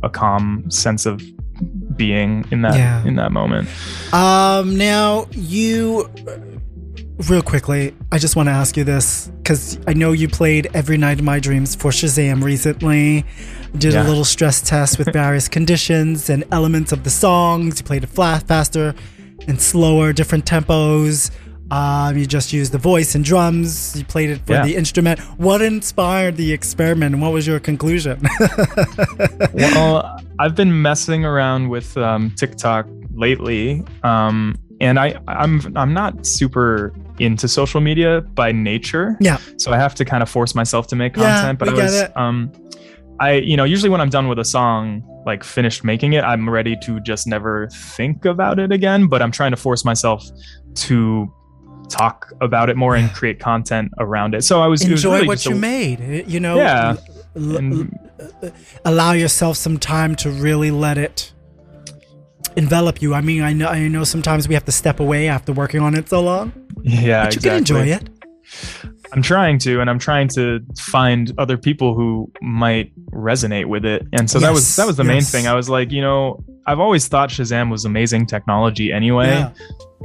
a 0.04 0.10
calm 0.10 0.70
sense 0.70 1.06
of 1.06 1.22
being 1.96 2.46
in 2.52 2.62
that 2.64 2.76
Yeah. 2.76 3.04
in 3.06 3.16
that 3.16 3.32
moment. 3.32 3.68
Um, 4.12 4.76
now 4.78 5.28
you, 5.32 6.10
real 7.30 7.42
quickly, 7.42 7.94
I 8.12 8.18
just 8.18 8.36
want 8.36 8.48
to 8.48 8.54
ask 8.54 8.76
you 8.78 8.84
this 8.84 9.32
because 9.38 9.80
I 9.88 9.94
know 9.94 10.12
you 10.12 10.28
played 10.28 10.70
"Every 10.74 10.98
Night 10.98 11.20
in 11.20 11.26
My 11.26 11.40
Dreams" 11.40 11.76
for 11.76 11.92
Shazam 11.92 12.44
recently. 12.44 13.26
Did 13.78 13.96
a 13.96 14.04
little 14.04 14.26
stress 14.26 14.62
test 14.62 15.00
with 15.00 15.12
various 15.14 15.48
conditions 15.58 16.30
and 16.30 16.44
elements 16.52 16.92
of 16.92 17.04
the 17.04 17.10
songs. 17.10 17.80
You 17.80 17.86
played 17.86 18.04
it 18.04 18.10
flat, 18.10 18.44
faster, 18.48 18.94
and 19.48 19.60
slower, 19.60 20.14
different 20.14 20.46
tempos. 20.46 21.32
Um, 21.74 22.18
you 22.18 22.26
just 22.28 22.54
used 22.54 22.72
the 22.72 22.78
voice 22.78 23.16
and 23.16 23.26
drums. 23.26 23.96
You 23.98 24.06
played 24.06 24.30
it 24.30 24.46
for 24.46 24.54
Yeah. 24.54 24.66
the 24.66 24.76
instrument. 24.76 25.20
What 25.40 25.62
inspired 25.62 26.38
the 26.38 26.54
experiment, 26.54 27.14
and 27.16 27.22
what 27.22 27.34
was 27.34 27.48
your 27.48 27.60
conclusion? 27.60 28.22
well, 29.54 30.20
I've 30.40 30.56
been 30.56 30.82
messing 30.82 31.26
around 31.26 31.70
with 31.70 31.98
um, 31.98 32.32
TikTok 32.38 32.88
lately, 33.16 33.84
um, 34.04 34.56
and 34.82 35.00
I 35.00 35.20
I'm 35.28 35.76
I'm 35.76 35.94
not 35.94 36.26
super 36.26 36.94
into 37.20 37.48
social 37.48 37.82
media 37.82 38.22
by 38.22 38.52
nature. 38.52 39.18
Yeah. 39.20 39.38
So 39.58 39.72
I 39.72 39.78
have 39.78 39.96
to 39.96 40.06
kind 40.06 40.22
of 40.24 40.30
force 40.30 40.56
myself 40.56 40.88
to 40.88 40.96
make 40.96 41.14
content. 41.16 41.44
Yeah, 41.46 41.54
but 41.54 41.70
I 41.70 41.74
was 41.74 41.96
it. 42.02 42.18
um, 42.18 42.52
I 43.20 43.34
you 43.34 43.56
know 43.58 43.64
usually 43.64 43.90
when 43.90 44.02
I'm 44.02 44.10
done 44.10 44.28
with 44.28 44.40
a 44.40 44.46
song, 44.46 45.04
like 45.26 45.44
finished 45.44 45.84
making 45.84 46.14
it, 46.14 46.24
I'm 46.24 46.50
ready 46.50 46.76
to 46.84 47.00
just 47.02 47.28
never 47.28 47.68
think 47.72 48.26
about 48.26 48.60
it 48.60 48.72
again. 48.72 49.08
But 49.08 49.22
I'm 49.22 49.32
trying 49.32 49.52
to 49.52 49.58
force 49.58 49.86
myself 49.86 50.24
to 50.76 51.32
talk 51.90 52.32
about 52.42 52.70
it 52.70 52.78
more 52.78 52.96
and 52.96 53.12
create 53.14 53.40
content 53.40 53.92
around 54.00 54.34
it. 54.36 54.44
So 54.44 54.62
I 54.62 54.68
was 54.68 54.82
it 54.84 54.92
was 54.92 55.04
Enjoy 55.04 55.16
really 55.16 55.28
what 55.28 55.46
you 55.46 55.56
a- 55.56 55.60
made. 55.60 56.02
Eh, 56.02 56.24
you 56.28 56.40
know, 56.40 56.56
Yeah. 56.58 56.96
l- 57.36 57.58
l- 57.58 57.88
uh, 58.44 58.50
allow 58.86 59.12
yourself 59.12 59.58
some 59.58 59.78
time 59.78 60.16
to 60.18 60.30
really 60.30 60.72
let 60.72 60.98
it 60.98 61.32
envelop 62.56 63.02
you. 63.02 63.14
I 63.14 63.22
mean, 63.22 63.42
I 63.42 63.54
know 63.54 63.68
I 63.68 63.88
know 63.88 64.04
sometimes 64.04 64.48
we 64.48 64.54
have 64.54 64.66
to 64.66 64.72
step 64.72 65.00
away 65.00 65.28
after 65.28 65.52
working 65.54 65.82
on 65.82 65.96
it 65.96 66.10
so 66.10 66.22
long, 66.22 66.54
yeah, 66.84 67.26
but 67.26 67.34
you 67.34 67.40
exactly. 67.40 67.50
can 67.50 67.58
enjoy 67.58 67.86
it. 67.96 68.10
I'm 69.12 69.22
trying 69.22 69.60
to, 69.60 69.80
and 69.80 69.90
I'm 69.90 70.00
trying 70.00 70.28
to 70.30 70.60
find 70.78 71.32
other 71.38 71.58
people 71.58 71.94
who 71.96 72.32
might 72.42 72.92
resonate 73.12 73.66
with 73.66 73.86
it. 73.86 74.08
And 74.14 74.30
so 74.30 74.40
that 74.40 74.52
was 74.52 74.76
that 74.76 74.88
was 74.88 74.98
the 74.98 75.04
main 75.04 75.22
thing. 75.22 75.48
I 75.48 75.54
was 75.54 75.70
like, 75.70 75.92
you 75.92 76.02
know, 76.02 76.44
I've 76.66 76.80
always 76.80 77.08
thought 77.08 77.30
Shazam 77.30 77.70
was 77.70 77.86
amazing 77.86 78.26
technology 78.26 78.92
anyway. 78.92 79.30
Yeah. 79.30 79.52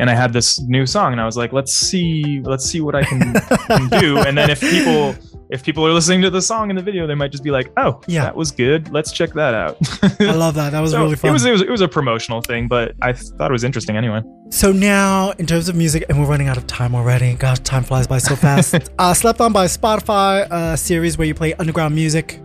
And 0.01 0.11
I 0.11 0.15
had 0.15 0.33
this 0.33 0.61
new 0.61 0.87
song, 0.87 1.13
and 1.13 1.21
I 1.21 1.25
was 1.25 1.37
like, 1.37 1.53
let's 1.53 1.75
see, 1.75 2.41
let's 2.45 2.65
see 2.65 2.81
what 2.81 2.95
I 2.95 3.03
can, 3.03 3.33
can 3.33 3.89
do. 4.01 4.19
And 4.19 4.39
then 4.39 4.49
if 4.49 4.61
people 4.61 5.17
if 5.51 5.65
people 5.65 5.87
are 5.87 5.93
listening 5.93 6.21
to 6.23 6.31
the 6.31 6.43
song 6.43 6.69
in 6.71 6.77
the 6.77 6.83
video, 6.83 7.07
they 7.07 7.15
might 7.15 7.31
just 7.33 7.43
be 7.43 7.51
like, 7.51 7.73
oh, 7.79 8.01
Yeah. 8.07 8.25
that 8.25 8.37
was 8.37 8.51
good. 8.51 8.91
Let's 8.91 9.13
check 9.13 9.33
that 9.35 9.55
out. 9.55 9.79
I 10.21 10.33
love 10.35 10.55
that. 10.57 10.71
That 10.73 10.81
was 10.81 10.91
So 10.93 11.03
really 11.05 11.17
fun. 11.17 11.31
It 11.31 11.33
was, 11.33 11.45
it 11.47 11.51
was 11.53 11.63
it 11.63 11.71
was 11.71 11.81
a 11.81 11.89
promotional 11.89 12.43
thing, 12.43 12.69
but 12.69 12.95
I 13.01 13.13
thought 13.15 13.51
it 13.51 13.53
was 13.53 13.65
interesting 13.65 13.97
anyway. 13.97 14.23
So 14.51 14.73
now, 14.73 15.31
in 15.39 15.47
terms 15.47 15.69
of 15.69 15.77
music, 15.77 16.05
and 16.09 16.21
we're 16.21 16.27
running 16.27 16.49
out 16.49 16.57
of 16.59 16.67
time 16.67 16.95
already. 16.95 17.35
God, 17.35 17.65
time 17.65 17.83
flies 17.83 18.07
by 18.07 18.19
so 18.19 18.37
fast. 18.37 18.75
uh, 18.99 19.15
Slept 19.15 19.41
On 19.41 19.53
by 19.53 19.67
Spotify, 19.67 20.47
a 20.51 20.77
series 20.77 21.17
where 21.19 21.27
you 21.27 21.35
play 21.35 21.55
underground 21.55 21.95
music, 21.95 22.41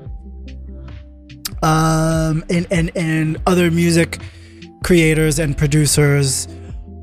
um, 1.62 2.44
and 2.50 2.68
and 2.72 2.92
and 2.96 3.38
other 3.48 3.72
music 3.72 4.20
creators 4.84 5.40
and 5.40 5.58
producers 5.58 6.48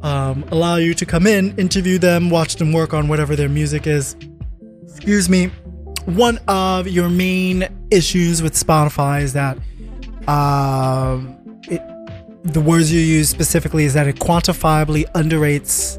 um, 0.02 0.44
allow 0.50 0.76
you 0.76 0.92
to 0.94 1.06
come 1.06 1.26
in, 1.26 1.56
interview 1.58 1.98
them, 1.98 2.30
watch 2.30 2.56
them 2.56 2.72
work 2.72 2.92
on 2.94 3.08
whatever 3.08 3.36
their 3.36 3.48
music 3.48 3.86
is. 3.86 4.16
Excuse 4.86 5.28
me. 5.28 5.50
One 6.06 6.38
of 6.48 6.88
your 6.88 7.08
main 7.08 7.68
issues 7.90 8.42
with 8.42 8.54
Spotify 8.54 9.22
is 9.22 9.32
that 9.34 9.58
um, 10.28 11.36
it 11.68 11.82
the 12.42 12.60
words 12.60 12.92
you 12.92 13.00
use 13.00 13.28
specifically 13.28 13.84
is 13.84 13.94
that 13.94 14.06
it 14.06 14.16
quantifiably 14.16 15.04
underrates 15.12 15.98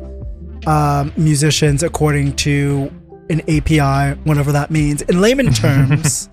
um, 0.68 1.14
musicians 1.16 1.84
according 1.84 2.36
to 2.38 2.92
an 3.30 3.42
API, 3.42 4.20
whatever 4.24 4.52
that 4.52 4.72
means. 4.72 5.02
In 5.04 5.22
layman 5.22 5.54
terms, 5.54 6.30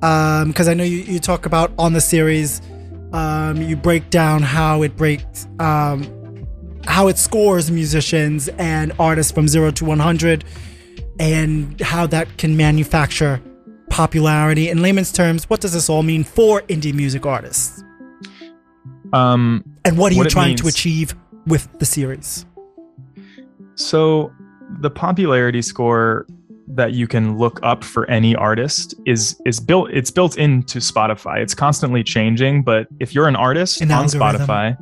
because 0.00 0.68
I 0.68 0.74
know 0.74 0.84
you, 0.84 0.98
you 0.98 1.18
talk 1.18 1.46
about 1.46 1.72
on 1.78 1.92
the 1.92 2.00
series, 2.00 2.60
um, 3.12 3.62
you 3.62 3.76
break 3.76 4.10
down 4.10 4.42
how 4.42 4.82
it 4.82 4.96
breaks, 4.96 5.46
um, 5.58 6.46
how 6.84 7.08
it 7.08 7.18
scores 7.18 7.70
musicians 7.70 8.48
and 8.58 8.92
artists 8.98 9.32
from 9.32 9.48
zero 9.48 9.70
to 9.72 9.84
100, 9.84 10.44
and 11.18 11.80
how 11.80 12.06
that 12.06 12.36
can 12.38 12.56
manufacture 12.56 13.40
popularity. 13.90 14.68
In 14.68 14.82
layman's 14.82 15.12
terms, 15.12 15.48
what 15.50 15.60
does 15.60 15.72
this 15.72 15.88
all 15.88 16.02
mean 16.02 16.24
for 16.24 16.62
indie 16.62 16.94
music 16.94 17.26
artists? 17.26 17.82
Um, 19.12 19.64
And 19.84 19.96
what 19.96 20.12
are 20.12 20.14
you 20.14 20.18
What 20.18 20.26
it 20.28 20.30
trying 20.30 20.56
to 20.56 20.68
achieve 20.68 21.14
with 21.46 21.68
the 21.78 21.86
series? 21.86 22.44
So 23.74 24.30
the 24.80 24.90
popularity 24.90 25.62
score 25.62 26.26
that 26.68 26.92
you 26.92 27.08
can 27.08 27.38
look 27.38 27.58
up 27.62 27.82
for 27.82 28.08
any 28.10 28.36
artist 28.36 28.94
is 29.06 29.40
is 29.46 29.58
built 29.58 29.90
it's 29.90 30.10
built 30.10 30.36
into 30.36 30.78
Spotify. 30.80 31.40
It's 31.40 31.54
constantly 31.54 32.02
changing, 32.04 32.62
but 32.62 32.86
if 33.00 33.14
you're 33.14 33.28
an 33.28 33.36
artist 33.36 33.80
An 33.80 33.90
on 33.90 34.04
algorithm. 34.04 34.46
Spotify, 34.46 34.76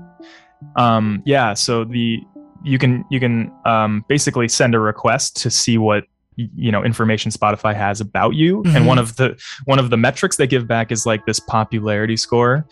um 0.74 1.22
yeah, 1.24 1.54
so 1.54 1.84
the 1.84 2.18
you 2.64 2.78
can 2.78 3.04
you 3.10 3.20
can 3.20 3.52
um 3.64 4.04
basically 4.08 4.48
send 4.48 4.74
a 4.74 4.80
request 4.80 5.36
to 5.42 5.50
see 5.50 5.78
what 5.78 6.04
you 6.36 6.70
know 6.70 6.84
information 6.84 7.30
Spotify 7.30 7.74
has 7.74 8.00
about 8.00 8.34
you 8.34 8.62
Mhm. 8.64 8.76
and 8.76 8.86
one 8.86 8.98
of 8.98 9.16
the 9.16 9.36
one 9.64 9.78
of 9.78 9.90
the 9.90 9.96
metrics 9.96 10.36
they 10.36 10.46
give 10.46 10.66
back 10.68 10.92
is 10.92 11.06
like 11.06 11.24
this 11.26 11.40
popularity 11.40 12.16
score. 12.16 12.66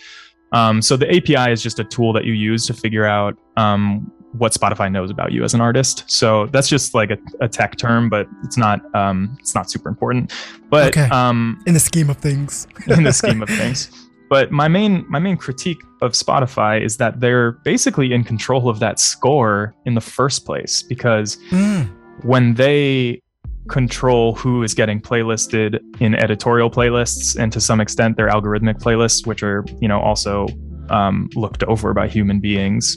Um, 0.53 0.81
so 0.83 0.97
the 0.97 1.09
API 1.17 1.51
is 1.51 1.63
just 1.63 1.79
a 1.81 1.85
tool 1.85 2.13
that 2.13 2.25
you 2.25 2.33
use 2.33 2.67
to 2.67 2.75
figure 2.75 3.05
out 3.07 3.37
um, 3.57 4.11
what 4.39 4.53
Spotify 4.53 4.91
knows 4.91 5.11
about 5.11 5.33
you 5.33 5.43
as 5.45 5.55
an 5.55 5.61
artist. 5.61 6.05
So 6.07 6.47
that's 6.47 6.69
just 6.69 6.95
like 6.95 7.11
a, 7.11 7.19
a 7.41 7.49
tech 7.49 7.77
term, 7.77 8.09
but 8.09 8.29
it's 8.45 8.57
not 8.57 8.81
um, 8.95 9.37
it's 9.41 9.55
not 9.55 9.71
super 9.71 9.89
important. 9.89 10.33
But 10.71 10.89
Okay. 10.97 11.09
um, 11.11 11.61
In 11.67 11.75
the 11.75 11.81
scheme 11.81 12.11
of 12.11 12.19
things. 12.19 12.67
in 12.87 13.03
the 13.05 13.13
scheme 13.23 13.43
of 13.43 13.49
things. 13.49 13.91
But 14.31 14.51
my 14.53 14.69
main 14.69 15.05
my 15.09 15.19
main 15.19 15.37
critique 15.37 15.79
of 16.03 16.13
Spotify 16.13 16.81
is 16.85 16.97
that 16.99 17.21
they're 17.21 17.53
basically 17.65 18.13
in 18.13 18.25
control 18.25 18.69
of 18.69 18.79
that 18.81 18.99
score 19.01 19.75
in 19.87 19.95
the 19.95 20.01
first 20.01 20.45
place 20.45 20.83
because 20.83 21.37
Mm, 21.51 21.89
when 22.23 22.55
they 22.55 23.21
control 23.69 24.35
who 24.35 24.63
is 24.63 24.75
getting 24.75 25.01
playlisted 25.01 25.81
in 26.01 26.15
editorial 26.15 26.71
playlists 26.71 27.37
and 27.41 27.53
to 27.53 27.61
some 27.61 27.81
extent 27.81 28.17
their 28.17 28.29
algorithmic 28.29 28.75
playlists 28.79 29.27
which 29.27 29.43
are 29.43 29.65
you 29.81 29.89
know 29.89 30.01
also 30.01 30.47
um, 30.91 31.29
looked 31.35 31.63
over 31.65 31.95
by 31.95 32.07
human 32.07 32.41
beings 32.41 32.97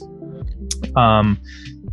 um, 0.96 1.38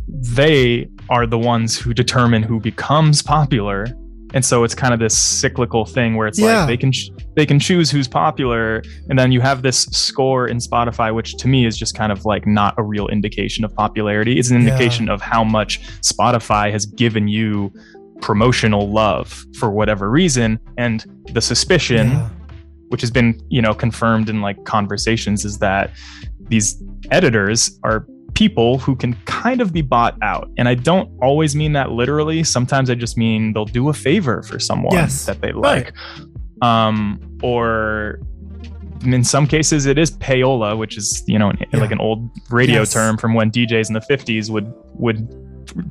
they 0.08 0.88
are 1.08 1.26
the 1.26 1.38
ones 1.38 1.78
who 1.78 1.94
determine 1.94 2.42
who 2.42 2.60
becomes 2.60 3.22
popular 3.22 3.86
and 4.34 4.44
so 4.44 4.64
it's 4.64 4.74
kind 4.74 4.92
of 4.92 4.98
this 5.00 5.16
cyclical 5.16 5.86
thing 5.86 6.16
where 6.16 6.26
it's 6.26 6.38
Yeah. 6.38 6.58
like 6.60 6.66
they 6.68 6.76
can 6.76 6.92
ch- 6.92 7.10
they 7.36 7.46
can 7.46 7.58
choose 7.60 7.90
who's 7.90 8.08
popular 8.08 8.82
and 9.08 9.18
then 9.18 9.30
you 9.32 9.40
have 9.40 9.62
this 9.62 9.84
score 9.86 10.48
in 10.48 10.58
Spotify 10.58 11.14
which 11.14 11.36
to 11.36 11.48
me 11.48 11.64
is 11.64 11.78
just 11.78 11.94
kind 11.96 12.10
of 12.12 12.24
like 12.24 12.46
not 12.46 12.74
a 12.76 12.82
real 12.82 13.06
indication 13.08 13.64
of 13.64 13.74
popularity 13.74 14.38
it's 14.38 14.50
an 14.50 14.60
Yeah. 14.60 14.68
indication 14.68 15.08
of 15.08 15.22
how 15.22 15.44
much 15.44 15.80
Spotify 16.02 16.70
has 16.72 16.84
given 16.86 17.28
you 17.28 17.72
promotional 18.20 18.90
love 18.90 19.44
for 19.58 19.70
whatever 19.70 20.10
reason 20.10 20.58
and 20.78 21.04
the 21.32 21.40
suspicion 21.40 22.08
yeah. 22.08 22.28
which 22.88 23.00
has 23.00 23.10
been 23.10 23.38
you 23.48 23.60
know 23.62 23.74
confirmed 23.74 24.28
in 24.28 24.40
like 24.40 24.64
conversations, 24.64 25.44
is 25.44 25.58
that 25.58 25.90
these 26.48 26.82
editors 27.10 27.78
are 27.82 28.06
people 28.34 28.78
who 28.78 28.94
can 28.94 29.14
kind 29.24 29.60
of 29.62 29.72
be 29.72 29.80
bought 29.80 30.14
out. 30.22 30.50
And 30.58 30.68
I 30.68 30.74
don't 30.74 31.10
always 31.22 31.56
mean 31.56 31.72
that 31.72 31.90
literally. 31.92 32.44
Sometimes 32.44 32.90
I 32.90 32.94
just 32.94 33.16
mean 33.16 33.54
they'll 33.54 33.64
do 33.64 33.88
a 33.88 33.94
favor 33.94 34.42
for 34.42 34.58
someone 34.58 34.92
Yes, 34.94 35.24
that 35.26 35.40
they 35.40 35.52
right. 35.52 35.86
like. 35.86 35.94
Um, 36.62 37.18
or 37.42 38.20
in 39.04 39.24
some 39.24 39.46
cases 39.46 39.86
it 39.86 39.96
is 39.98 40.10
payola, 40.18 40.76
which 40.76 40.96
is, 40.98 41.24
you 41.26 41.38
know, 41.38 41.48
an, 41.50 41.58
Yeah. 41.72 41.80
like 41.80 41.90
an 41.92 41.98
old 42.00 42.28
radio 42.50 42.80
Yes. 42.80 42.92
term 42.92 43.16
from 43.16 43.32
when 43.34 43.50
DJs 43.50 43.88
in 43.88 43.94
the 43.94 44.00
50s 44.00 44.50
would 44.50 44.72
would 44.94 45.28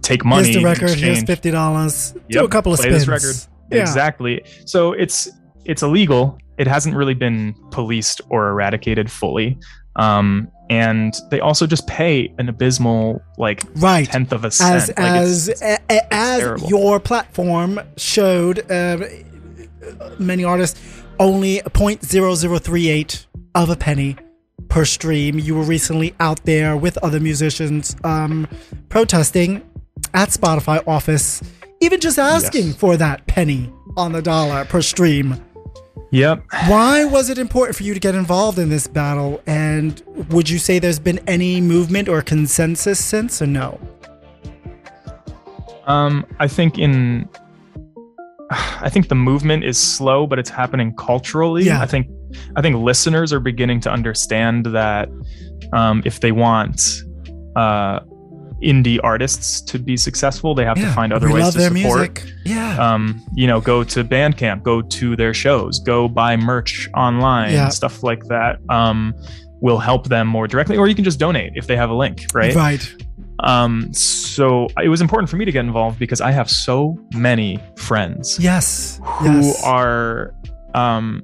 take 0.02 0.24
money 0.26 0.44
Here's 0.52 0.56
the 0.58 0.64
record. 0.64 0.90
Here's 0.98 1.24
fifty 1.24 1.52
dollars. 1.52 2.14
Do 2.30 2.44
a 2.46 2.48
couple 2.50 2.74
of 2.74 2.80
play 2.80 2.90
spins. 2.90 3.06
this 3.06 3.08
record. 3.08 3.36
Yeah. 3.72 3.82
Exactly. 3.82 4.44
So 4.66 4.94
it's 4.94 5.30
it's 5.66 5.82
illegal. 5.84 6.38
It 6.58 6.68
hasn't 6.68 6.96
really 6.96 7.14
been 7.16 7.54
policed 7.72 8.22
or 8.30 8.50
eradicated 8.50 9.12
fully. 9.12 9.58
Um, 9.98 10.50
and 10.70 11.14
they 11.32 11.40
also 11.40 11.66
just 11.68 11.86
pay 11.88 12.34
an 12.38 12.50
abysmal 12.50 13.22
like 13.38 13.64
Right. 13.76 14.08
tenth 14.10 14.32
of 14.34 14.44
a 14.46 14.52
cent. 14.52 14.76
as 14.76 14.88
Like, 14.90 14.98
as 15.00 15.48
it's- 15.50 15.80
a- 15.90 15.94
a- 15.94 16.14
as 16.14 16.40
terrible. 16.40 16.70
your 16.70 17.00
platform 17.00 17.80
showed 17.98 18.70
uh, 18.72 18.98
many 20.20 20.44
artists 20.44 20.80
only 21.20 21.62
0.0038 21.74 23.26
of 23.54 23.70
a 23.70 23.76
penny 23.76 24.16
per 24.70 24.84
stream 24.86 25.38
you 25.40 25.56
were 25.56 25.64
recently 25.64 26.14
out 26.20 26.44
there 26.46 26.76
with 26.76 26.98
other 27.04 27.20
musicians 27.20 27.96
um, 28.04 28.48
protesting 28.90 29.62
at 30.16 30.30
spotify 30.30 30.82
office 30.88 31.42
even 31.82 32.00
just 32.00 32.18
asking 32.18 32.68
Yes. 32.68 32.76
for 32.76 32.98
that 32.98 33.28
penny 33.28 33.72
on 33.98 34.12
the 34.14 34.22
dollar 34.22 34.66
per 34.66 34.82
stream 34.82 35.36
Yep. 36.12 36.44
why 36.68 37.04
was 37.06 37.30
it 37.30 37.38
important 37.38 37.76
for 37.76 37.84
you 37.84 37.94
to 37.94 38.00
get 38.00 38.16
involved 38.16 38.58
in 38.58 38.70
this 38.70 38.88
battle 38.88 39.42
and 39.46 40.02
would 40.30 40.50
you 40.50 40.58
say 40.60 40.80
there's 40.80 41.00
been 41.00 41.20
any 41.28 41.60
movement 41.62 42.08
or 42.08 42.22
consensus 42.22 43.04
since 43.04 43.42
or 43.42 43.48
no 43.48 43.80
Um, 45.88 46.26
I 46.40 46.48
think 46.48 46.80
in 46.80 47.30
I 48.52 48.90
think 48.90 49.08
the 49.10 49.16
movement 49.16 49.64
is 49.64 49.78
slow, 49.78 50.28
but 50.28 50.38
it's 50.40 50.50
happening 50.50 50.94
culturally. 50.96 51.64
Yeah. 51.66 51.82
I 51.82 51.86
think 51.86 52.08
I 52.56 52.62
think 52.62 52.76
listeners 52.78 53.32
are 53.34 53.40
beginning 53.40 53.80
to 53.82 53.92
understand 53.92 54.66
that 54.68 55.10
um, 55.74 56.02
if 56.06 56.20
they 56.22 56.32
want 56.32 57.04
uh, 57.56 58.00
indie 58.64 59.00
artists 59.04 59.62
to 59.62 59.78
be 59.80 59.98
successful, 59.98 60.56
they 60.56 60.66
have 60.66 60.78
to 60.78 60.92
find 60.94 61.12
other 61.14 61.32
ways 61.32 61.54
to 61.54 61.62
support. 61.62 61.74
music. 61.74 62.24
Yeah. 62.46 62.78
Um, 62.94 63.22
you 63.34 63.48
know, 63.48 63.60
go 63.62 63.84
to 63.84 64.04
Bandcamp, 64.04 64.64
go 64.64 64.82
to 64.82 65.16
their 65.16 65.34
shows, 65.34 65.80
go 65.80 66.08
buy 66.08 66.38
merch 66.38 66.90
online, 66.96 67.54
Yeah. 67.54 67.70
stuff 67.70 68.02
like 68.04 68.24
that. 68.26 68.60
Um, 68.70 69.14
will 69.62 69.78
help 69.80 70.08
them 70.10 70.28
more 70.28 70.48
directly, 70.48 70.78
or 70.78 70.88
you 70.88 70.94
can 70.96 71.04
just 71.04 71.18
donate 71.20 71.52
if 71.56 71.66
they 71.68 71.76
have 71.76 71.90
a 71.90 71.94
link, 71.94 72.26
right? 72.34 72.54
Right. 72.54 72.96
Um, 73.40 73.92
so 73.94 74.68
it 74.84 74.90
was 74.90 75.02
important 75.02 75.30
for 75.30 75.38
me 75.38 75.46
to 75.46 75.52
get 75.52 75.66
involved 75.66 75.98
because 76.00 76.22
I 76.22 76.32
have 76.32 76.50
so 76.50 76.98
many 77.14 77.60
friends 77.78 78.38
Yes. 78.40 79.00
who 79.04 79.42
yes. 79.42 79.64
are 79.64 80.34
um, 80.76 81.24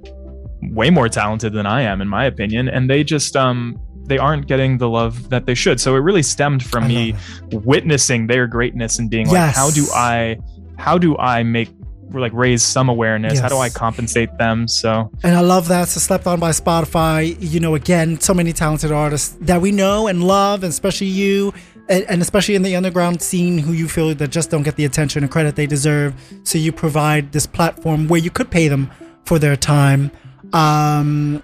way 0.63 0.89
more 0.89 1.07
talented 1.09 1.53
than 1.53 1.65
I 1.65 1.81
am, 1.83 2.01
in 2.01 2.07
my 2.07 2.25
opinion, 2.25 2.67
and 2.67 2.89
they 2.89 3.03
just 3.03 3.35
um, 3.35 3.79
they 4.11 4.17
aren't 4.17 4.45
getting 4.45 4.77
the 4.77 4.89
love 4.89 5.29
that 5.29 5.45
they 5.45 5.55
should. 5.55 5.79
So 5.79 5.95
it 5.95 5.99
really 5.99 6.21
stemmed 6.21 6.63
from 6.63 6.85
me 6.85 7.15
witnessing 7.51 8.27
their 8.27 8.45
greatness 8.45 8.99
and 8.99 9.09
being 9.09 9.27
like, 9.27 9.55
how 9.55 9.71
do 9.71 9.87
I, 9.95 10.37
how 10.77 10.97
do 10.97 11.17
I 11.17 11.43
make 11.43 11.69
like 12.11 12.33
raise 12.33 12.61
some 12.61 12.89
awareness? 12.89 13.39
How 13.39 13.47
do 13.47 13.57
I 13.57 13.69
compensate 13.69 14.37
them? 14.37 14.67
So 14.67 15.09
And 15.23 15.33
I 15.33 15.39
love 15.39 15.69
that. 15.69 15.87
So 15.87 16.01
slept 16.01 16.27
on 16.27 16.41
by 16.41 16.51
Spotify. 16.51 17.37
You 17.39 17.61
know, 17.61 17.75
again, 17.75 18.19
so 18.19 18.33
many 18.33 18.51
talented 18.51 18.91
artists 18.91 19.37
that 19.39 19.61
we 19.61 19.71
know 19.71 20.07
and 20.07 20.21
love, 20.21 20.63
and 20.63 20.71
especially 20.71 21.07
you, 21.07 21.53
and, 21.87 22.03
and 22.09 22.21
especially 22.21 22.55
in 22.55 22.63
the 22.63 22.75
underground 22.75 23.21
scene, 23.21 23.57
who 23.59 23.71
you 23.71 23.87
feel 23.87 24.13
that 24.13 24.27
just 24.29 24.51
don't 24.51 24.63
get 24.63 24.75
the 24.75 24.83
attention 24.83 25.23
and 25.23 25.31
credit 25.31 25.55
they 25.55 25.67
deserve. 25.67 26.13
So 26.43 26.57
you 26.57 26.73
provide 26.73 27.31
this 27.31 27.47
platform 27.47 28.09
where 28.09 28.19
you 28.19 28.29
could 28.29 28.51
pay 28.51 28.67
them 28.67 28.91
for 29.23 29.39
their 29.39 29.55
time. 29.55 30.11
Um, 30.51 31.41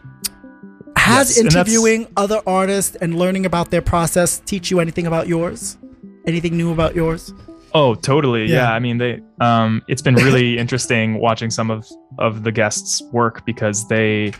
has 1.08 1.38
Yes, 1.38 1.45
interviewing 1.45 2.08
other 2.18 2.41
artists 2.45 2.95
and 2.97 3.18
learning 3.18 3.45
about 3.45 3.72
their 3.72 3.82
process 3.82 4.39
teach 4.45 4.70
you 4.72 4.80
anything 4.80 5.08
about 5.08 5.28
yours? 5.28 5.78
Anything 6.26 6.58
new 6.58 6.72
about 6.72 6.95
yours? 6.95 7.34
Oh, 7.74 7.95
totally. 7.95 8.45
Yeah. 8.45 8.55
Yeah. 8.64 8.74
I 8.74 8.80
mean, 8.80 8.97
they. 8.97 9.22
Um, 9.41 9.82
it's 9.88 10.01
been 10.01 10.16
really 10.16 10.58
interesting 10.64 11.20
watching 11.20 11.49
some 11.49 11.70
of 11.72 11.88
of 12.18 12.43
the 12.43 12.51
guests 12.51 13.01
work 13.12 13.45
because 13.45 13.88
they 13.88 14.34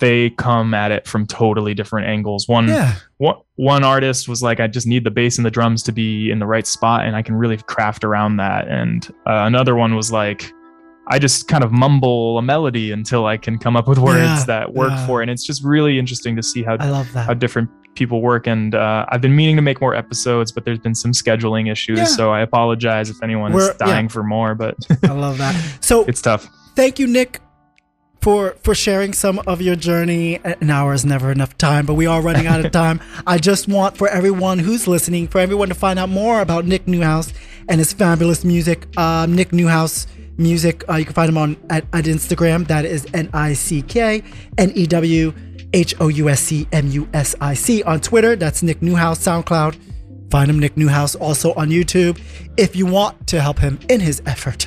they 0.00 0.30
come 0.30 0.74
at 0.74 0.92
it 0.92 1.08
from 1.08 1.26
totally 1.26 1.74
different 1.74 2.06
angles. 2.06 2.46
One 2.48 2.68
Yeah. 2.68 2.94
one 3.18 3.36
one 3.56 3.82
artist 3.84 4.28
was 4.28 4.42
like, 4.42 4.60
I 4.60 4.68
just 4.68 4.86
need 4.86 5.02
the 5.04 5.10
bass 5.10 5.38
and 5.38 5.44
the 5.44 5.50
drums 5.50 5.82
to 5.84 5.92
be 5.92 6.30
in 6.30 6.38
the 6.38 6.46
right 6.46 6.66
spot, 6.66 7.04
and 7.04 7.16
I 7.16 7.22
can 7.22 7.34
really 7.34 7.56
craft 7.56 8.04
around 8.04 8.36
that. 8.36 8.68
And 8.68 9.06
uh, 9.26 9.42
another 9.46 9.74
one 9.74 9.96
was 9.96 10.12
like, 10.12 10.52
I 11.08 11.18
just 11.18 11.48
kind 11.48 11.64
of 11.64 11.72
mumble 11.72 12.38
a 12.38 12.42
melody 12.42 12.92
until 12.92 13.26
I 13.26 13.36
can 13.38 13.58
come 13.58 13.76
up 13.76 13.88
with 13.88 13.98
words 13.98 14.18
Yeah, 14.20 14.44
that 14.46 14.74
work 14.74 14.90
yeah. 14.90 15.06
for 15.06 15.20
it. 15.20 15.24
And 15.24 15.30
it's 15.30 15.44
just 15.44 15.64
really 15.64 15.98
interesting 15.98 16.36
to 16.36 16.42
see 16.42 16.62
how 16.62 16.76
how 16.78 17.34
different 17.34 17.70
people 17.94 18.20
work 18.22 18.46
and 18.46 18.76
uh, 18.76 19.04
i've 19.08 19.20
been 19.20 19.34
meaning 19.34 19.56
to 19.56 19.62
make 19.62 19.80
more 19.80 19.92
episodes 19.92 20.52
but 20.52 20.64
there's 20.64 20.78
been 20.78 20.94
some 20.94 21.10
scheduling 21.10 21.68
issues 21.68 21.98
Yeah. 21.98 22.04
so 22.04 22.30
i 22.30 22.42
apologize 22.42 23.10
if 23.10 23.20
anyone 23.24 23.52
We're- 23.52 23.70
is 23.70 23.76
dying 23.76 24.08
for 24.08 24.22
more 24.22 24.54
but 24.54 24.76
I 25.02 25.12
love 25.14 25.38
that. 25.38 25.54
So 25.80 26.04
it's 26.04 26.22
tough 26.22 26.46
thank 26.76 27.00
you, 27.00 27.08
Nick, 27.08 27.40
for 28.20 28.54
for 28.62 28.72
sharing 28.74 29.12
some 29.14 29.40
of 29.48 29.60
your 29.60 29.74
journey. 29.74 30.38
An 30.44 30.70
hour 30.70 30.92
is 30.94 31.04
never 31.04 31.32
enough 31.32 31.56
time, 31.58 31.86
but 31.86 31.94
we 31.94 32.06
are 32.06 32.20
running 32.22 32.46
out 32.46 32.64
of 32.64 32.70
time. 32.84 33.00
I 33.26 33.38
just 33.38 33.66
want 33.68 33.96
for 33.96 34.06
everyone 34.08 34.58
who's 34.60 34.86
listening, 34.86 35.26
for 35.28 35.40
everyone 35.40 35.68
to 35.68 35.74
find 35.74 35.98
out 35.98 36.08
more 36.08 36.40
about 36.40 36.66
Nick 36.66 36.86
Newhouse 36.86 37.32
and 37.68 37.80
his 37.80 37.92
fabulous 37.92 38.44
music. 38.44 38.86
Um, 38.96 39.34
Nick 39.34 39.52
Newhouse 39.52 40.06
music. 40.38 40.88
Uh, 40.88 40.94
you 40.94 41.04
can 41.04 41.14
find 41.14 41.28
him 41.28 41.36
on 41.36 41.56
at, 41.68 41.84
at 41.92 42.04
Instagram. 42.04 42.66
That 42.66 42.84
is 42.84 43.06
N 43.12 43.28
I 43.34 43.52
C 43.52 43.82
K 43.82 44.22
N 44.56 44.72
E 44.74 44.86
W 44.86 45.34
H 45.72 45.94
O 46.00 46.08
U 46.08 46.28
S 46.28 46.40
C 46.40 46.66
M 46.72 46.88
U 46.88 47.08
S 47.12 47.34
I 47.40 47.54
C. 47.54 47.82
On 47.82 48.00
Twitter, 48.00 48.36
that's 48.36 48.62
Nick 48.62 48.80
Newhouse. 48.80 49.18
SoundCloud. 49.18 49.78
Find 50.30 50.50
him, 50.50 50.58
Nick 50.58 50.76
Newhouse, 50.76 51.14
also 51.14 51.54
on 51.54 51.70
YouTube. 51.70 52.20
If 52.58 52.76
you 52.76 52.84
want 52.84 53.26
to 53.28 53.40
help 53.40 53.58
him 53.58 53.78
in 53.88 54.00
his 54.00 54.22
effort 54.26 54.66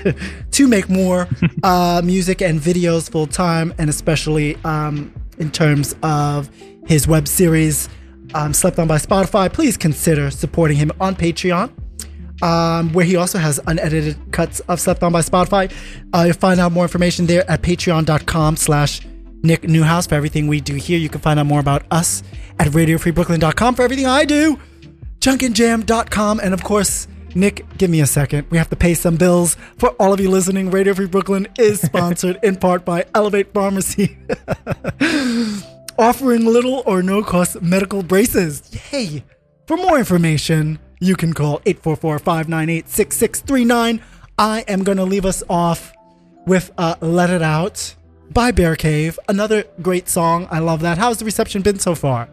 to 0.51 0.67
make 0.67 0.89
more 0.89 1.27
uh, 1.63 2.01
music 2.03 2.41
and 2.41 2.59
videos 2.59 3.11
full 3.11 3.27
time, 3.27 3.73
and 3.77 3.89
especially 3.89 4.57
um, 4.63 5.13
in 5.37 5.51
terms 5.51 5.95
of 6.03 6.49
his 6.87 7.07
web 7.07 7.27
series, 7.27 7.89
um, 8.33 8.53
Slept 8.53 8.79
On 8.79 8.87
by 8.87 8.97
Spotify, 8.97 9.51
please 9.51 9.77
consider 9.77 10.31
supporting 10.31 10.77
him 10.77 10.91
on 10.99 11.15
Patreon, 11.15 11.71
um, 12.41 12.93
where 12.93 13.05
he 13.05 13.15
also 13.15 13.37
has 13.37 13.59
unedited 13.67 14.17
cuts 14.31 14.59
of 14.61 14.79
Slept 14.79 15.03
On 15.03 15.11
by 15.11 15.21
Spotify. 15.21 15.71
Uh, 16.13 16.23
you'll 16.25 16.33
find 16.33 16.59
out 16.59 16.71
more 16.71 16.83
information 16.83 17.25
there 17.25 17.49
at 17.49 17.61
patreon.com 17.61 18.55
slash 18.57 19.01
Nick 19.43 19.63
Newhouse 19.63 20.07
for 20.07 20.15
everything 20.15 20.47
we 20.47 20.61
do 20.61 20.75
here. 20.75 20.99
You 20.99 21.09
can 21.09 21.21
find 21.21 21.39
out 21.39 21.45
more 21.47 21.59
about 21.59 21.83
us 21.91 22.23
at 22.59 22.67
radiofreebrooklyn.com 22.67 23.75
for 23.75 23.81
everything 23.83 24.05
I 24.05 24.25
do 24.25 24.59
junkandjam.com 25.21 26.39
and 26.39 26.53
of 26.53 26.63
course 26.63 27.07
nick 27.35 27.65
give 27.77 27.89
me 27.89 28.01
a 28.01 28.05
second. 28.05 28.45
We 28.49 28.57
have 28.57 28.69
to 28.71 28.75
pay 28.75 28.93
some 28.93 29.15
bills 29.15 29.55
for 29.77 29.89
all 29.91 30.11
of 30.11 30.19
you 30.19 30.29
listening. 30.29 30.69
Radio 30.69 30.93
free 30.93 31.07
brooklyn 31.07 31.47
is 31.57 31.79
sponsored 31.87 32.39
in 32.43 32.57
part 32.57 32.83
by 32.83 33.05
elevate 33.15 33.53
pharmacy. 33.53 34.17
Offering 35.97 36.45
little 36.45 36.83
or 36.85 37.03
no 37.03 37.23
cost 37.23 37.61
medical 37.61 38.01
braces. 38.01 38.63
Yay! 38.91 39.23
For 39.67 39.77
more 39.77 39.99
information 39.99 40.79
you 41.03 41.15
can 41.15 41.33
call 41.33 41.59
844-598-6639 41.61 44.01
i 44.37 44.61
am 44.67 44.83
going 44.83 44.97
to 44.97 45.03
leave 45.03 45.25
us 45.25 45.43
off 45.49 45.91
with 46.45 46.71
uh, 46.77 46.95
let 47.01 47.29
it 47.29 47.41
out 47.41 47.95
by 48.31 48.51
Baircave 48.51 49.17
another 49.27 49.63
great 49.81 50.07
song 50.07 50.47
i 50.51 50.59
love 50.59 50.81
that 50.81 50.97
how's 50.97 51.17
the 51.17 51.25
reception 51.25 51.61
been 51.61 51.79
so 51.79 51.95
far 51.95 52.29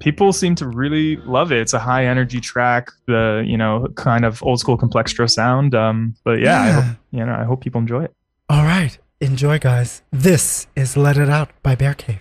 people 0.00 0.32
seem 0.32 0.54
to 0.56 0.66
really 0.66 1.16
love 1.18 1.52
it 1.52 1.60
it's 1.60 1.74
a 1.74 1.78
high 1.78 2.06
energy 2.06 2.40
track 2.40 2.90
the 3.06 3.44
you 3.46 3.56
know 3.56 3.86
kind 3.96 4.24
of 4.24 4.42
old 4.42 4.58
school 4.58 4.76
complextro 4.76 5.30
sound 5.30 5.74
um 5.74 6.14
but 6.24 6.40
yeah, 6.40 6.62
I 6.62 6.66
Yeah. 6.66 6.80
hope 6.82 6.96
you 7.12 7.24
know 7.26 7.34
i 7.34 7.44
hope 7.44 7.60
people 7.62 7.80
enjoy 7.80 8.04
it 8.04 8.14
All 8.48 8.64
right. 8.64 8.98
Enjoy, 9.20 9.56
guys. 9.60 10.02
This 10.10 10.66
is 10.74 10.96
Let 10.96 11.16
It 11.16 11.30
Out 11.30 11.50
by 11.62 11.76
Baircave. 11.76 12.18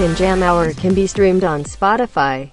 And 0.00 0.16
Jam 0.16 0.42
Hour 0.42 0.72
can 0.72 0.94
be 0.94 1.06
streamed 1.06 1.44
on 1.44 1.62
Spotify, 1.62 2.52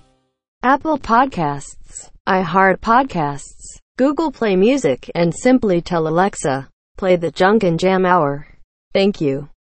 Apple 0.64 0.98
Podcasts, 0.98 2.10
iHeart 2.28 2.80
Podcasts, 2.80 3.80
Google 3.98 4.34
Play 4.34 4.58
Music, 4.58 5.10
and 5.16 5.34
simply 5.34 5.80
tell 5.80 6.10
Alexa, 6.10 6.68
play 6.98 7.16
the 7.16 7.32
and 7.64 7.80
Jam 7.80 8.06
Hour. 8.06 8.48
Thank 8.94 9.22
you. 9.22 9.48